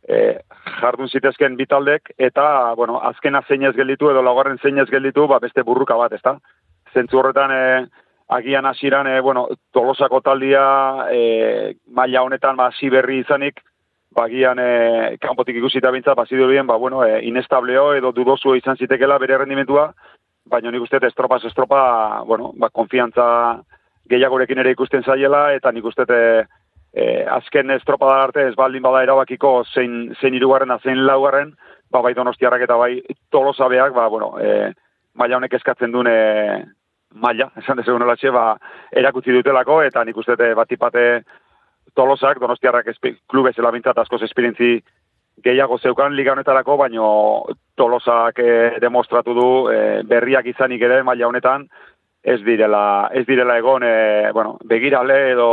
e, 0.07 0.39
jardun 0.81 1.09
zitezken 1.09 1.57
bi 1.57 1.65
taldek, 1.65 2.13
eta, 2.17 2.73
bueno, 2.75 2.99
azkena 3.01 3.43
zeinez 3.47 3.73
gelditu, 3.75 4.09
edo 4.11 4.21
laugarren 4.21 4.59
zeinez 4.61 4.89
gelditu, 4.89 5.27
ba, 5.27 5.39
beste 5.39 5.63
burruka 5.63 5.95
bat, 5.99 6.13
ez 6.13 6.21
da? 6.23 6.37
Zentzu 6.93 7.19
horretan, 7.19 7.51
e, 7.51 7.85
agian 8.33 8.65
hasiran, 8.65 9.07
e, 9.07 9.19
bueno, 9.21 9.47
tolosako 9.73 10.21
taldia, 10.21 10.65
e, 11.11 11.75
maila 11.87 12.23
honetan, 12.23 12.57
ba, 12.57 12.71
berri 12.91 13.19
izanik, 13.19 13.61
bagian 14.13 14.59
e, 14.59 15.17
kanpotik 15.21 15.57
ikusita 15.57 15.91
bintza, 15.91 16.13
bazidu 16.13 16.47
bien, 16.47 16.67
ba, 16.67 16.75
bueno, 16.77 17.03
e, 17.05 17.23
inestableo 17.25 17.93
edo 17.93 18.11
dudozu 18.11 18.55
izan 18.55 18.77
zitekela 18.77 19.17
bere 19.17 19.37
rendimentua, 19.37 19.93
baina 20.45 20.71
nik 20.71 20.83
uste 20.83 20.99
estropa 21.07 21.39
estropa, 21.43 22.23
bueno, 22.27 22.51
ba, 22.55 22.69
konfiantza 22.69 23.63
gehiagorekin 24.09 24.59
ere 24.59 24.71
ikusten 24.71 25.03
zaiela, 25.03 25.53
eta 25.53 25.71
nik 25.71 25.85
uste 25.85 26.05
e, 26.09 26.45
e, 26.93 27.25
azken 27.25 27.71
estropa 27.71 28.07
da 28.07 28.21
arte 28.23 28.47
ez 28.47 28.55
baldin 28.55 28.83
bada 28.85 29.03
erabakiko 29.03 29.63
zein, 29.73 30.13
zein 30.21 30.37
irugarren, 30.37 30.75
zein 30.83 31.05
laugarren, 31.07 31.53
ba, 31.91 32.01
bai 32.01 32.13
donostiarrak 32.13 32.65
eta 32.65 32.77
bai 32.77 33.01
tolosabeak, 33.31 33.93
ba, 33.93 34.07
bueno, 34.07 34.33
e, 34.39 34.71
maila 35.17 35.37
honek 35.37 35.57
eskatzen 35.59 35.91
duen 35.91 36.09
e, 36.09 36.17
maila, 37.13 37.49
esan 37.61 37.81
dezu 37.81 37.97
nolatxe, 37.97 38.31
ba, 38.33 38.51
erakutzi 38.91 39.33
dutelako, 39.33 39.81
eta 39.89 40.03
nik 40.05 40.17
uste 40.17 40.53
bat 40.55 40.71
ipate 40.71 41.07
tolosak, 41.97 42.39
donostiarrak 42.41 42.89
klube 43.29 43.53
zela 43.53 43.71
bintzat 43.71 43.97
askoz 43.97 44.23
esperientzi 44.23 44.77
gehiago 45.43 45.77
zeukan 45.77 46.13
liga 46.15 46.33
honetarako, 46.33 46.77
baino 46.77 47.07
tolosak 47.77 48.39
e, 48.39 48.53
demostratu 48.81 49.33
du 49.33 49.47
e, 49.73 49.79
berriak 50.05 50.45
izanik 50.53 50.81
ere 50.81 51.01
maila 51.03 51.27
honetan 51.27 51.65
ez 52.23 52.39
direla 52.45 53.09
ez 53.11 53.25
direla 53.27 53.57
egon 53.59 53.83
e, 53.83 54.31
bueno, 54.31 54.57
begirale 54.63 55.31
edo 55.31 55.49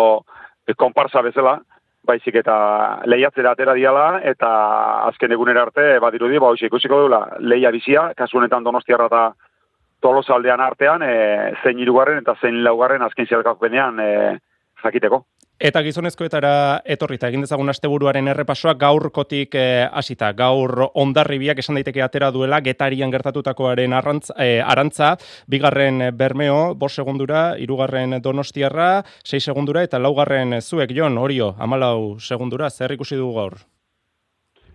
konparsa 0.77 1.23
bezala 1.23 1.59
baizik 2.07 2.35
eta 2.41 2.57
lehiatzera 3.05 3.53
atera 3.53 3.75
diala 3.77 4.21
eta 4.25 4.51
azken 5.11 5.33
egunera 5.37 5.67
arte 5.67 5.99
badirudi 6.01 6.39
ba 6.39 6.53
hoxe 6.53 6.67
ikusiko 6.67 7.03
dula 7.03 7.21
leia 7.41 7.71
bizia 7.71 8.13
kasu 8.17 8.39
honetan 8.39 8.65
Donostiarra 8.65 9.09
ta 9.09 9.23
Tolosaldean 10.01 10.61
artean 10.65 11.03
e, 11.05 11.15
zein 11.63 11.79
hirugarren 11.79 12.23
eta 12.23 12.35
zein 12.41 12.63
laugarren 12.65 13.03
azken 13.03 13.27
zialkakoenean 13.27 14.01
e, 14.01 14.39
jakiteko. 14.83 15.25
Eta 15.61 15.83
gizonezkoetara 15.85 16.51
etorrita 16.89 17.29
egin 17.29 17.43
dezagun 17.45 17.69
asteburuaren 17.69 18.31
errepasoa 18.33 18.73
gaurkotik 18.81 19.57
eh, 19.61 19.89
hasita. 19.93 20.31
Gaur 20.33 20.87
ondarribiak 21.03 21.59
esan 21.61 21.77
daiteke 21.77 22.01
atera 22.01 22.31
duela 22.33 22.63
getarian 22.65 23.13
gertatutakoaren 23.13 23.93
arrantz, 23.93 24.31
eh, 24.41 24.63
arantza, 24.65 25.11
bigarren 25.53 26.07
Bermeo, 26.17 26.73
bos 26.75 26.95
segundura, 26.97 27.43
irugarren 27.61 28.23
Donostiarra, 28.25 29.03
sei 29.21 29.43
segundura 29.45 29.83
eta 29.85 30.01
laugarren 30.01 30.63
zuek 30.63 30.97
Jon, 30.97 31.21
Orio, 31.21 31.53
amalau 31.59 32.17
segundura, 32.19 32.71
zer 32.71 32.97
ikusi 32.97 33.21
du 33.21 33.29
gaur? 33.37 33.61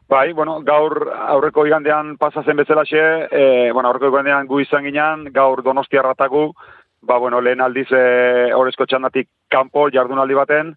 Bai, 0.05 0.33
bueno, 0.37 0.59
gaur 0.61 1.07
aurreko 1.09 1.65
igandean 1.65 2.13
pasazen 2.21 2.61
bezalaxe, 2.61 3.01
eh, 3.31 3.71
bueno, 3.73 3.89
aurreko 3.89 4.13
igandean 4.13 4.45
gu 4.45 4.61
izan 4.61 4.85
ginen, 4.85 5.31
gaur 5.33 5.63
Donostiarrataku, 5.65 6.51
ba, 7.05 7.17
bueno, 7.17 7.39
lehen 7.41 7.61
aldiz 7.61 7.87
e, 7.93 8.51
horrezko 8.53 8.85
txandatik 8.89 9.29
kanpo 9.51 9.87
jardunaldi 9.93 10.37
baten, 10.37 10.73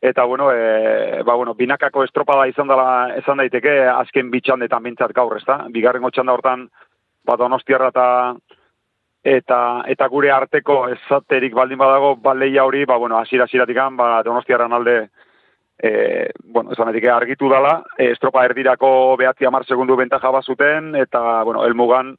eta, 0.00 0.24
bueno, 0.24 0.50
e, 0.52 1.22
ba, 1.24 1.34
bueno, 1.34 1.54
binakako 1.54 2.04
estropada 2.04 2.46
izan 2.48 2.68
dela, 2.68 3.14
esan 3.16 3.40
daiteke, 3.42 3.80
azken 3.88 4.30
bitxandetan 4.30 4.84
bintzat 4.84 5.12
gaur, 5.16 5.36
ez 5.36 5.44
da? 5.46 5.64
Bigarren 5.72 6.04
txanda 6.10 6.36
hortan, 6.36 6.68
ba, 7.24 7.36
donostiarra 7.36 7.90
eta 7.92 8.08
eta 9.20 9.56
eta 9.92 10.06
gure 10.08 10.30
arteko 10.32 10.86
ezaterik 10.94 11.52
baldin 11.52 11.76
badago 11.78 12.14
baleia 12.16 12.64
hori, 12.64 12.86
ba, 12.88 12.96
bueno, 12.96 13.18
asira 13.18 13.44
asiratikan, 13.44 13.96
ba, 13.96 14.22
donostiarran 14.24 14.72
alde, 14.72 15.10
e, 15.76 16.30
bueno, 16.44 16.72
esan 16.72 16.88
daiteke 16.88 17.10
argitu 17.10 17.50
dela, 17.52 17.82
e, 17.98 18.10
estropa 18.12 18.44
erdirako 18.48 19.16
behatzi 19.20 19.44
amar 19.44 19.66
segundu 19.66 19.96
bentaja 19.96 20.30
bazuten, 20.30 20.94
eta, 20.96 21.42
bueno, 21.44 21.66
elmugan, 21.66 22.16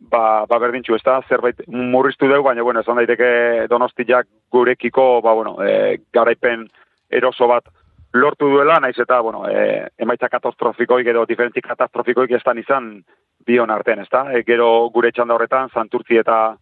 ba, 0.00 0.46
ba 0.48 0.58
berdintxu, 0.58 0.96
ez 0.96 1.04
da, 1.04 1.20
zerbait 1.28 1.60
murriztu 1.68 2.28
dugu, 2.28 2.48
baina, 2.48 2.62
bueno, 2.62 2.80
esan 2.80 3.00
daiteke 3.00 3.66
donostiak 3.70 4.26
gurekiko, 4.52 5.20
ba, 5.22 5.34
bueno, 5.34 5.56
e, 5.64 6.00
garaipen 6.12 6.66
eroso 7.10 7.48
bat 7.50 7.68
lortu 8.12 8.48
duela, 8.50 8.80
naiz 8.80 8.98
eta, 8.98 9.20
bueno, 9.20 9.44
e, 9.48 9.86
emaitza 9.98 10.28
katastrofikoik 10.28 11.06
edo 11.12 11.26
diferentzik 11.28 11.66
katastrofikoik 11.66 12.30
ez 12.32 12.42
izan 12.58 13.04
bion 13.46 13.70
arten, 13.70 14.00
ez 14.00 14.08
da, 14.10 14.32
e, 14.32 14.42
gero 14.44 14.88
gure 14.90 15.12
txanda 15.12 15.34
horretan, 15.34 15.70
santurtzi 15.74 16.16
eta 16.16 16.56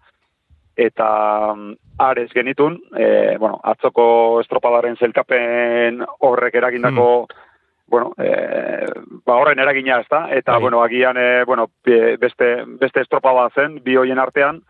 eta 0.79 1.07
um, 1.53 1.75
arez 1.99 2.31
genitun, 2.31 2.77
e, 2.95 3.37
bueno, 3.37 3.59
atzoko 3.65 4.41
estropadaren 4.41 4.97
zelkapen 4.97 6.05
horrek 6.21 6.55
eragindako 6.55 7.27
hmm 7.27 7.47
bueno, 7.89 8.13
e, 8.19 8.87
ba 9.25 9.37
horren 9.41 9.59
eragina 9.59 10.01
ez 10.01 10.09
da, 10.11 10.27
eta, 10.35 10.55
Ai. 10.55 10.61
bueno, 10.61 10.83
agian, 10.83 11.17
e, 11.17 11.45
bueno, 11.45 11.69
beste, 11.85 12.65
beste 12.81 13.01
estropa 13.01 13.33
bat 13.33 13.55
zen, 13.55 13.81
bi 13.85 13.97
hoien 13.97 14.19
artean, 14.19 14.61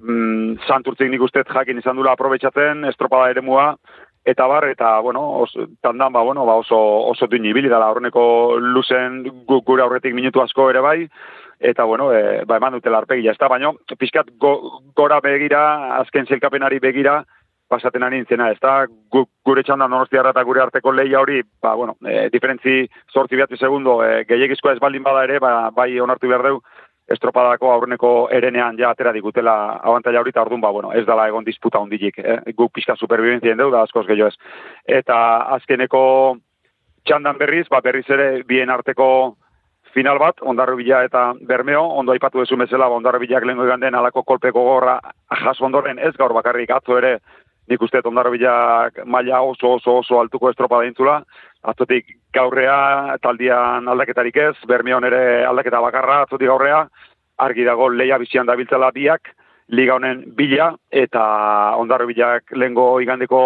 mm, 0.00 0.66
santurtzik 0.66 1.10
nik 1.10 1.22
uste 1.22 1.44
jakin 1.46 1.78
izan 1.78 1.96
dula 1.96 2.12
aprobetsatzen, 2.12 2.84
estropada 2.90 3.30
ere 3.30 3.42
mua, 3.42 3.72
eta 4.28 4.46
bar, 4.46 4.68
eta, 4.68 4.98
bueno, 5.00 5.22
os, 5.44 5.54
tandan, 5.80 6.12
ba, 6.12 6.22
bueno, 6.22 6.44
ba, 6.46 6.58
oso, 6.60 6.76
oso 7.08 7.26
duin 7.26 7.46
ibili 7.46 7.68
dala, 7.68 7.90
horreneko 7.90 8.58
luzen 8.60 9.22
gure 9.46 9.82
aurretik 9.82 10.14
minutu 10.14 10.42
asko 10.42 10.68
ere 10.70 10.82
bai, 10.84 11.08
eta, 11.58 11.84
bueno, 11.84 12.12
e, 12.12 12.44
ba, 12.44 12.58
eman 12.58 12.76
dute 12.76 12.90
larpegia, 12.90 13.32
ez 13.32 13.38
da, 13.38 13.48
baino, 13.48 13.76
pixkat 13.98 14.34
go, 14.38 14.82
gora 14.96 15.20
begira, 15.24 15.62
azken 16.02 16.26
zelkapenari 16.26 16.82
begira, 16.82 17.22
pasaten 17.68 18.02
ari 18.02 18.18
nintzena, 18.18 18.50
ez 18.50 18.58
da, 18.62 18.86
gure 19.44 19.62
txanda 19.62 19.88
donostiarra 19.88 20.32
eta 20.34 20.44
gure 20.48 20.62
arteko 20.64 20.92
lehia 20.92 21.20
hori, 21.20 21.42
ba, 21.62 21.74
bueno, 21.76 21.96
e, 22.04 22.28
diferentzi 22.32 22.80
sortzi 23.12 23.36
behatzi 23.36 23.60
segundo, 23.60 24.00
e, 24.04 24.24
gehiagizkoa 24.28 24.74
ez 24.74 24.82
baldin 24.82 25.04
bada 25.04 25.24
ere, 25.28 25.38
ba, 25.38 25.70
bai 25.74 25.90
onartu 26.00 26.28
behar 26.28 26.46
deu, 26.48 26.60
estropadako 27.08 27.70
aurreneko 27.72 28.12
erenean 28.36 28.76
ja 28.78 28.90
atera 28.92 29.12
digutela 29.16 29.54
abantaila 29.78 30.20
hori, 30.20 30.32
eta 30.34 30.44
orduan, 30.44 30.60
ba, 30.64 30.72
bueno, 30.74 30.92
ez 30.92 31.06
dala 31.06 31.28
egon 31.28 31.44
disputa 31.44 31.80
hondilik, 31.80 32.18
eh? 32.18 32.38
guk 32.56 32.72
pixka 32.76 32.96
superviventzien 32.96 33.56
deu, 33.56 33.70
da 33.72 33.82
askoz 33.86 34.06
gehiago 34.08 34.28
ez. 34.28 34.36
Eta 35.00 35.18
azkeneko 35.56 36.02
txandan 37.08 37.38
berriz, 37.40 37.66
ba, 37.72 37.80
berriz 37.84 38.04
ere, 38.12 38.42
bien 38.48 38.70
arteko 38.70 39.08
final 39.94 40.18
bat, 40.20 40.42
Ondarribia 40.44 41.02
eta 41.06 41.32
Bermeo, 41.48 41.82
ondo 42.00 42.12
aipatu 42.12 42.42
duzu 42.42 42.58
bezala, 42.60 42.88
ba, 42.88 43.00
Ondarribiak 43.00 43.46
lehenko 43.46 43.64
iganden 43.66 43.96
alako 43.96 44.22
kolpeko 44.22 44.64
gorra 44.66 44.98
jaso 45.44 45.64
ondoren 45.64 45.98
ez 45.98 46.14
gaur 46.18 46.34
bakarrik 46.36 46.70
atzo 46.76 46.98
ere, 46.98 47.18
nik 47.68 47.82
uste 47.82 48.00
Ondarribiak 48.04 49.02
maila 49.04 49.42
oso 49.44 49.74
oso 49.76 49.98
oso 50.00 50.20
altuko 50.20 50.50
estropa 50.50 50.80
daintzula, 50.80 51.18
atzotik 51.62 52.14
gaurrea 52.32 53.16
taldian 53.22 53.88
aldaketarik 53.88 54.36
ez, 54.36 54.54
Bermeon 54.66 55.04
ere 55.04 55.44
aldaketa 55.46 55.80
bakarra 55.84 56.22
atzotik 56.22 56.48
gaurrea, 56.48 56.86
argi 57.38 57.64
dago 57.64 57.88
leia 57.92 58.18
bizian 58.18 58.46
dabiltzala 58.46 58.90
biak, 58.94 59.34
liga 59.68 59.98
honen 59.98 60.24
bila, 60.36 60.72
eta 60.90 61.24
Ondarribiak 61.76 62.56
lehenko 62.56 62.88
igandeko 63.04 63.42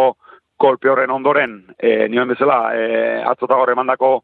kolpe 0.57 0.91
horren 0.93 1.11
ondoren, 1.11 1.59
e, 1.79 2.07
nioen 2.09 2.31
bezala, 2.31 2.61
e, 2.79 3.19
atzota 3.27 3.59
gaur 3.59 3.73
emandako 3.73 4.21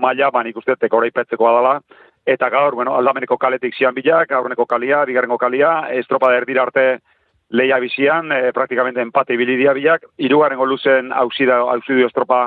maila, 0.00 0.30
ban 0.32 0.48
ikuste 0.48 0.78
tekora 0.80 1.10
ipetzeko 1.10 1.48
adala, 1.50 1.76
eta 2.24 2.48
gaur, 2.48 2.74
bueno, 2.78 2.94
aldameneko 2.96 3.36
kaletik 3.36 3.76
zian 3.76 3.94
bilak, 3.94 4.30
gaurreneko 4.30 4.64
kalia, 4.66 5.04
bigarrengo 5.04 5.36
kalia, 5.38 5.90
estropa 5.98 6.30
da 6.30 6.40
erdira 6.40 6.62
arte 6.62 6.86
leia 7.52 7.78
bizian, 7.78 8.32
e, 8.32 8.52
praktikamente 8.52 9.00
empate 9.00 9.36
bilidia 9.36 9.74
bilak, 9.76 10.06
irugarrengo 10.18 10.66
luzen 10.66 11.12
hausida, 11.12 11.60
hausidio 11.74 12.08
estropa 12.08 12.46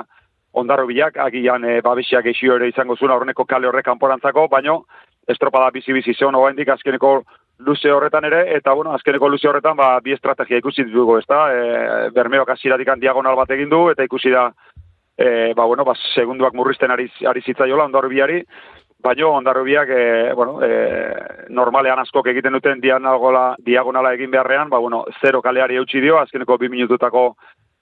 ondarro 0.52 0.86
bilak, 0.86 1.16
agian 1.22 1.64
e, 1.64 1.80
babesiak 1.80 2.26
eixio 2.26 2.56
ere 2.58 2.68
izango 2.72 2.96
zuen 2.96 3.14
aurreneko 3.14 3.44
kale 3.46 3.68
horrek 3.70 3.86
kanporantzako, 3.86 4.48
baino 4.50 4.80
estropa 5.28 5.62
da 5.62 5.70
bizi-bizi 5.74 6.14
zeon 6.14 6.34
oaindik 6.34 6.68
azkeneko 6.74 7.20
luze 7.66 7.90
horretan 7.92 8.26
ere, 8.28 8.42
eta 8.56 8.74
bueno, 8.74 8.92
azkeneko 8.98 9.28
luze 9.30 9.48
horretan 9.48 9.76
ba, 9.78 9.94
bi 10.02 10.12
estrategia 10.16 10.58
ikusi 10.58 10.84
ditugu, 10.88 11.20
ez 11.20 11.26
da, 11.30 11.44
e, 11.54 12.10
bermeoak 12.16 12.50
aziratik 12.56 12.90
diagonal 13.00 13.38
bat 13.38 13.54
egin 13.54 13.70
du, 13.70 13.86
eta 13.94 14.04
ikusi 14.04 14.34
da, 14.34 14.48
e, 15.16 15.54
ba, 15.54 15.64
bueno, 15.64 15.86
ba, 15.86 15.94
segunduak 16.14 16.54
murrizten 16.54 16.90
ari, 16.90 17.06
ari 17.30 17.46
zitzaiola 17.46 17.86
ondarrubiari, 17.86 18.42
baino 19.06 19.30
ondarrubiak, 19.38 19.88
e, 19.88 20.32
bueno, 20.34 20.58
e, 20.62 20.70
normalean 21.54 22.02
askok 22.02 22.32
egiten 22.32 22.56
duten 22.58 22.80
diagonala, 22.82 23.44
diagonala 23.66 24.12
egin 24.16 24.32
beharrean, 24.32 24.70
ba, 24.72 24.80
bueno, 24.82 25.04
zero 25.20 25.42
kaleari 25.42 25.78
eutxi 25.78 26.02
dio, 26.02 26.18
azkeneko 26.18 26.58
bi 26.58 26.70
minututako 26.72 27.28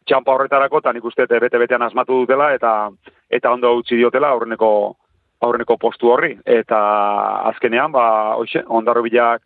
txampa 0.05 0.35
horretarako, 0.35 0.83
eta 0.83 0.93
nik 0.93 1.05
uste 1.09 1.27
bete-betean 1.27 1.83
asmatu 1.83 2.21
dutela, 2.23 2.53
eta 2.55 2.75
eta 3.33 3.53
ondo 3.57 3.73
utzi 3.81 3.97
diotela 3.97 4.35
aurreneko 4.35 4.71
aurreneko 5.45 5.77
postu 5.81 6.13
horri. 6.13 6.35
Eta 6.45 6.79
azkenean, 7.51 7.93
ba, 7.93 8.07
hoxe, 8.41 8.63
ondarrubiak 8.69 9.43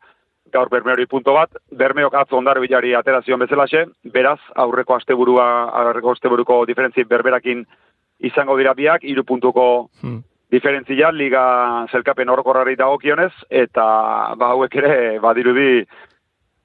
gaur 0.52 0.70
bermeori 0.72 1.06
punto 1.06 1.34
bat, 1.36 1.52
bermeok 1.76 2.14
atzo 2.16 2.38
ondarri 2.38 2.64
bilari 2.66 2.94
aterazion 2.96 3.40
bezalaxe, 3.42 3.84
beraz, 4.14 4.38
aurreko 4.56 4.96
asteburua, 4.96 5.46
aurreko 5.82 6.14
asteburuko 6.16 6.62
diferentzi 6.66 7.04
berberakin 7.04 7.64
izango 8.24 8.56
dira 8.58 8.74
biak, 8.74 9.04
iru 9.04 9.24
puntuko 9.28 9.66
hmm. 10.02 10.22
Diferentzia, 10.50 11.10
liga 11.12 11.42
zelkapen 11.92 12.30
orokorrari 12.32 12.76
dagokionez, 12.76 13.32
eta 13.50 13.84
ba, 14.38 14.52
hauek 14.54 14.76
ere, 14.80 14.94
badirudi, 15.22 15.84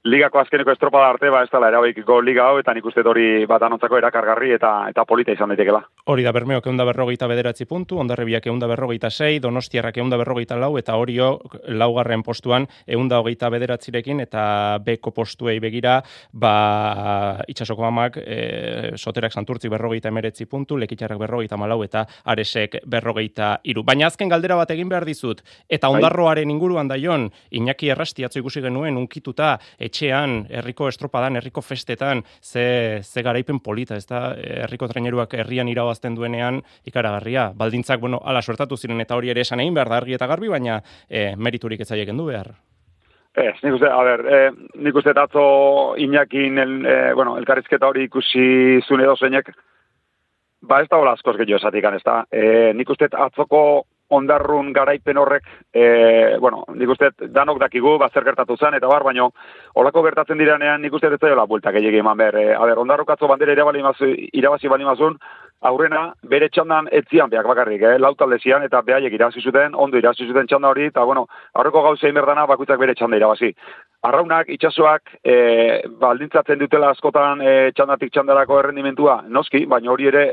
ligako 0.04 0.40
azkeneko 0.40 0.72
estropa 0.74 1.00
da 1.00 1.10
arte, 1.14 1.30
ba, 1.32 1.44
ez 1.46 1.50
dela, 1.52 1.70
erabikiko 1.72 2.18
liga 2.22 2.50
hau, 2.50 2.58
eta 2.60 2.74
nik 2.76 2.86
uste 2.86 3.04
hori 3.08 3.46
bat 3.48 3.64
anontzako 3.64 3.98
erakargarri 4.02 4.52
eta 4.58 4.72
eta 4.92 5.06
polita 5.08 5.32
izan 5.32 5.54
daitekela. 5.54 5.80
Hori 6.12 6.26
da, 6.26 6.34
Bermeok 6.36 6.66
eunda 6.68 6.84
berrogeita 6.84 7.28
bederatzi 7.32 7.66
puntu, 7.70 8.00
ondarribiak 8.04 8.50
eunda 8.52 8.68
berrogeita 8.68 9.10
sei, 9.10 9.40
donostiarrak 9.40 9.98
eunda 10.04 10.20
berrogeita 10.20 10.58
lau, 10.60 10.74
eta 10.78 10.98
horio 11.00 11.38
laugarren 11.72 12.24
postuan 12.24 12.68
eunda 12.86 13.22
hogeita 13.24 13.50
bederatzirekin, 13.54 14.20
eta 14.26 14.44
beko 14.84 15.14
postuei 15.16 15.56
begira, 15.64 16.02
ba, 16.34 17.40
itxasoko 17.48 17.88
amak, 17.88 18.20
e, 18.20 18.98
soterak 18.98 19.32
berrogeita 19.72 20.10
emeretzi 20.10 20.46
puntu, 20.46 20.78
lekitxarrak 20.78 21.20
berrogeita 21.20 21.56
malau, 21.58 21.82
eta 21.84 22.06
aresek 22.26 22.82
berrogeita 22.86 23.60
iru. 23.64 23.84
Baina 23.84 24.08
azken 24.08 24.28
galdera 24.28 24.56
bat 24.56 24.70
egin 24.72 24.90
behar 24.90 25.06
dizut, 25.06 25.42
eta 25.70 25.88
bai. 25.88 25.96
ondarroaren 25.96 26.50
inguruan 26.50 26.88
daion, 26.88 27.32
Iñaki 27.54 27.90
errastiatzo 27.90 28.40
ikusi 28.40 28.62
genuen, 28.62 28.98
unkituta, 28.98 29.60
etxean, 29.94 30.48
herriko 30.50 30.90
estropadan, 30.90 31.38
herriko 31.38 31.62
festetan, 31.62 32.24
ze, 32.42 33.02
ze 33.04 33.22
garaipen 33.22 33.60
polita, 33.62 33.96
ez 33.96 34.08
da, 34.10 34.34
herriko 34.66 34.90
traineruak 34.90 35.34
herrian 35.38 35.70
irabazten 35.70 36.16
duenean 36.18 36.62
ikaragarria. 36.90 37.52
Baldintzak, 37.56 38.02
bueno, 38.02 38.20
ala 38.26 38.42
suertatu 38.42 38.78
ziren 38.78 39.02
eta 39.02 39.16
hori 39.16 39.30
ere 39.30 39.46
esan 39.46 39.62
egin 39.62 39.78
behar 39.78 39.90
da 39.90 40.02
argi 40.02 40.18
eta 40.18 40.28
garbi, 40.28 40.50
baina 40.50 40.82
e, 41.10 41.36
meriturik 41.38 41.82
ez 41.82 41.90
zaiek 41.90 42.10
du 42.10 42.26
behar. 42.26 42.56
Ez, 43.34 43.56
nik 43.64 43.74
uste, 43.74 43.90
a 43.90 44.02
ber, 44.06 44.26
e, 44.30 44.42
nik 44.86 44.96
uste 44.96 45.14
atzo 45.18 45.96
inakin, 45.98 46.58
el, 46.58 46.74
e, 46.86 46.98
bueno, 47.14 47.38
elkarrizketa 47.38 47.88
hori 47.88 48.06
ikusi 48.10 48.82
zune 48.86 49.08
zeinek, 49.18 49.50
ba 50.62 50.82
ez 50.82 50.90
da 50.90 50.98
hola 50.98 51.14
askoz 51.18 51.38
gehiago 51.38 51.62
esatik, 51.62 51.86
ez 51.86 52.06
da. 52.06 52.24
E, 52.32 52.74
nik 52.74 52.90
uste 52.90 53.10
atzoko 53.10 53.86
ondarrun 54.10 54.72
garaipen 54.74 55.18
horrek, 55.18 55.48
e, 55.74 56.38
bueno, 56.40 56.64
nik 56.76 56.90
uste 56.90 57.12
danok 57.34 57.60
dakigu, 57.60 57.98
ba, 57.98 58.10
zer 58.14 58.26
gertatu 58.28 58.58
zen, 58.58 58.76
eta 58.78 58.88
bar, 58.88 59.04
baino, 59.04 59.30
olako 59.80 60.04
gertatzen 60.04 60.38
direnean 60.38 60.82
nik 60.82 60.94
uste 60.94 61.08
ez 61.08 61.20
zaila 61.20 61.46
bueltak 61.46 61.76
egin 61.76 62.00
eman 62.02 62.18
behar. 62.18 62.38
E, 62.38 62.54
a 62.54 62.66
ber, 62.66 62.82
ondarruk 62.84 63.10
atzo 63.10 63.28
bandera 63.28 63.54
irabazi 63.54 64.70
bali 64.70 64.86
mazun, 64.86 65.18
aurrena, 65.64 66.14
bere 66.30 66.50
txandan 66.52 66.90
etzian 66.92 67.30
beak 67.32 67.48
bakarrik, 67.48 67.82
eh? 67.82 67.98
lautalde 68.00 68.40
zian, 68.40 68.64
eta 68.68 68.82
behaiek 68.82 69.14
irabazi 69.14 69.42
zuten, 69.42 69.76
ondo 69.76 69.98
irabazi 69.98 70.28
zuten 70.28 70.48
txanda 70.48 70.70
hori, 70.74 70.90
eta 70.92 71.06
bueno, 71.08 71.26
aurreko 71.54 71.84
gauza 71.88 72.12
inberdana 72.12 72.46
bakuitzak 72.50 72.80
bere 72.80 72.96
txanda 73.00 73.18
irabazi. 73.18 73.54
Arraunak, 74.04 74.50
itxasoak, 74.52 75.16
e, 75.24 75.36
baldintzatzen 76.02 76.60
dutela 76.60 76.92
askotan 76.92 77.42
e, 77.42 77.54
txandatik 77.78 78.12
txandarako 78.12 78.60
errendimentua, 78.60 79.22
noski, 79.30 79.66
baina 79.66 79.94
hori 79.94 80.12
ere 80.12 80.26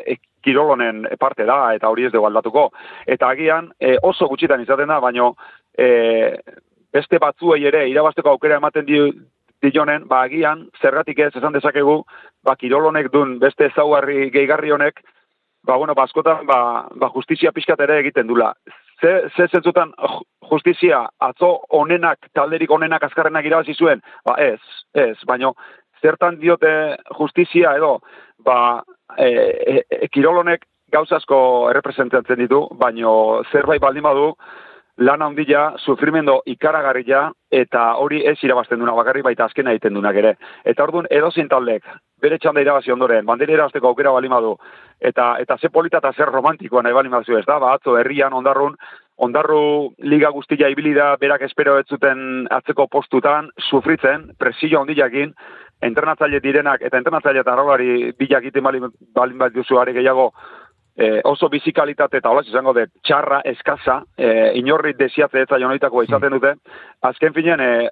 kirolonen 0.42 1.06
parte 1.18 1.44
da, 1.46 1.74
eta 1.74 1.88
hori 1.88 2.06
ez 2.06 2.12
dugu 2.12 2.26
aldatuko. 2.26 2.70
Eta 3.06 3.28
agian, 3.28 3.70
e, 3.80 3.96
oso 4.02 4.28
gutxitan 4.28 4.62
izaten 4.62 4.88
da, 4.88 5.00
baina 5.00 5.30
e, 5.78 5.88
beste 6.92 7.18
batzuei 7.18 7.64
ere 7.66 7.86
irabasteko 7.88 8.30
aukera 8.30 8.56
ematen 8.56 8.86
di, 8.86 9.00
dionen, 9.62 10.06
ba 10.08 10.24
agian, 10.24 10.66
zergatik 10.80 11.18
ez 11.18 11.32
esan 11.36 11.52
dezakegu, 11.52 12.02
ba 12.44 12.56
kirolonek 12.56 13.10
dun 13.12 13.38
beste 13.38 13.68
ezaugarri 13.68 14.30
gehigarri 14.30 14.72
honek, 14.72 15.02
ba, 15.62 15.76
bueno, 15.76 15.94
ba, 15.94 16.04
askotan, 16.04 16.46
ba, 16.46 16.88
ba, 16.96 17.10
justizia 17.14 17.52
pixkat 17.52 17.80
ere 17.84 17.98
egiten 18.00 18.26
dula. 18.26 18.54
Ze, 19.00 19.28
ze 19.36 19.46
zentzutan 19.48 19.92
justizia 20.50 21.06
atzo 21.18 21.50
onenak, 21.76 22.30
talderik 22.36 22.70
onenak 22.70 23.04
azkarrenak 23.04 23.44
irabazi 23.44 23.74
zuen? 23.74 24.02
Ba, 24.24 24.36
ez, 24.40 24.60
ez, 24.94 25.16
baino, 25.28 25.54
zertan 26.02 26.40
diote 26.40 26.72
justizia 27.18 27.74
edo, 27.76 27.98
ba, 28.44 28.82
e, 29.18 29.26
e, 29.26 29.84
e, 29.90 30.08
kirolonek 30.08 30.66
gauzasko 30.92 31.70
errepresentatzen 31.70 32.38
ditu, 32.38 32.64
baino 32.78 33.42
zerbait 33.52 33.80
baldin 33.82 34.02
badu, 34.02 34.32
lan 35.00 35.22
handia, 35.22 35.70
sufrimendo 35.78 36.40
ikaragarria, 36.50 37.30
eta 37.50 37.94
hori 38.02 38.20
ez 38.26 38.36
irabazten 38.44 38.78
duna 38.82 38.92
bakarri 38.98 39.22
baita 39.24 39.46
azkena 39.46 39.72
egiten 39.72 39.94
dunak 39.96 40.16
ere. 40.20 40.34
Eta 40.64 40.84
orduan 40.84 41.08
edozin 41.10 41.48
taldek, 41.48 41.86
bere 42.20 42.38
txanda 42.38 42.60
irabazi 42.60 42.92
ondoren, 42.92 43.24
bandera 43.26 43.54
irabazteko 43.54 43.88
aukera 43.88 44.12
balimadu, 44.12 44.56
eta 45.00 45.36
eta 45.40 45.56
ze 45.56 45.70
polita 45.72 46.02
eta 46.02 46.12
zer 46.12 46.28
romantikoa 46.28 46.82
nahi 46.82 46.92
balimazu 46.92 47.38
ez 47.38 47.46
da, 47.46 47.58
ba, 47.58 47.78
herrian 47.98 48.36
ondarrun, 48.36 48.76
ondarru 49.16 49.92
liga 49.98 50.30
guztia 50.30 50.68
ibili 50.68 50.92
da, 50.94 51.14
berak 51.16 51.42
espero 51.48 51.78
ez 51.78 51.86
zuten 51.88 52.46
atzeko 52.50 52.86
postutan, 52.86 53.50
sufritzen, 53.70 54.30
presio 54.38 54.80
handiakin, 54.80 55.32
entrenatzaile 55.82 56.40
direnak, 56.40 56.82
eta 56.82 56.98
entrenatzaile 56.98 57.40
eta 57.40 57.52
arrolari 57.52 58.12
bilak 58.18 58.44
iten 58.44 58.64
balin 58.64 59.38
bat 59.38 59.52
duzu 59.52 59.78
gehiago, 59.92 60.32
e, 60.96 61.20
oso 61.24 61.48
bizikalitate 61.48 62.18
eta 62.18 62.30
hola 62.30 62.42
izango 62.46 62.72
de 62.72 62.86
txarra 63.02 63.40
eskaza, 63.44 64.02
e, 64.16 64.52
inorri 64.60 64.94
desiatze 64.98 65.42
eta 65.42 65.58
jonoitako 65.58 66.02
izaten 66.02 66.36
dute, 66.36 66.54
azken 67.02 67.34
finean 67.34 67.60
e, 67.60 67.88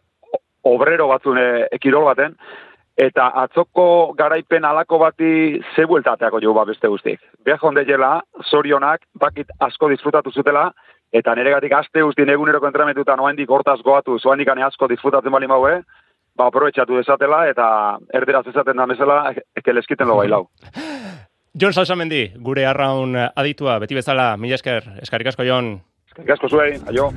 obrero 0.69 1.09
batzune 1.09 1.69
ekirol 1.73 2.05
baten, 2.05 2.35
eta 2.99 3.29
atzoko 3.45 4.13
garaipen 4.19 4.65
alako 4.65 4.99
bati 4.99 5.61
ze 5.75 5.87
bueltateako 5.87 6.41
jo 6.43 6.53
ba 6.55 6.65
beste 6.65 6.89
guztik. 6.89 7.21
Beha 7.45 7.59
jonde 7.63 7.85
jela, 7.87 8.21
zorionak, 8.51 9.07
bakit 9.15 9.51
asko 9.61 9.89
disfrutatu 9.89 10.33
zutela, 10.35 10.73
eta 11.13 11.35
neregatik 11.35 11.73
aste 11.73 12.03
guzti 12.03 12.27
eguneroko 12.27 12.67
entramentuta 12.67 13.17
noain 13.17 13.37
dik 13.37 13.51
hortaz 13.51 13.81
goatu, 13.83 14.19
ikane 14.39 14.63
asko 14.63 14.89
disfrutatzen 14.89 15.33
bali 15.33 15.47
maue, 15.47 15.83
ba, 16.39 16.49
aprobetsatu 16.49 16.97
desatela, 17.01 17.43
eta 17.51 17.67
erderaz 18.15 18.47
ezaten 18.47 18.79
da 18.79 18.87
mesela, 18.87 19.21
ekeleskiten 19.59 20.09
lo 20.09 20.21
bailau. 20.23 20.45
Jon 21.61 21.75
Salsamendi, 21.75 22.29
gure 22.45 22.67
arraun 22.69 23.17
aditua, 23.19 23.81
beti 23.83 23.99
bezala, 23.99 24.37
mila 24.39 24.59
esker, 24.59 24.85
eskarik 25.03 25.33
asko, 25.33 25.47
Jon. 25.49 25.75
Eskarik 26.13 26.37
asko 26.37 26.53
zuei, 26.53 26.77
aio. 26.93 27.11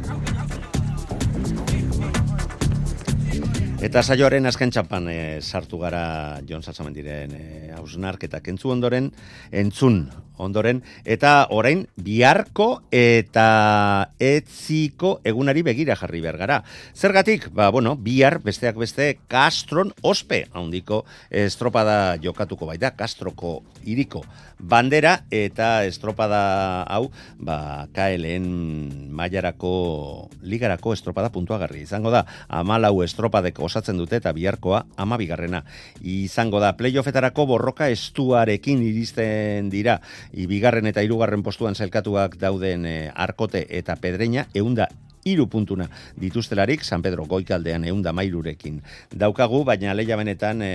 Eta 3.81 4.03
saioaren 4.05 4.45
azken 4.45 4.69
txampan 4.69 5.07
e, 5.09 5.19
sartu 5.41 5.79
gara 5.81 6.37
Jon 6.45 6.61
Salsamendiren 6.61 7.31
e, 7.33 7.45
hausnark 7.73 8.27
eta 8.27 8.37
kentzu 8.45 8.69
ondoren 8.69 9.07
entzun 9.49 10.03
ondoren, 10.41 10.81
eta 11.05 11.47
orain 11.53 11.85
biharko 12.01 12.81
eta 12.91 14.09
etziko 14.19 15.19
egunari 15.27 15.63
begira 15.65 15.95
jarri 15.99 16.21
behar 16.23 16.39
gara. 16.41 16.61
Zergatik, 16.97 17.49
ba, 17.53 17.69
bueno, 17.69 17.95
bihar 17.95 18.39
besteak 18.43 18.79
beste 18.81 19.13
Castron 19.31 19.93
ospe 20.01 20.45
handiko 20.53 21.03
estropada 21.29 22.17
jokatuko 22.21 22.69
baita, 22.73 22.95
Castroko 22.97 23.61
iriko 23.85 24.25
bandera 24.61 25.25
eta 25.33 25.83
estropada 25.89 26.83
hau, 26.85 27.09
ba, 27.41 27.87
KLN 27.93 29.09
mailarako 29.11 30.29
ligarako 30.45 30.93
estropada 30.93 31.31
puntuagarri. 31.33 31.83
Izango 31.87 32.13
da, 32.13 32.23
amalau 32.47 33.01
estropadek 33.03 33.59
osatzen 33.59 33.97
dute 33.99 34.21
eta 34.21 34.33
biharkoa 34.37 34.85
amabigarrena. 35.01 35.63
Izango 36.01 36.61
da, 36.61 36.73
playoffetarako 36.77 37.47
borroka 37.49 37.89
estuarekin 37.91 38.83
iristen 38.85 39.71
dira, 39.73 39.99
bigarren 40.47 40.87
eta 40.87 41.03
hirugarren 41.03 41.43
postuan 41.43 41.75
zelkatuak 41.75 42.37
dauden 42.39 42.85
e, 42.85 42.97
arkote 43.15 43.65
eta 43.69 43.95
pedreina, 44.01 44.47
eunda 44.53 44.87
iru 45.25 45.47
puntuna 45.47 45.87
dituztelarik, 46.17 46.83
San 46.83 47.01
Pedro 47.01 47.25
goikaldean 47.29 47.85
eunda 47.85 48.13
mairurekin 48.13 48.81
daukagu, 49.13 49.63
baina 49.65 49.93
leia 49.93 50.17
benetan 50.17 50.63
e, 50.65 50.71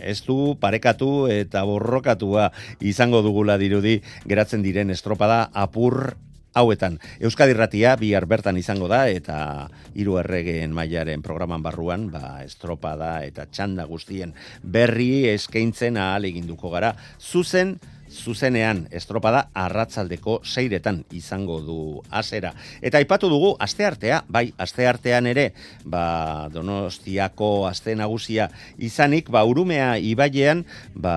ez 0.00 0.20
du 0.26 0.54
parekatu 0.60 1.26
eta 1.32 1.64
borrokatua 1.66 2.50
izango 2.80 3.22
dugula 3.22 3.58
dirudi 3.58 4.00
geratzen 4.26 4.62
diren 4.62 4.94
estropada 4.94 5.48
apur 5.52 6.14
hauetan. 6.54 7.00
Euskadi 7.18 7.52
Ratia 7.58 7.96
bihar 7.98 8.26
bertan 8.30 8.56
izango 8.56 8.86
da 8.88 9.08
eta 9.10 9.68
hiru 9.98 10.20
erregeen 10.22 10.70
mailaren 10.74 11.22
programan 11.22 11.64
barruan, 11.66 12.08
ba 12.14 12.44
estropada 12.44 13.16
eta 13.26 13.48
txanda 13.50 13.88
guztien 13.90 14.34
berri 14.62 15.26
eskaintzen 15.34 15.98
ahal 15.98 16.30
eginduko 16.30 16.70
gara. 16.70 16.94
Zuzen 17.18 17.74
zuzenean 18.14 18.84
estropada 18.94 19.48
arratzaldeko 19.54 20.38
seiretan 20.44 21.02
izango 21.12 21.60
du 21.60 21.78
azera. 22.10 22.54
Eta 22.80 23.00
aipatu 23.02 23.28
dugu 23.32 23.54
asteartea, 23.58 24.22
bai, 24.28 24.46
asteartean 24.58 25.26
ere, 25.30 25.50
ba, 25.84 26.48
donostiako 26.54 27.66
aste 27.68 27.96
nagusia 27.98 28.48
izanik, 28.78 29.30
ba, 29.30 29.44
urumea 29.44 29.94
ibailean, 29.98 30.64
ba, 30.94 31.16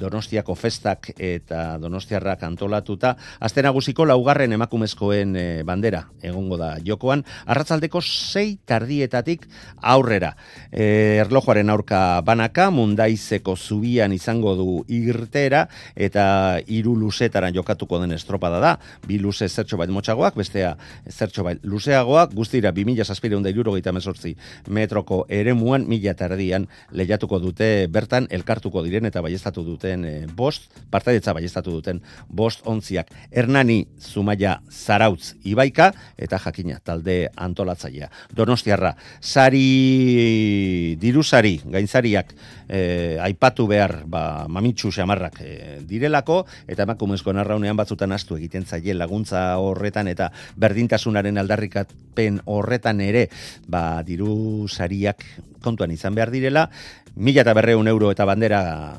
Donostiako 0.00 0.54
festak 0.54 1.10
eta 1.16 1.76
Donostiarrak 1.80 2.42
antolatuta, 2.46 3.14
azte 3.40 3.62
nagusiko 3.64 4.04
laugarren 4.08 4.52
emakumezkoen 4.56 5.36
e, 5.36 5.44
bandera 5.66 6.02
egongo 6.24 6.58
da 6.60 6.74
jokoan, 6.84 7.24
arratzaldeko 7.46 8.02
sei 8.04 8.58
tardietatik 8.68 9.46
aurrera. 9.82 10.34
E, 10.70 11.16
erlojuaren 11.22 11.70
aurka 11.72 12.20
banaka, 12.26 12.68
mundaizeko 12.74 13.56
zubian 13.56 14.12
izango 14.12 14.54
du 14.58 14.68
irtera, 14.92 15.66
eta 15.94 16.26
hiru 16.66 16.96
luzetaran 16.98 17.54
jokatuko 17.56 18.00
den 18.02 18.12
estropada 18.16 18.60
da, 18.60 18.74
bi 19.06 19.18
luze 19.22 19.48
zertxo 19.48 19.80
bait 19.80 19.92
motxagoak, 19.92 20.36
bestea 20.36 20.74
zertxo 21.08 21.46
bait 21.46 21.64
luzeagoak, 21.64 22.34
guztira 22.36 22.72
2000 22.76 23.06
zazpire 23.06 23.36
hunda 23.36 23.52
irurogeita 23.52 23.94
mesortzi 23.96 24.34
metroko 24.68 25.24
ere 25.32 25.54
muan, 25.54 25.86
mila 25.88 26.14
tardian 26.18 26.66
lehiatuko 26.92 27.40
dute 27.40 27.86
bertan, 27.92 28.26
elkartuko 28.30 28.82
diren 28.84 29.08
eta 29.08 29.22
baiestatu 29.24 29.64
dute 29.64 29.85
duten 29.86 30.04
e, 30.04 30.26
bost, 30.34 30.66
partaidetza 30.90 31.32
baiestatu 31.36 31.70
duten 31.78 32.00
bost 32.28 32.66
ontziak. 32.66 33.10
Hernani 33.30 33.86
Zumaia 34.00 34.60
Zarautz 34.70 35.34
Ibaika 35.44 35.92
eta 36.18 36.38
jakina 36.38 36.80
talde 36.82 37.28
antolatzailea. 37.36 38.10
Donostiarra, 38.34 38.94
sari 39.20 40.96
dirusari, 41.00 41.60
gainzariak 41.64 42.34
e, 42.68 43.18
aipatu 43.22 43.66
behar 43.66 44.02
ba, 44.06 44.46
mamitsu 44.48 44.90
xamarrak 44.90 45.40
e, 45.40 45.80
direlako, 45.86 46.44
eta 46.66 46.86
emakumezko 46.86 47.32
narraunean 47.32 47.76
batzutan 47.76 48.12
astu 48.12 48.36
egiten 48.36 48.66
zaie 48.66 48.94
laguntza 48.94 49.58
horretan 49.62 50.08
eta 50.08 50.32
berdintasunaren 50.56 51.38
aldarrikapen 51.38 52.42
horretan 52.46 53.00
ere 53.00 53.28
ba, 53.68 54.02
dirusariak 54.06 55.24
kontuan 55.66 55.90
izan 55.90 56.14
behar 56.14 56.30
direla, 56.30 56.68
Mila 57.16 57.40
eta 57.40 57.54
berreun 57.56 57.88
euro 57.88 58.10
eta 58.12 58.26
bandera 58.28 58.58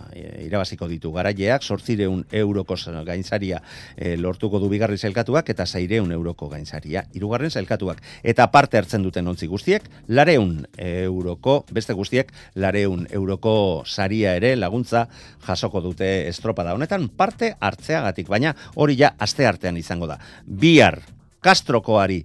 e, 0.09 0.47
irabaziko 0.47 0.87
ditu 0.89 1.11
garaileak, 1.13 1.61
sortzireun 1.61 2.23
euroko 2.33 2.73
gainzaria 3.05 3.59
e, 3.95 4.15
lortuko 4.17 4.57
du 4.57 4.69
bigarri 4.71 4.97
zelkatuak 4.97 5.49
eta 5.53 5.67
zaireun 5.67 6.11
euroko 6.11 6.47
gainzaria 6.49 7.03
irugarren 7.13 7.51
zelkatuak. 7.51 8.01
Eta 8.23 8.47
parte 8.49 8.79
hartzen 8.79 9.03
duten 9.05 9.27
ontzi 9.27 9.45
guztiek, 9.45 9.85
lareun 10.07 10.65
euroko, 10.77 11.59
beste 11.69 11.93
guztiek, 11.93 12.31
lareun 12.55 13.05
euroko 13.11 13.83
saria 13.85 14.33
ere 14.33 14.55
laguntza 14.55 15.05
jasoko 15.45 15.81
dute 15.85 16.27
estropada 16.27 16.73
honetan 16.73 17.09
parte 17.09 17.51
hartzeagatik, 17.59 18.31
baina 18.33 18.55
hori 18.75 18.97
ja 18.97 19.11
aste 19.19 19.45
artean 19.45 19.77
izango 19.77 20.07
da. 20.09 20.17
Bihar, 20.47 21.03
Kastrokoari 21.37 22.23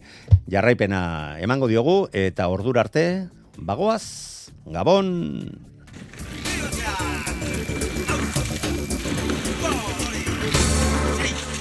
jarraipena 0.49 1.37
emango 1.45 1.69
diogu 1.69 2.07
eta 2.17 2.49
ordura 2.49 2.81
arte, 2.87 3.05
bagoaz, 3.61 4.49
Gabon! 4.65 5.72